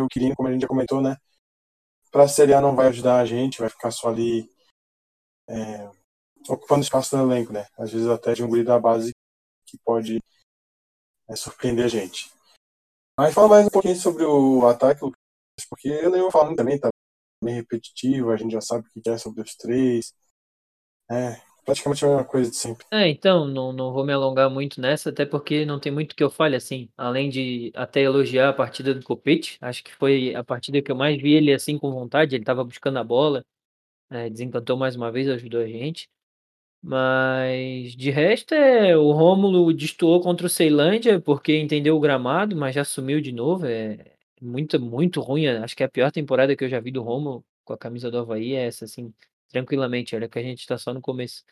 o 0.00 0.08
Quirino, 0.08 0.34
como 0.34 0.48
a 0.48 0.52
gente 0.52 0.62
já 0.62 0.68
comentou, 0.68 1.00
né, 1.00 1.16
para 2.10 2.24
a 2.24 2.28
Série 2.28 2.52
A 2.52 2.60
não 2.60 2.74
vai 2.74 2.88
ajudar 2.88 3.20
a 3.20 3.24
gente, 3.24 3.60
vai 3.60 3.68
ficar 3.68 3.92
só 3.92 4.08
ali 4.08 4.52
é, 5.48 5.88
ocupando 6.48 6.82
espaço 6.82 7.16
no 7.16 7.32
elenco, 7.32 7.52
né, 7.52 7.64
às 7.78 7.92
vezes 7.92 8.08
até 8.08 8.34
de 8.34 8.42
um 8.42 8.48
guri 8.48 8.64
da 8.64 8.78
base 8.78 9.12
que 9.66 9.78
pode 9.84 10.20
é, 11.28 11.36
surpreender 11.36 11.84
a 11.84 11.88
gente. 11.88 12.36
Mas 13.18 13.34
fala 13.34 13.48
mais 13.48 13.66
um 13.66 13.70
pouquinho 13.70 13.96
sobre 13.96 14.24
o 14.24 14.64
ataque, 14.68 15.00
porque 15.68 15.88
eu 15.88 16.10
nem 16.10 16.20
vou 16.20 16.30
falando 16.30 16.56
também, 16.56 16.78
tá 16.78 16.88
bem 17.42 17.54
repetitivo, 17.56 18.30
a 18.30 18.36
gente 18.36 18.52
já 18.52 18.60
sabe 18.60 18.86
o 18.86 19.02
que 19.02 19.08
é 19.10 19.18
sobre 19.18 19.42
os 19.42 19.54
três, 19.54 20.12
é, 21.10 21.40
praticamente 21.64 22.04
a 22.04 22.08
mesma 22.08 22.24
coisa 22.24 22.50
de 22.50 22.56
sempre. 22.56 22.86
É, 22.90 23.06
então, 23.08 23.46
não, 23.46 23.72
não 23.72 23.92
vou 23.92 24.04
me 24.04 24.12
alongar 24.12 24.48
muito 24.48 24.80
nessa, 24.80 25.10
até 25.10 25.26
porque 25.26 25.66
não 25.66 25.78
tem 25.78 25.92
muito 25.92 26.16
que 26.16 26.24
eu 26.24 26.30
fale, 26.30 26.56
assim, 26.56 26.88
além 26.96 27.28
de 27.28 27.70
até 27.74 28.00
elogiar 28.00 28.48
a 28.48 28.52
partida 28.52 28.94
do 28.94 29.04
Copete, 29.04 29.58
acho 29.60 29.84
que 29.84 29.94
foi 29.94 30.34
a 30.34 30.42
partida 30.42 30.80
que 30.80 30.90
eu 30.90 30.96
mais 30.96 31.20
vi 31.20 31.34
ele 31.34 31.52
assim 31.52 31.78
com 31.78 31.90
vontade, 31.92 32.34
ele 32.34 32.42
estava 32.42 32.64
buscando 32.64 32.98
a 32.98 33.04
bola, 33.04 33.44
é, 34.10 34.30
desencantou 34.30 34.76
mais 34.76 34.96
uma 34.96 35.12
vez, 35.12 35.28
ajudou 35.28 35.60
a 35.60 35.66
gente. 35.66 36.08
Mas 36.82 37.94
de 37.96 38.10
resto 38.10 38.54
é 38.54 38.96
o 38.96 39.12
Rômulo 39.12 39.72
destoou 39.74 40.20
contra 40.22 40.46
o 40.46 40.50
Ceilândia 40.50 41.20
porque 41.20 41.56
entendeu 41.58 41.96
o 41.96 42.00
gramado, 42.00 42.56
mas 42.56 42.74
já 42.74 42.84
sumiu 42.84 43.20
de 43.20 43.32
novo. 43.32 43.66
É 43.66 44.17
muito, 44.40 44.80
muito 44.80 45.20
ruim. 45.20 45.46
Acho 45.48 45.76
que 45.76 45.82
é 45.82 45.86
a 45.86 45.90
pior 45.90 46.10
temporada 46.12 46.56
que 46.56 46.64
eu 46.64 46.68
já 46.68 46.80
vi 46.80 46.90
do 46.90 47.02
Rômulo 47.02 47.44
com 47.64 47.72
a 47.72 47.78
camisa 47.78 48.10
do 48.10 48.18
Havaí 48.18 48.54
é 48.54 48.66
essa, 48.66 48.84
assim, 48.86 49.12
tranquilamente. 49.48 50.16
Olha 50.16 50.28
que 50.28 50.38
a 50.38 50.42
gente 50.42 50.66
tá 50.66 50.78
só 50.78 50.94
no 50.94 51.00
começo. 51.00 51.44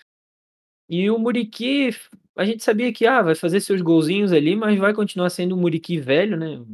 E 0.88 1.10
o 1.10 1.18
Muriqui, 1.18 1.90
a 2.36 2.44
gente 2.44 2.62
sabia 2.64 2.92
que 2.92 3.06
ah, 3.06 3.22
vai 3.22 3.34
fazer 3.34 3.60
seus 3.60 3.82
golzinhos 3.82 4.32
ali, 4.32 4.54
mas 4.56 4.78
vai 4.78 4.94
continuar 4.94 5.30
sendo 5.30 5.56
um 5.56 5.60
Muriqui 5.60 5.98
velho, 6.00 6.36
né? 6.36 6.64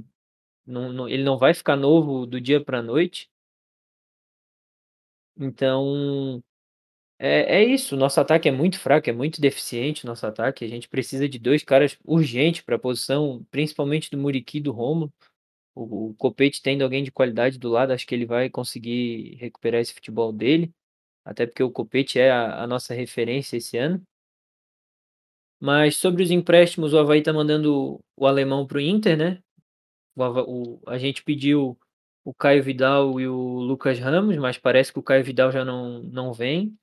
Não, 0.67 0.93
não, 0.93 1.09
ele 1.09 1.25
não 1.25 1.39
vai 1.39 1.55
ficar 1.55 1.77
novo 1.77 2.27
do 2.27 2.41
dia 2.41 2.63
para 2.63 2.83
noite. 2.83 3.31
Então, 5.37 6.43
é, 7.19 7.61
é 7.63 7.65
isso. 7.65 7.97
Nosso 7.97 8.21
ataque 8.21 8.49
é 8.49 8.53
muito 8.53 8.79
fraco, 8.79 9.09
é 9.09 9.13
muito 9.13 9.41
deficiente. 9.41 10.07
Nosso 10.07 10.27
ataque, 10.27 10.65
a 10.65 10.69
gente 10.69 10.89
precisa 10.89 11.29
de 11.29 11.39
dois 11.39 11.63
caras 11.65 11.99
urgentes 12.05 12.63
para 12.63 12.77
a 12.77 12.79
posição, 12.79 13.45
principalmente 13.51 14.11
do 14.11 14.19
Muriqui 14.19 14.59
e 14.59 14.61
do 14.61 14.73
Romo. 14.73 15.13
O, 15.75 16.11
o 16.11 16.15
Copete 16.15 16.63
tendo 16.63 16.83
alguém 16.83 17.03
de 17.03 17.11
qualidade 17.11 17.59
do 17.59 17.69
lado, 17.69 17.93
acho 17.93 18.07
que 18.07 18.15
ele 18.15 18.27
vai 18.27 18.51
conseguir 18.51 19.37
recuperar 19.37 19.81
esse 19.81 19.95
futebol 19.95 20.33
dele 20.33 20.73
até 21.25 21.47
porque 21.47 21.63
o 21.63 21.71
Copete 21.71 22.19
é 22.19 22.31
a, 22.31 22.63
a 22.65 22.67
nossa 22.67 22.95
referência 22.95 23.57
esse 23.57 23.77
ano. 23.77 24.03
Mas 25.61 25.97
sobre 25.97 26.23
os 26.23 26.31
empréstimos, 26.31 26.93
o 26.93 26.99
Havaí 26.99 27.21
está 27.21 27.33
mandando 27.33 28.01
o 28.17 28.27
alemão 28.27 28.67
para 28.67 28.79
o 28.79 28.81
Inter, 28.81 29.17
né? 29.17 29.43
O, 30.17 30.25
o, 30.25 30.83
a 30.87 30.99
gente 30.99 31.23
pediu 31.23 31.79
o 32.25 32.35
Caio 32.35 32.63
Vidal 32.63 33.21
e 33.21 33.29
o 33.29 33.61
Lucas 33.61 33.99
Ramos, 33.99 34.37
mas 34.39 34.59
parece 34.59 34.93
que 34.93 34.99
o 34.99 35.03
Caio 35.03 35.25
Vidal 35.25 35.53
já 35.53 35.65
não, 35.65 36.03
não 36.03 36.33
vem. 36.33 36.77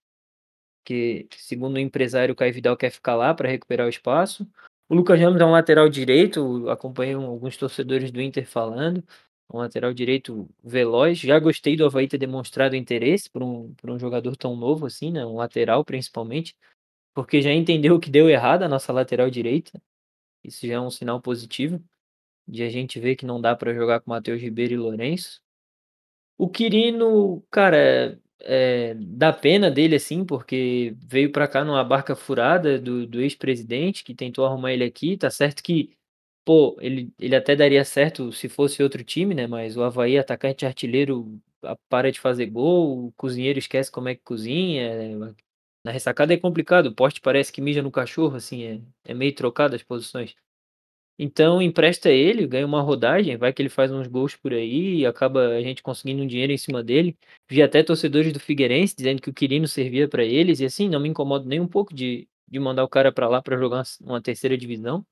Que, 0.85 1.27
segundo 1.35 1.75
o 1.75 1.79
empresário, 1.79 2.33
o 2.33 2.35
Caio 2.35 2.53
Vidal 2.53 2.77
quer 2.77 2.89
ficar 2.89 3.15
lá 3.15 3.33
para 3.33 3.49
recuperar 3.49 3.85
o 3.85 3.89
espaço. 3.89 4.49
O 4.89 4.95
Lucas 4.95 5.19
Ramos 5.19 5.39
é 5.39 5.45
um 5.45 5.51
lateral 5.51 5.87
direito, 5.87 6.67
acompanhei 6.67 7.13
alguns 7.13 7.55
torcedores 7.55 8.11
do 8.11 8.19
Inter 8.19 8.47
falando 8.47 9.03
um 9.53 9.59
lateral 9.59 9.93
direito 9.93 10.49
veloz. 10.63 11.19
Já 11.19 11.39
gostei 11.39 11.75
do 11.75 11.85
Havaí 11.85 12.07
ter 12.07 12.17
demonstrado 12.17 12.75
interesse 12.75 13.29
por 13.29 13.43
um, 13.43 13.71
por 13.75 13.91
um 13.91 13.99
jogador 13.99 14.35
tão 14.35 14.55
novo 14.55 14.87
assim, 14.87 15.11
né? 15.11 15.23
Um 15.23 15.35
lateral 15.35 15.85
principalmente, 15.85 16.55
porque 17.13 17.41
já 17.41 17.51
entendeu 17.51 17.95
o 17.95 17.99
que 17.99 18.09
deu 18.09 18.29
errado 18.29 18.63
a 18.63 18.67
nossa 18.67 18.91
lateral 18.91 19.29
direita. 19.29 19.79
Isso 20.43 20.65
já 20.65 20.75
é 20.75 20.79
um 20.79 20.89
sinal 20.91 21.21
positivo 21.21 21.83
de 22.47 22.63
a 22.63 22.69
gente 22.69 22.99
ver 22.99 23.15
que 23.15 23.25
não 23.25 23.39
dá 23.39 23.55
para 23.55 23.73
jogar 23.75 24.01
com 24.01 24.09
Matheus 24.11 24.41
Ribeiro 24.41 24.73
e 24.73 24.77
Lourenço. 24.77 25.39
O 26.37 26.49
Quirino, 26.49 27.43
cara, 27.51 28.19
é, 28.41 28.93
dá 28.95 29.33
pena 29.33 29.69
dele 29.71 29.95
assim, 29.95 30.25
porque 30.25 30.95
veio 31.05 31.31
para 31.31 31.47
cá 31.47 31.63
numa 31.65 31.83
barca 31.83 32.15
furada 32.15 32.79
do, 32.79 33.05
do 33.07 33.21
ex-presidente 33.21 34.03
que 34.03 34.15
tentou 34.15 34.45
arrumar 34.45 34.73
ele 34.73 34.83
aqui. 34.83 35.17
Tá 35.17 35.29
certo 35.29 35.63
que 35.63 35.95
Pô, 36.45 36.77
ele, 36.81 37.13
ele 37.19 37.35
até 37.35 37.55
daria 37.55 37.85
certo 37.85 38.31
se 38.33 38.49
fosse 38.49 38.81
outro 38.81 39.03
time, 39.03 39.35
né? 39.35 39.45
Mas 39.47 39.77
o 39.77 39.83
Havaí, 39.83 40.17
atacante 40.17 40.65
artilheiro, 40.65 41.39
para 41.87 42.11
de 42.11 42.19
fazer 42.19 42.47
gol, 42.47 43.07
o 43.07 43.11
cozinheiro 43.13 43.59
esquece 43.59 43.91
como 43.91 44.09
é 44.09 44.15
que 44.15 44.21
cozinha. 44.23 44.81
É, 44.83 45.15
na 45.83 45.91
ressacada 45.91 46.33
é 46.33 46.37
complicado, 46.37 46.87
o 46.87 46.95
poste 46.95 47.21
parece 47.21 47.51
que 47.51 47.61
mija 47.61 47.81
no 47.81 47.91
cachorro, 47.91 48.35
assim, 48.35 48.63
é, 48.63 48.81
é 49.05 49.13
meio 49.13 49.33
trocado 49.35 49.75
as 49.75 49.83
posições. 49.83 50.35
Então 51.21 51.61
empresta 51.61 52.09
ele, 52.09 52.47
ganha 52.47 52.65
uma 52.65 52.81
rodagem, 52.81 53.35
vai 53.37 53.51
que 53.51 53.61
ele 53.61 53.67
faz 53.69 53.91
uns 53.91 54.07
gols 54.07 54.35
por 54.37 54.53
aí 54.53 54.99
e 54.99 55.05
acaba 55.05 55.49
a 55.49 55.61
gente 55.61 55.83
conseguindo 55.83 56.23
um 56.23 56.27
dinheiro 56.27 56.53
em 56.53 56.57
cima 56.57 56.81
dele. 56.81 57.17
Vi 57.49 57.61
até 57.61 57.83
torcedores 57.83 58.31
do 58.31 58.39
Figueirense 58.39 58.95
dizendo 58.95 59.21
que 59.21 59.29
o 59.29 59.33
Quirino 59.33 59.67
servia 59.67 60.07
para 60.07 60.23
eles, 60.23 60.61
e 60.61 60.65
assim, 60.65 60.87
não 60.87 60.99
me 60.99 61.09
incomodo 61.09 61.45
nem 61.47 61.59
um 61.59 61.67
pouco 61.67 61.93
de, 61.93 62.29
de 62.47 62.59
mandar 62.59 62.85
o 62.85 62.89
cara 62.89 63.11
para 63.11 63.27
lá 63.27 63.41
para 63.41 63.57
jogar 63.57 63.83
uma 64.01 64.21
terceira 64.21 64.57
divisão. 64.57 65.05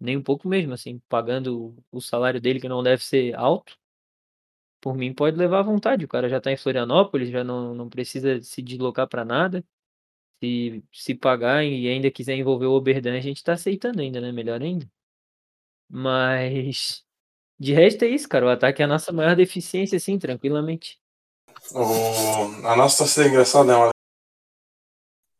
Nem 0.00 0.16
um 0.16 0.22
pouco 0.22 0.48
mesmo, 0.48 0.74
assim, 0.74 1.00
pagando 1.08 1.76
o 1.92 2.00
salário 2.00 2.40
dele 2.40 2.60
que 2.60 2.68
não 2.68 2.82
deve 2.82 3.04
ser 3.04 3.34
alto. 3.36 3.78
por 4.80 4.96
mim 4.96 5.12
pode 5.14 5.36
levar 5.36 5.60
à 5.60 5.62
vontade. 5.62 6.04
O 6.04 6.08
cara 6.08 6.28
já 6.28 6.40
tá 6.40 6.50
em 6.52 6.56
Florianópolis, 6.56 7.30
já 7.30 7.44
não, 7.44 7.74
não 7.74 7.88
precisa 7.88 8.40
se 8.42 8.62
deslocar 8.62 9.08
para 9.08 9.24
nada. 9.24 9.64
Se, 10.42 10.84
se 10.92 11.14
pagar 11.14 11.64
e 11.64 11.88
ainda 11.88 12.10
quiser 12.10 12.36
envolver 12.36 12.66
o 12.66 12.72
Oberdan, 12.74 13.16
a 13.16 13.20
gente 13.20 13.44
tá 13.44 13.54
aceitando 13.54 14.00
ainda, 14.02 14.20
né? 14.20 14.32
Melhor 14.32 14.62
ainda. 14.62 14.88
Mas 15.90 17.04
de 17.58 17.74
resto 17.74 18.04
é 18.04 18.08
isso, 18.08 18.28
cara. 18.28 18.46
O 18.46 18.48
ataque 18.48 18.80
é 18.80 18.84
a 18.84 18.88
nossa 18.88 19.12
maior 19.12 19.34
deficiência, 19.34 19.96
assim, 19.96 20.18
tranquilamente. 20.18 20.98
O... 21.72 22.66
A 22.66 22.76
nossa 22.76 22.98
torcida 22.98 23.26
é 23.26 23.28
engraçada, 23.28 23.76
né? 23.76 23.90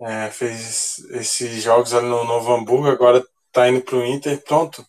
É, 0.03 0.31
fez 0.31 0.99
esses 1.11 1.63
jogos 1.63 1.95
ali 1.95 2.07
no 2.07 2.25
Novo 2.25 2.53
Hamburgo, 2.53 2.89
agora 2.89 3.25
tá 3.53 3.69
indo 3.69 3.83
pro 3.83 4.05
Inter, 4.05 4.43
pronto. 4.43 4.85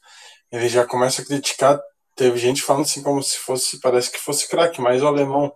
Ele 0.52 0.67
já 0.67 0.86
começa 0.86 1.21
a 1.21 1.26
criticar. 1.26 1.80
Teve 2.15 2.38
gente 2.38 2.62
falando 2.62 2.84
assim 2.84 3.04
como 3.04 3.21
se 3.21 3.38
fosse, 3.38 3.80
parece 3.80 4.12
que 4.12 4.17
fosse 4.17 4.47
craque, 4.47 4.82
mas 4.82 5.02
o 5.02 5.08
alemão 5.08 5.54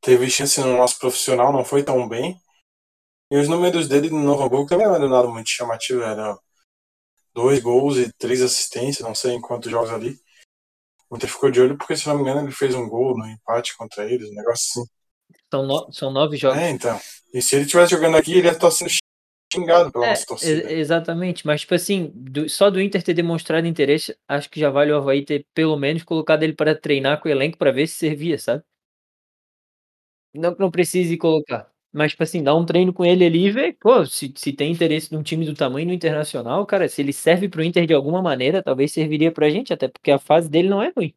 teve 0.00 0.28
chance 0.30 0.60
no 0.60 0.76
nosso 0.76 0.98
profissional, 0.98 1.52
não 1.52 1.64
foi 1.64 1.82
tão 1.82 2.08
bem. 2.08 2.40
E 3.30 3.36
os 3.36 3.48
números 3.48 3.86
dele 3.88 4.10
no 4.10 4.20
Novo 4.22 4.44
Hamburgo 4.44 4.68
também 4.68 4.86
não 4.86 4.94
eram 4.94 5.08
nada 5.08 5.28
muito 5.28 5.48
chamativo, 5.48 6.02
era 6.02 6.36
dois 7.34 7.60
gols 7.60 7.96
e 7.98 8.12
três 8.18 8.42
assistências, 8.42 9.06
não 9.06 9.14
sei 9.14 9.32
em 9.32 9.40
quantos 9.40 9.70
jogos 9.70 9.90
ali. 9.90 10.16
O 11.10 11.16
Inter 11.16 11.30
ficou 11.30 11.50
de 11.50 11.60
olho 11.60 11.76
porque, 11.78 11.96
se 11.96 12.06
não 12.08 12.16
me 12.16 12.22
engano, 12.22 12.42
ele 12.42 12.52
fez 12.52 12.74
um 12.74 12.88
gol 12.88 13.16
no 13.18 13.26
empate 13.26 13.76
contra 13.76 14.04
eles, 14.10 14.28
um 14.30 14.34
negócio 14.34 14.82
assim. 14.82 14.90
São, 15.52 15.66
no... 15.66 15.92
São 15.92 16.10
nove 16.10 16.36
jogos. 16.36 16.58
É, 16.60 16.70
então. 16.70 16.98
E 17.34 17.42
se 17.42 17.56
ele 17.56 17.64
estivesse 17.64 17.92
jogando 17.92 18.16
aqui, 18.16 18.32
ele 18.32 18.46
ia 18.46 18.52
estar 18.52 18.70
sendo 18.70 18.90
xingado 19.52 19.90
pela 19.92 20.06
É, 20.06 20.10
nossa 20.10 20.26
torcida. 20.26 20.62
ex- 20.62 20.70
exatamente, 20.72 21.46
mas 21.46 21.62
tipo 21.62 21.74
assim, 21.74 22.12
do- 22.14 22.48
só 22.48 22.70
do 22.70 22.80
Inter 22.80 23.02
ter 23.02 23.14
demonstrado 23.14 23.66
interesse, 23.66 24.16
acho 24.28 24.48
que 24.48 24.60
já 24.60 24.70
vale 24.70 24.92
o 24.92 24.96
Havaí 24.96 25.24
ter 25.24 25.46
pelo 25.54 25.76
menos 25.76 26.02
colocado 26.04 26.42
ele 26.42 26.54
para 26.54 26.74
treinar 26.74 27.20
com 27.20 27.28
o 27.28 27.32
elenco 27.32 27.58
para 27.58 27.72
ver 27.72 27.86
se 27.86 27.94
servia, 27.96 28.38
sabe? 28.38 28.62
Não 30.34 30.54
que 30.54 30.60
não 30.60 30.70
precise 30.70 31.16
colocar, 31.16 31.69
mas 31.92 32.12
tipo 32.12 32.22
assim, 32.22 32.42
dá 32.42 32.54
um 32.54 32.64
treino 32.64 32.92
com 32.92 33.04
ele 33.04 33.24
ali 33.24 33.46
e 33.46 33.50
ver, 33.50 33.76
pô, 33.80 34.06
se, 34.06 34.32
se 34.36 34.52
tem 34.52 34.72
interesse 34.72 35.12
num 35.12 35.22
time 35.22 35.44
do 35.44 35.54
tamanho 35.54 35.88
do 35.88 35.92
Internacional, 35.92 36.64
cara, 36.66 36.88
se 36.88 37.00
ele 37.02 37.12
serve 37.12 37.48
pro 37.48 37.62
Inter 37.62 37.86
de 37.86 37.94
alguma 37.94 38.22
maneira, 38.22 38.62
talvez 38.62 38.92
serviria 38.92 39.32
pra 39.32 39.50
gente, 39.50 39.72
até 39.72 39.88
porque 39.88 40.10
a 40.10 40.18
fase 40.18 40.48
dele 40.48 40.68
não 40.68 40.82
é 40.82 40.92
ruim. 40.96 41.14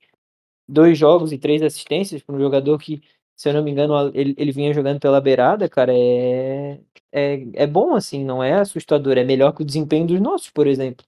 Dois 0.67 0.97
jogos 0.97 1.31
e 1.31 1.37
três 1.37 1.61
assistências 1.61 2.23
para 2.23 2.35
um 2.35 2.39
jogador 2.39 2.79
que, 2.79 3.03
se 3.35 3.49
eu 3.49 3.53
não 3.53 3.63
me 3.63 3.71
engano, 3.71 4.11
ele, 4.15 4.33
ele 4.37 4.51
vinha 4.51 4.73
jogando 4.73 4.99
pela 4.99 5.21
beirada, 5.21 5.69
cara, 5.69 5.93
é, 5.93 6.79
é, 7.11 7.45
é 7.53 7.67
bom 7.67 7.95
assim, 7.95 8.23
não 8.23 8.43
é 8.43 8.53
assustador, 8.53 9.17
é 9.17 9.23
melhor 9.23 9.53
que 9.53 9.61
o 9.61 9.65
desempenho 9.65 10.07
dos 10.07 10.19
nossos, 10.19 10.49
por 10.49 10.65
exemplo. 10.65 11.05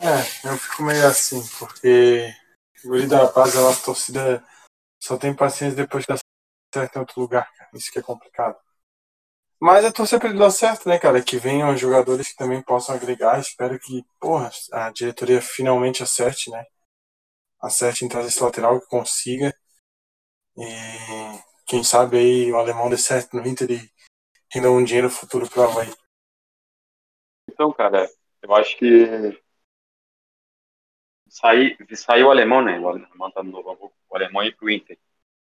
É, 0.00 0.48
eu 0.48 0.56
fico 0.56 0.84
meio 0.84 1.06
assim, 1.06 1.42
porque 1.58 2.32
o 2.84 2.88
Guri 2.88 3.06
da 3.06 3.26
Paz, 3.26 3.56
a 3.56 3.62
nossa 3.62 3.84
torcida 3.84 4.44
só 5.00 5.16
tem 5.16 5.34
paciência 5.34 5.76
depois 5.76 6.04
dá 6.06 6.16
certo 6.72 6.96
em 6.96 6.98
outro 7.00 7.20
lugar, 7.20 7.50
cara. 7.52 7.61
Isso 7.72 7.90
que 7.90 7.98
é 7.98 8.02
complicado. 8.02 8.58
Mas 9.60 9.84
é 9.84 9.92
torcer 9.92 10.18
pra 10.18 10.28
ele 10.28 10.38
dar 10.38 10.50
certo, 10.50 10.88
né, 10.88 10.98
cara? 10.98 11.22
Que 11.22 11.36
venham 11.36 11.76
jogadores 11.76 12.28
que 12.28 12.36
também 12.36 12.60
possam 12.60 12.94
agregar. 12.94 13.38
Espero 13.38 13.78
que, 13.78 14.04
porra, 14.18 14.50
a 14.72 14.90
diretoria 14.90 15.40
finalmente 15.40 16.02
acerte, 16.02 16.50
né? 16.50 16.66
Acerte 17.60 18.04
em 18.04 18.08
trazer 18.08 18.28
esse 18.28 18.42
lateral 18.42 18.80
que 18.80 18.88
consiga. 18.88 19.56
E 20.56 20.64
quem 21.64 21.84
sabe 21.84 22.18
aí 22.18 22.52
o 22.52 22.56
alemão 22.56 22.90
dê 22.90 22.98
certo 22.98 23.36
no 23.36 23.46
Inter 23.46 23.70
e 23.70 23.92
renda 24.52 24.70
um 24.70 24.82
dinheiro 24.82 25.08
futuro 25.08 25.48
pro 25.48 25.62
Havaí. 25.62 25.94
Então, 27.48 27.72
cara, 27.72 28.10
eu 28.42 28.54
acho 28.54 28.76
que 28.76 29.40
sair, 31.28 31.78
sair 31.94 32.24
o 32.24 32.30
alemão, 32.30 32.62
né? 32.62 32.78
O 32.80 32.88
alemão 32.88 33.30
tá 33.30 33.42
no 33.42 33.50
Novo 33.50 33.92
o 34.10 34.16
alemão 34.16 34.42
ir 34.42 34.56
pro 34.56 34.68
Inter. 34.68 34.98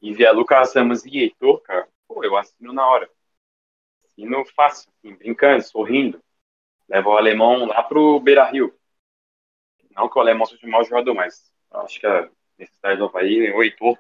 E 0.01 0.13
vier 0.13 0.34
Lucas 0.34 0.73
Ramos 0.75 1.04
e 1.06 1.17
Heitor, 1.17 1.60
cara, 1.62 1.89
pô, 2.08 2.24
eu 2.24 2.36
assino 2.38 2.74
na 2.74 2.88
hora. 2.88 3.10
Assino 4.06 4.46
fácil, 4.56 4.91
assim, 4.98 5.15
brincando, 5.15 5.63
sorrindo. 5.63 6.24
Leva 6.88 7.10
o 7.10 7.18
alemão 7.18 7.65
lá 7.65 7.84
pro 7.84 8.20
Beira 8.20 8.46
Rio. 8.46 8.74
Não 9.91 10.10
que 10.10 10.18
o 10.18 10.22
alemão 10.22 10.46
seja 10.46 10.65
um 10.65 10.70
mau 10.70 10.84
jogador, 10.84 11.13
mas 11.13 11.52
acho 11.72 12.00
que 12.00 12.06
a 12.06 12.30
necessidade 12.58 12.98
do 12.98 13.06
Havaí 13.06 13.52
o 13.52 13.63
Heitor. 13.63 13.98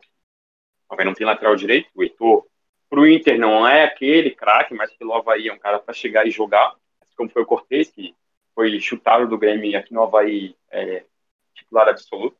O 0.89 0.93
Havaí 0.93 1.05
não 1.05 1.13
tem 1.13 1.25
lateral 1.25 1.55
direito, 1.55 1.89
o 1.95 2.03
Heitor. 2.03 2.45
Pro 2.89 3.07
Inter 3.07 3.39
não 3.39 3.67
é 3.67 3.83
aquele 3.83 4.31
craque, 4.31 4.73
mas 4.73 4.93
pelo 4.95 5.13
Havaí 5.13 5.47
é 5.47 5.53
um 5.53 5.59
cara 5.59 5.79
para 5.79 5.93
chegar 5.93 6.27
e 6.27 6.31
jogar. 6.31 6.75
Assim 7.01 7.15
como 7.15 7.29
foi 7.29 7.41
o 7.41 7.45
Cortez, 7.45 7.89
que 7.89 8.15
foi 8.53 8.79
chutado 8.79 9.27
do 9.27 9.37
Grêmio 9.37 9.77
aqui 9.77 9.93
no 9.93 10.03
Havaí 10.03 10.55
é 10.69 11.05
titular 11.53 11.89
absoluto. 11.89 12.37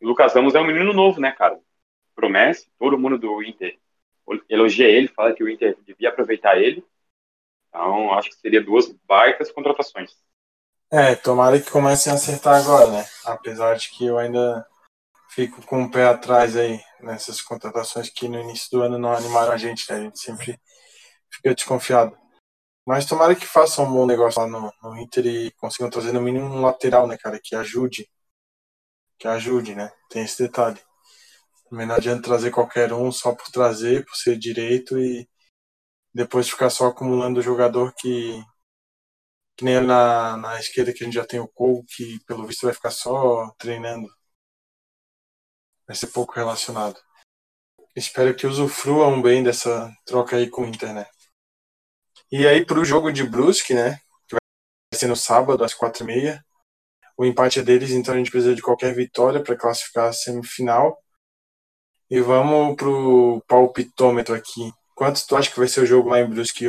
O 0.00 0.06
Lucas 0.06 0.34
Ramos 0.34 0.54
é 0.54 0.60
um 0.60 0.66
menino 0.66 0.92
novo, 0.92 1.20
né, 1.20 1.32
cara? 1.32 1.58
Promessa, 2.14 2.68
todo 2.78 2.98
mundo 2.98 3.18
do 3.18 3.42
Inter 3.42 3.78
elogia 4.48 4.88
ele, 4.88 5.08
fala 5.08 5.34
que 5.34 5.42
o 5.42 5.48
Inter 5.48 5.76
devia 5.84 6.08
aproveitar 6.08 6.58
ele. 6.58 6.84
Então, 7.68 8.12
acho 8.14 8.30
que 8.30 8.36
seria 8.36 8.62
duas 8.62 8.90
baitas 9.06 9.50
contratações. 9.50 10.12
É, 10.90 11.14
tomara 11.14 11.60
que 11.60 11.70
comecem 11.70 12.10
a 12.10 12.16
acertar 12.16 12.56
agora, 12.56 12.90
né? 12.90 13.04
Apesar 13.24 13.76
de 13.76 13.90
que 13.90 14.06
eu 14.06 14.18
ainda 14.18 14.66
fico 15.30 15.60
com 15.66 15.82
o 15.82 15.90
pé 15.90 16.06
atrás 16.06 16.56
aí 16.56 16.80
nessas 17.00 17.42
contratações 17.42 18.08
que 18.08 18.28
no 18.28 18.40
início 18.40 18.70
do 18.70 18.82
ano 18.82 18.98
não 18.98 19.12
animaram 19.12 19.52
a 19.52 19.56
gente, 19.56 19.90
né? 19.90 19.98
A 19.98 20.02
gente 20.02 20.18
sempre 20.18 20.58
fica 21.30 21.54
desconfiado. 21.54 22.16
Mas 22.86 23.04
tomara 23.04 23.36
que 23.36 23.44
façam 23.46 23.84
um 23.84 23.92
bom 23.92 24.06
negócio 24.06 24.40
lá 24.40 24.48
no, 24.48 24.72
no 24.82 24.98
Inter 24.98 25.26
e 25.26 25.50
consigam 25.52 25.90
trazer 25.90 26.12
no 26.12 26.22
mínimo 26.22 26.46
um 26.46 26.62
lateral, 26.62 27.06
né, 27.06 27.18
cara? 27.18 27.38
Que 27.38 27.54
ajude. 27.54 28.08
Que 29.18 29.28
ajude, 29.28 29.74
né? 29.74 29.92
Tem 30.08 30.22
esse 30.22 30.42
detalhe. 30.42 30.80
Também 31.68 31.86
não 31.86 31.94
adianta 31.94 32.22
trazer 32.22 32.50
qualquer 32.50 32.92
um 32.92 33.12
só 33.12 33.34
por 33.34 33.50
trazer, 33.50 34.04
por 34.04 34.14
ser 34.16 34.38
direito 34.38 34.98
e 34.98 35.28
depois 36.14 36.48
ficar 36.48 36.70
só 36.70 36.86
acumulando 36.88 37.42
jogador 37.42 37.92
que 37.94 38.42
que 39.56 39.64
nem 39.64 39.80
na, 39.80 40.36
na 40.36 40.60
esquerda 40.60 40.92
que 40.92 41.02
a 41.02 41.06
gente 41.06 41.14
já 41.14 41.26
tem 41.26 41.40
o 41.40 41.48
Cole, 41.48 41.84
que 41.84 42.20
pelo 42.26 42.46
visto 42.46 42.64
vai 42.64 42.72
ficar 42.72 42.92
só 42.92 43.50
treinando. 43.58 44.08
Vai 45.86 45.96
ser 45.96 46.06
pouco 46.08 46.34
relacionado. 46.34 47.00
Espero 47.96 48.36
que 48.36 48.46
usufruam 48.46 49.20
bem 49.20 49.42
dessa 49.42 49.92
troca 50.06 50.36
aí 50.36 50.48
com 50.48 50.62
o 50.62 50.66
Inter, 50.66 50.94
né? 50.94 51.06
E 52.30 52.46
aí 52.46 52.64
pro 52.64 52.84
jogo 52.84 53.10
de 53.10 53.24
Brusque, 53.24 53.74
né? 53.74 53.98
Que 54.28 54.36
vai 54.36 54.98
ser 54.98 55.08
no 55.08 55.16
sábado, 55.16 55.64
às 55.64 55.74
quatro 55.74 56.04
e 56.04 56.06
meia. 56.06 56.44
O 57.16 57.24
empate 57.24 57.58
é 57.58 57.62
deles, 57.62 57.90
então 57.90 58.14
a 58.14 58.18
gente 58.18 58.30
precisa 58.30 58.54
de 58.54 58.62
qualquer 58.62 58.94
vitória 58.94 59.42
para 59.42 59.56
classificar 59.56 60.08
a 60.08 60.12
semifinal. 60.12 60.96
E 62.10 62.20
vamos 62.20 62.76
pro 62.76 63.42
palpitômetro 63.46 64.34
aqui. 64.34 64.72
Quanto 64.94 65.26
tu 65.26 65.36
acha 65.36 65.50
que 65.50 65.58
vai 65.58 65.68
ser 65.68 65.82
o 65.82 65.86
jogo 65.86 66.08
lá 66.10 66.20
em 66.20 66.28
Brusque, 66.28 66.68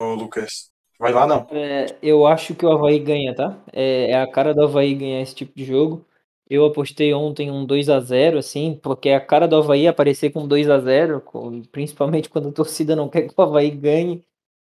Lucas? 0.00 0.70
Vai 0.98 1.12
lá 1.12 1.26
não? 1.26 1.46
É, 1.48 1.96
eu 2.02 2.26
acho 2.26 2.54
que 2.54 2.66
o 2.66 2.72
Havaí 2.72 2.98
ganha, 2.98 3.34
tá? 3.34 3.62
É, 3.72 4.10
é 4.10 4.20
a 4.22 4.30
cara 4.30 4.52
do 4.54 4.62
Havaí 4.64 4.94
ganhar 4.94 5.20
esse 5.20 5.34
tipo 5.34 5.52
de 5.56 5.64
jogo. 5.64 6.04
Eu 6.48 6.64
apostei 6.64 7.12
ontem 7.14 7.50
um 7.50 7.64
2 7.66 7.88
a 7.88 8.00
0 8.00 8.38
assim, 8.38 8.78
porque 8.82 9.10
a 9.10 9.20
cara 9.20 9.46
do 9.48 9.56
Havaí 9.56 9.86
aparecer 9.88 10.30
com 10.32 10.46
2 10.46 10.68
a 10.70 10.78
0 10.78 11.20
com- 11.20 11.62
principalmente 11.62 12.28
quando 12.28 12.48
a 12.48 12.52
torcida 12.52 12.94
não 12.96 13.08
quer 13.08 13.22
que 13.28 13.34
o 13.36 13.42
Havaí 13.42 13.70
ganhe. 13.70 14.24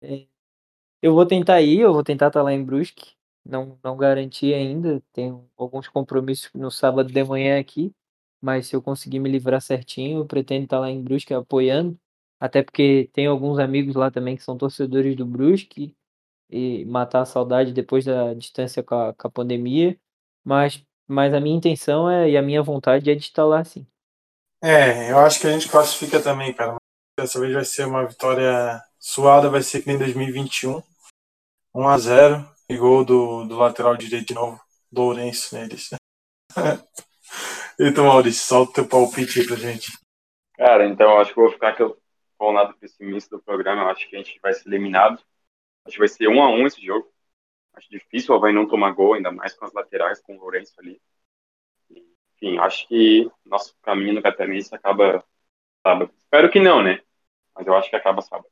É, 0.03 0.27
eu 1.03 1.15
vou 1.15 1.27
tentar 1.27 1.61
ir, 1.63 1.81
eu 1.81 1.93
vou 1.93 2.05
tentar 2.05 2.29
estar 2.29 2.43
lá 2.43 2.53
em 2.53 2.65
Brusque. 2.65 3.13
Não, 3.45 3.79
não 3.85 3.97
garanti 3.97 4.55
ainda, 4.55 5.03
tenho 5.13 5.49
alguns 5.57 5.89
compromissos 5.89 6.51
no 6.55 6.71
sábado 6.71 7.13
de 7.13 7.25
manhã 7.25 7.61
aqui, 7.61 7.93
mas 8.45 8.67
se 8.67 8.77
eu 8.77 8.83
conseguir 8.83 9.21
me 9.21 9.31
livrar 9.31 9.59
certinho, 9.63 10.19
eu 10.19 10.27
pretendo 10.27 10.65
estar 10.65 10.79
lá 10.79 10.91
em 10.91 11.03
Brusque 11.03 11.33
apoiando, 11.33 11.99
até 12.39 12.63
porque 12.63 13.09
tem 13.15 13.27
alguns 13.27 13.59
amigos 13.59 13.95
lá 13.95 14.11
também 14.11 14.37
que 14.37 14.43
são 14.43 14.59
torcedores 14.59 15.17
do 15.17 15.25
Brusque, 15.25 15.97
e 16.51 16.85
matar 16.85 17.23
a 17.23 17.25
saudade 17.25 17.73
depois 17.73 18.05
da 18.05 18.35
distância 18.35 18.83
com 18.83 18.95
a, 18.95 19.15
com 19.15 19.27
a 19.27 19.31
pandemia, 19.31 19.99
mas, 20.45 20.85
mas 21.09 21.33
a 21.33 21.41
minha 21.41 21.57
intenção 21.57 22.09
é, 22.09 22.29
e 22.29 22.37
a 22.37 22.43
minha 22.43 22.63
vontade 22.63 23.11
é 23.11 23.15
de 23.15 23.23
estar 23.23 23.47
lá 23.47 23.65
sim. 23.65 23.87
É, 24.63 25.11
eu 25.11 25.19
acho 25.21 25.41
que 25.41 25.47
a 25.47 25.51
gente 25.51 25.71
classifica 25.71 26.23
também, 26.23 26.53
cara. 26.53 26.77
Dessa 27.19 27.41
vez 27.41 27.55
vai 27.55 27.65
ser 27.65 27.87
uma 27.87 28.07
vitória 28.07 28.79
suada, 28.99 29.49
vai 29.49 29.63
ser 29.63 29.81
que 29.81 29.89
nem 29.89 29.97
2021. 29.97 30.83
1 31.75 31.89
a 31.89 31.99
0 31.99 32.49
e 32.69 32.77
gol 32.77 33.07
do, 33.07 33.47
do 33.47 33.57
lateral 33.57 33.97
direito 33.97 34.29
de 34.29 34.35
novo, 34.35 34.61
Lourenço 34.93 35.55
neles. 35.55 35.91
então, 37.79 38.07
Maurício, 38.07 38.47
solta 38.47 38.71
o 38.71 38.75
teu 38.75 38.89
palpite 38.89 39.41
aí 39.41 39.47
pra 39.47 39.57
gente. 39.57 39.93
Cara, 40.57 40.87
então 40.87 41.11
eu 41.11 41.19
acho 41.19 41.33
que 41.33 41.39
eu 41.39 41.45
vou 41.45 41.53
ficar 41.53 41.77
com 41.77 41.97
com 42.45 42.51
o 42.51 42.53
lado 42.53 42.75
pessimista 42.75 43.37
do 43.37 43.43
programa. 43.43 43.83
Eu 43.83 43.89
acho 43.89 44.09
que 44.09 44.17
a 44.17 44.19
gente 44.19 44.39
vai 44.41 44.53
ser 44.53 44.69
eliminado. 44.69 45.23
Acho 45.85 45.95
que 45.95 45.99
vai 45.99 46.09
ser 46.09 46.29
um 46.29 46.43
a 46.43 46.51
um 46.51 46.67
esse 46.67 46.85
jogo. 46.85 47.11
Acho 47.75 47.89
difícil 47.91 48.35
o 48.35 48.39
Havaí 48.39 48.53
não 48.53 48.69
tomar 48.69 48.93
gol, 48.93 49.15
ainda 49.15 49.33
mais 49.33 49.55
com 49.55 49.65
as 49.65 49.73
laterais, 49.73 50.21
com 50.21 50.37
o 50.37 50.41
Lourenço 50.41 50.73
ali. 50.79 51.01
Enfim, 51.91 52.59
acho 52.59 52.87
que 52.87 53.31
nosso 53.45 53.75
caminho 53.83 54.15
no 54.15 54.23
Catarinense 54.23 54.75
acaba 54.75 55.25
sábado. 55.87 56.13
Espero 56.19 56.51
que 56.51 56.61
não, 56.61 56.83
né? 56.83 57.01
Mas 57.55 57.67
eu 57.67 57.75
acho 57.75 57.91
que 57.91 57.97
acaba 57.97 58.23
sábado. 58.23 58.49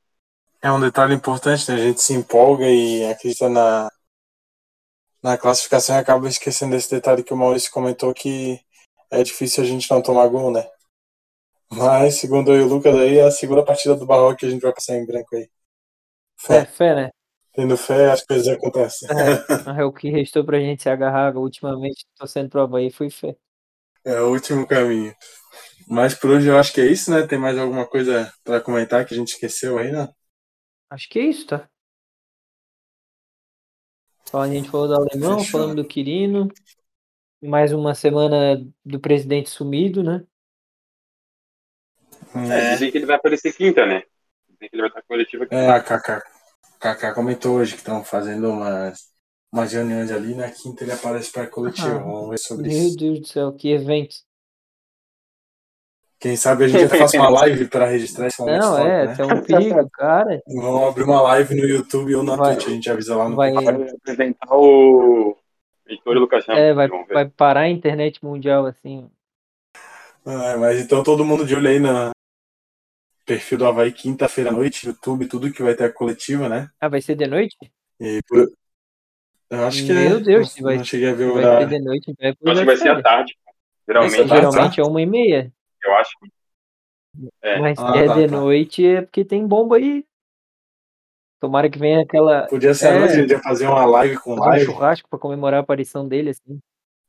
É 0.61 0.71
um 0.71 0.81
detalhe 0.81 1.15
importante, 1.15 1.71
né? 1.71 1.77
A 1.77 1.85
gente 1.85 2.01
se 2.01 2.15
empolga 2.15 2.69
e 2.69 3.05
acredita 3.11 3.49
na, 3.49 3.91
na 5.23 5.37
classificação 5.37 5.97
e 5.97 5.99
acaba 5.99 6.29
esquecendo 6.29 6.75
esse 6.77 6.91
detalhe 6.91 7.23
que 7.23 7.35
o 7.35 7.37
Maurício 7.37 7.73
comentou 7.73 8.15
que 8.15 8.61
é 9.13 9.23
difícil 9.23 9.63
a 9.63 9.67
gente 9.67 9.89
não 9.91 10.03
tomar 10.03 10.27
gol, 10.29 10.51
né? 10.51 10.67
Mas, 11.71 12.17
segundo 12.17 12.53
eu 12.53 12.63
e 12.63 12.65
o 12.65 12.69
Lucas 12.69 12.95
aí, 12.95 13.19
é 13.19 13.25
a 13.25 13.31
segunda 13.31 13.65
partida 13.65 13.95
do 13.95 14.07
Barroco 14.07 14.39
que 14.39 14.47
a 14.47 14.51
gente 14.51 14.63
vai 14.63 14.73
passar 14.73 14.97
em 14.97 15.07
branco 15.07 15.37
aí. 15.37 15.49
É, 16.49 16.65
fé, 16.65 16.95
né? 16.95 17.11
Tendo 17.53 17.77
fé, 17.77 18.11
as 18.11 18.25
coisas 18.25 18.49
acontecem. 18.49 19.09
É, 19.11 19.81
é 19.81 19.85
o 19.85 19.93
que 19.93 20.11
restou 20.11 20.45
pra 20.45 20.59
gente 20.59 20.83
se 20.83 20.89
agarrar 20.89 21.37
ultimamente, 21.37 22.07
torcendo 22.17 22.49
pro 22.49 22.63
Havaí, 22.63 22.91
foi 22.91 23.11
fé. 23.11 23.37
É 24.05 24.19
o 24.21 24.31
último 24.31 24.67
caminho. 24.67 25.15
Mas 25.87 26.15
por 26.15 26.31
hoje 26.31 26.49
eu 26.49 26.59
acho 26.59 26.73
que 26.73 26.81
é 26.81 26.87
isso, 26.87 27.11
né? 27.11 27.27
Tem 27.27 27.39
mais 27.39 27.59
alguma 27.59 27.87
coisa 27.87 28.33
pra 28.43 28.61
comentar 28.61 29.05
que 29.05 29.13
a 29.13 29.17
gente 29.17 29.35
esqueceu 29.35 29.79
aí, 29.79 29.93
né? 29.93 30.09
Acho 30.91 31.09
que 31.09 31.19
é 31.19 31.25
isso, 31.25 31.47
tá? 31.47 31.69
Então 34.23 34.41
a 34.41 34.49
gente 34.49 34.71
falou 34.71 34.89
do 34.89 34.95
alemão, 34.95 35.39
Fechou. 35.39 35.53
falamos 35.53 35.77
do 35.77 35.87
Quirino. 35.87 36.49
Mais 37.43 37.73
uma 37.73 37.95
semana 37.95 38.65
do 38.85 39.01
presidente 39.01 39.51
sumido, 39.51 40.03
né? 40.03 40.25
É, 42.35 42.73
dizem 42.75 42.91
que 42.91 42.99
ele 42.99 43.07
vai 43.07 43.17
aparecer 43.17 43.53
quinta, 43.53 43.85
né? 43.85 44.03
Dizem 44.49 44.69
que 44.71 44.77
ele 44.77 44.83
vai 44.83 44.89
estar 44.89 45.03
coletivo 45.03 45.45
aqui. 45.45 45.55
É, 45.55 45.69
a 45.71 45.83
Kaká. 45.83 46.23
Kaká 46.79 47.15
comentou 47.15 47.57
hoje 47.57 47.73
que 47.73 47.79
estão 47.79 48.03
fazendo 48.05 48.49
umas, 48.49 49.09
umas 49.53 49.73
reuniões 49.73 50.11
ali. 50.11 50.35
Na 50.35 50.51
quinta 50.51 50.85
ele 50.85 50.93
aparece 50.93 51.31
para 51.33 51.47
coletivo. 51.49 51.89
Ah, 51.97 51.99
Vamos 51.99 52.31
ver 52.31 52.39
sobre 52.39 52.69
Meu 52.69 52.79
isso. 52.79 52.97
Deus 52.97 53.21
do 53.21 53.27
céu, 53.27 53.53
que 53.53 53.71
evento. 53.73 54.15
Quem 56.21 56.37
sabe 56.37 56.65
a 56.65 56.69
gente 56.69 56.85
até 56.85 56.99
faça 56.99 57.17
uma 57.17 57.29
live 57.43 57.67
para 57.69 57.87
registrar 57.87 58.29
esse 58.29 58.39
momento 58.41 58.61
Não, 58.61 58.79
é, 58.79 59.07
né? 59.09 59.17
é 59.19 59.27
um 59.27 59.43
perigo, 59.43 59.91
cara. 59.93 60.41
Vamos 60.47 60.89
abrir 60.89 61.03
uma 61.03 61.21
live 61.23 61.55
no 61.57 61.65
YouTube 61.67 62.15
ou 62.15 62.23
na 62.23 62.37
Vai- 62.37 62.55
Twitch. 62.55 62.69
A 62.69 62.71
gente 62.71 62.89
avisa 62.91 63.17
lá 63.17 63.29
no 63.29 63.35
vai- 63.35 63.53
canal. 63.53 63.79
Vai 63.81 63.89
apresentar 63.91 64.55
o 64.57 65.37
Heitor 65.93 66.15
e 66.15 66.19
o 66.19 66.21
Lucas 66.21 66.47
Ramos. 66.47 66.63
É, 66.63 66.73
vai, 66.75 66.89
vai 66.89 67.29
parar 67.29 67.61
a 67.63 67.69
internet 67.69 68.25
mundial 68.25 68.67
assim. 68.67 69.11
Ah, 70.25 70.57
mas 70.57 70.81
então 70.81 71.03
todo 71.03 71.25
mundo 71.25 71.45
de 71.45 71.55
olho 71.55 71.69
aí 71.69 71.81
no 71.81 72.11
perfil 73.27 73.59
do 73.59 73.67
Havaí 73.67 73.93
quinta-feira 73.93 74.51
à 74.51 74.53
noite, 74.53 74.87
YouTube, 74.87 75.29
tudo 75.29 75.53
que 75.53 75.63
vai 75.63 75.75
ter 75.75 75.85
a 75.85 75.93
coletiva, 75.93 76.49
né? 76.49 76.69
Ah, 76.81 76.89
vai 76.89 77.01
ser 77.01 77.15
de 77.17 77.27
noite? 77.27 77.57
E 78.01 78.21
por- 78.29 78.51
Eu 79.51 79.67
acho 79.67 79.85
que 79.85 79.93
Meu 79.93 80.17
é. 80.17 80.21
Deus, 80.21 80.39
não, 80.39 80.45
se 80.47 80.63
vai- 80.63 80.77
não 80.79 80.85
cheguei 80.85 81.11
a 81.11 81.15
ver 81.15 81.25
o 81.25 81.35
Vai 81.35 81.43
ser 81.43 81.49
horário. 81.49 81.69
de 81.69 81.79
noite, 81.81 82.15
vai 82.19 82.31
acho 82.31 82.61
que 82.61 82.65
vai 82.65 82.77
ser 82.77 82.89
à 82.91 83.03
tarde. 83.03 83.37
Geralmente, 83.87 84.17
tarde, 84.17 84.29
Geralmente 84.31 84.81
é 84.81 84.85
uma 84.85 85.03
e 85.03 85.07
meia. 85.07 85.53
eu 85.85 85.95
acho 85.97 86.11
que 86.19 86.31
É. 87.43 87.59
Mas 87.61 87.79
Ah, 87.79 87.99
é 87.99 88.07
tá, 88.07 88.15
de 88.15 88.27
tá. 88.27 88.37
noite 88.37 88.87
é 88.87 89.03
porque 89.03 89.25
tem 89.25 89.47
bomba 89.47 89.77
aí. 89.77 90.05
Tomara 91.43 91.69
que 91.69 91.77
venha 91.77 92.03
aquela. 92.03 92.47
Podia 92.47 92.73
ser 92.73 92.87
É. 92.95 92.99
noite, 93.01 93.13
a 93.15 93.17
gente 93.17 93.31
ia 93.31 93.41
fazer 93.41 93.67
uma 93.67 93.85
live 93.85 94.17
com 94.19 94.37
fazer 94.37 94.41
um 94.41 94.51
live. 94.51 94.65
churrasco 94.67 95.09
pra 95.11 95.19
comemorar 95.19 95.59
a 95.59 95.63
aparição 95.65 96.07
dele, 96.07 96.31
assim. 96.31 96.61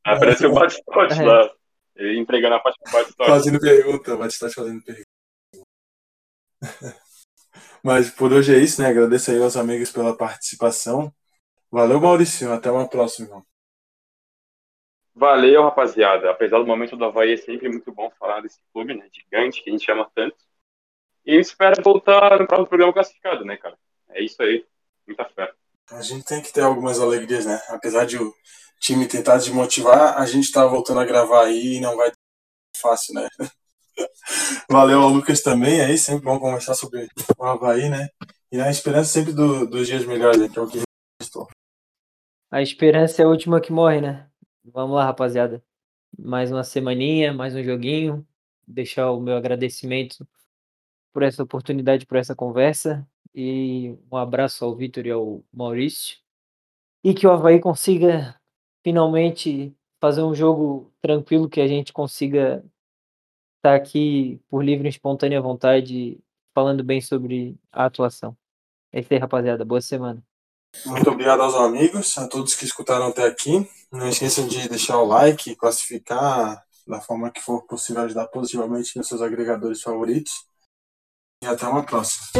aparece 0.04 0.44
o 0.48 0.52
bate-pote 0.52 1.22
É. 1.22 1.24
lá. 1.24 1.52
Ele 1.96 2.18
entregando 2.20 2.56
a 2.56 2.60
parte 2.60 2.80
do 2.84 2.92
bate-pote. 2.92 3.30
Fazendo 3.30 3.60
pergunta, 3.60 4.26
estar 4.26 4.50
fazendo 4.50 4.82
pergunta. 4.84 5.08
Mas 7.84 8.10
por 8.10 8.34
hoje 8.34 8.56
é 8.56 8.58
isso, 8.58 8.82
né? 8.82 8.88
Agradeço 8.90 9.30
aí 9.30 9.40
aos 9.40 9.56
amigos 9.56 9.92
pela 9.92 10.18
participação. 10.18 11.14
Valeu, 11.70 12.02
Maurício. 12.02 12.52
Até 12.52 12.72
uma 12.72 12.90
próxima, 12.90 13.28
irmão. 13.28 13.46
Valeu, 15.14 15.62
rapaziada. 15.62 16.32
Apesar 16.32 16.58
do 16.58 16.66
momento 16.66 16.98
do 16.98 17.06
Havaí, 17.06 17.34
é 17.34 17.38
sempre 17.38 17.70
muito 17.70 17.92
bom 17.92 18.10
falar 18.20 18.42
desse 18.42 18.60
clube, 18.74 18.96
né? 18.96 19.08
Gigante, 19.14 19.62
que 19.64 19.70
a 19.70 19.74
gente 19.74 19.92
ama 19.92 20.10
tanto. 20.16 20.36
E 21.24 21.36
espera 21.36 21.80
voltar 21.84 22.40
no 22.40 22.48
próximo 22.48 22.68
programa 22.68 22.92
classificado, 22.94 23.46
né, 23.46 23.58
cara? 23.58 23.78
É 24.14 24.24
isso 24.24 24.42
aí. 24.42 24.66
Muita 25.08 25.26
fé. 25.30 25.52
A 25.92 26.02
gente 26.02 26.26
tem 26.26 26.42
que 26.42 26.52
ter 26.52 26.62
algumas 26.62 27.00
alegrias, 27.00 27.46
né? 27.46 27.62
Apesar 27.70 28.06
de 28.06 28.18
o 28.18 28.34
time 28.80 29.08
tentar 29.08 29.38
desmotivar, 29.38 30.18
a 30.18 30.26
gente 30.26 30.52
tá 30.52 30.66
voltando 30.66 31.00
a 31.00 31.06
gravar 31.06 31.46
aí 31.46 31.76
e 31.78 31.82
não 31.82 31.96
vai 31.96 32.12
fácil, 32.78 33.14
né? 33.16 33.28
Valeu 34.70 35.02
ao 35.02 35.10
Lucas 35.10 35.42
também, 35.42 35.82
aí 35.82 35.98
sempre 35.98 36.26
bom 36.26 36.40
conversar 36.40 36.74
sobre 36.74 37.08
o 37.38 37.44
Havaí, 37.46 37.90
né? 37.90 38.10
E 38.52 38.58
na 38.58 38.70
esperança 38.70 39.12
sempre 39.12 39.34
do- 39.34 39.68
dos 39.68 39.88
dias 39.88 40.06
melhores, 40.06 40.40
né? 40.40 40.50
que 40.50 40.58
é 40.58 40.62
o 40.62 40.68
que 40.68 40.82
restou. 41.22 41.48
A 42.52 42.62
esperança 42.62 43.22
é 43.22 43.26
a 43.26 43.28
última 43.28 43.60
que 43.62 43.72
morre, 43.72 44.02
né? 44.02 44.30
Vamos 44.64 44.96
lá, 44.96 45.06
rapaziada. 45.06 45.64
Mais 46.18 46.52
uma 46.52 46.64
semaninha, 46.64 47.34
mais 47.34 47.56
um 47.56 47.64
joguinho. 47.64 48.26
Deixar 48.68 49.12
o 49.12 49.20
meu 49.20 49.36
agradecimento 49.36 50.28
por 51.12 51.24
essa 51.24 51.44
oportunidade, 51.44 52.06
por 52.06 52.18
essa 52.18 52.36
conversa. 52.36 53.08
E 53.34 53.98
um 54.12 54.18
abraço 54.18 54.64
ao 54.64 54.76
Vitor 54.76 55.06
e 55.06 55.12
ao 55.12 55.44
Maurício. 55.52 56.18
E 57.04 57.14
que 57.14 57.26
o 57.26 57.32
Havaí 57.32 57.60
consiga 57.60 58.40
finalmente 58.84 59.76
fazer 60.00 60.22
um 60.22 60.36
jogo 60.36 60.92
tranquilo, 61.02 61.50
que 61.50 61.62
a 61.62 61.68
gente 61.68 61.94
consiga 61.94 62.64
estar 63.58 63.76
aqui 63.76 64.40
por 64.50 64.64
livre 64.64 64.88
e 64.88 64.90
espontânea 64.90 65.42
vontade, 65.42 66.20
falando 66.54 66.84
bem 66.84 67.00
sobre 67.00 67.58
a 67.72 67.86
atuação. 67.86 68.36
É 68.92 69.00
isso 69.00 69.14
aí, 69.14 69.20
rapaziada. 69.20 69.64
Boa 69.64 69.82
semana. 69.82 70.22
Muito 70.86 71.10
obrigado 71.10 71.42
aos 71.42 71.56
amigos, 71.56 72.18
a 72.18 72.28
todos 72.28 72.56
que 72.56 72.66
escutaram 72.66 73.08
até 73.08 73.26
aqui. 73.26 73.68
Não 73.92 74.10
esqueçam 74.10 74.48
de 74.48 74.68
deixar 74.68 74.98
o 74.98 75.06
like, 75.06 75.56
classificar 75.56 76.64
da 76.86 77.00
forma 77.00 77.32
que 77.32 77.42
for 77.42 77.64
possível, 77.64 78.04
ajudar 78.04 78.28
positivamente 78.28 78.98
nos 78.98 79.08
seus 79.08 79.22
agregadores 79.22 79.82
favoritos. 79.82 80.46
Yeah, 81.44 81.56
Ya 81.56 81.74
was 81.74 81.84
Plus. 81.86 82.32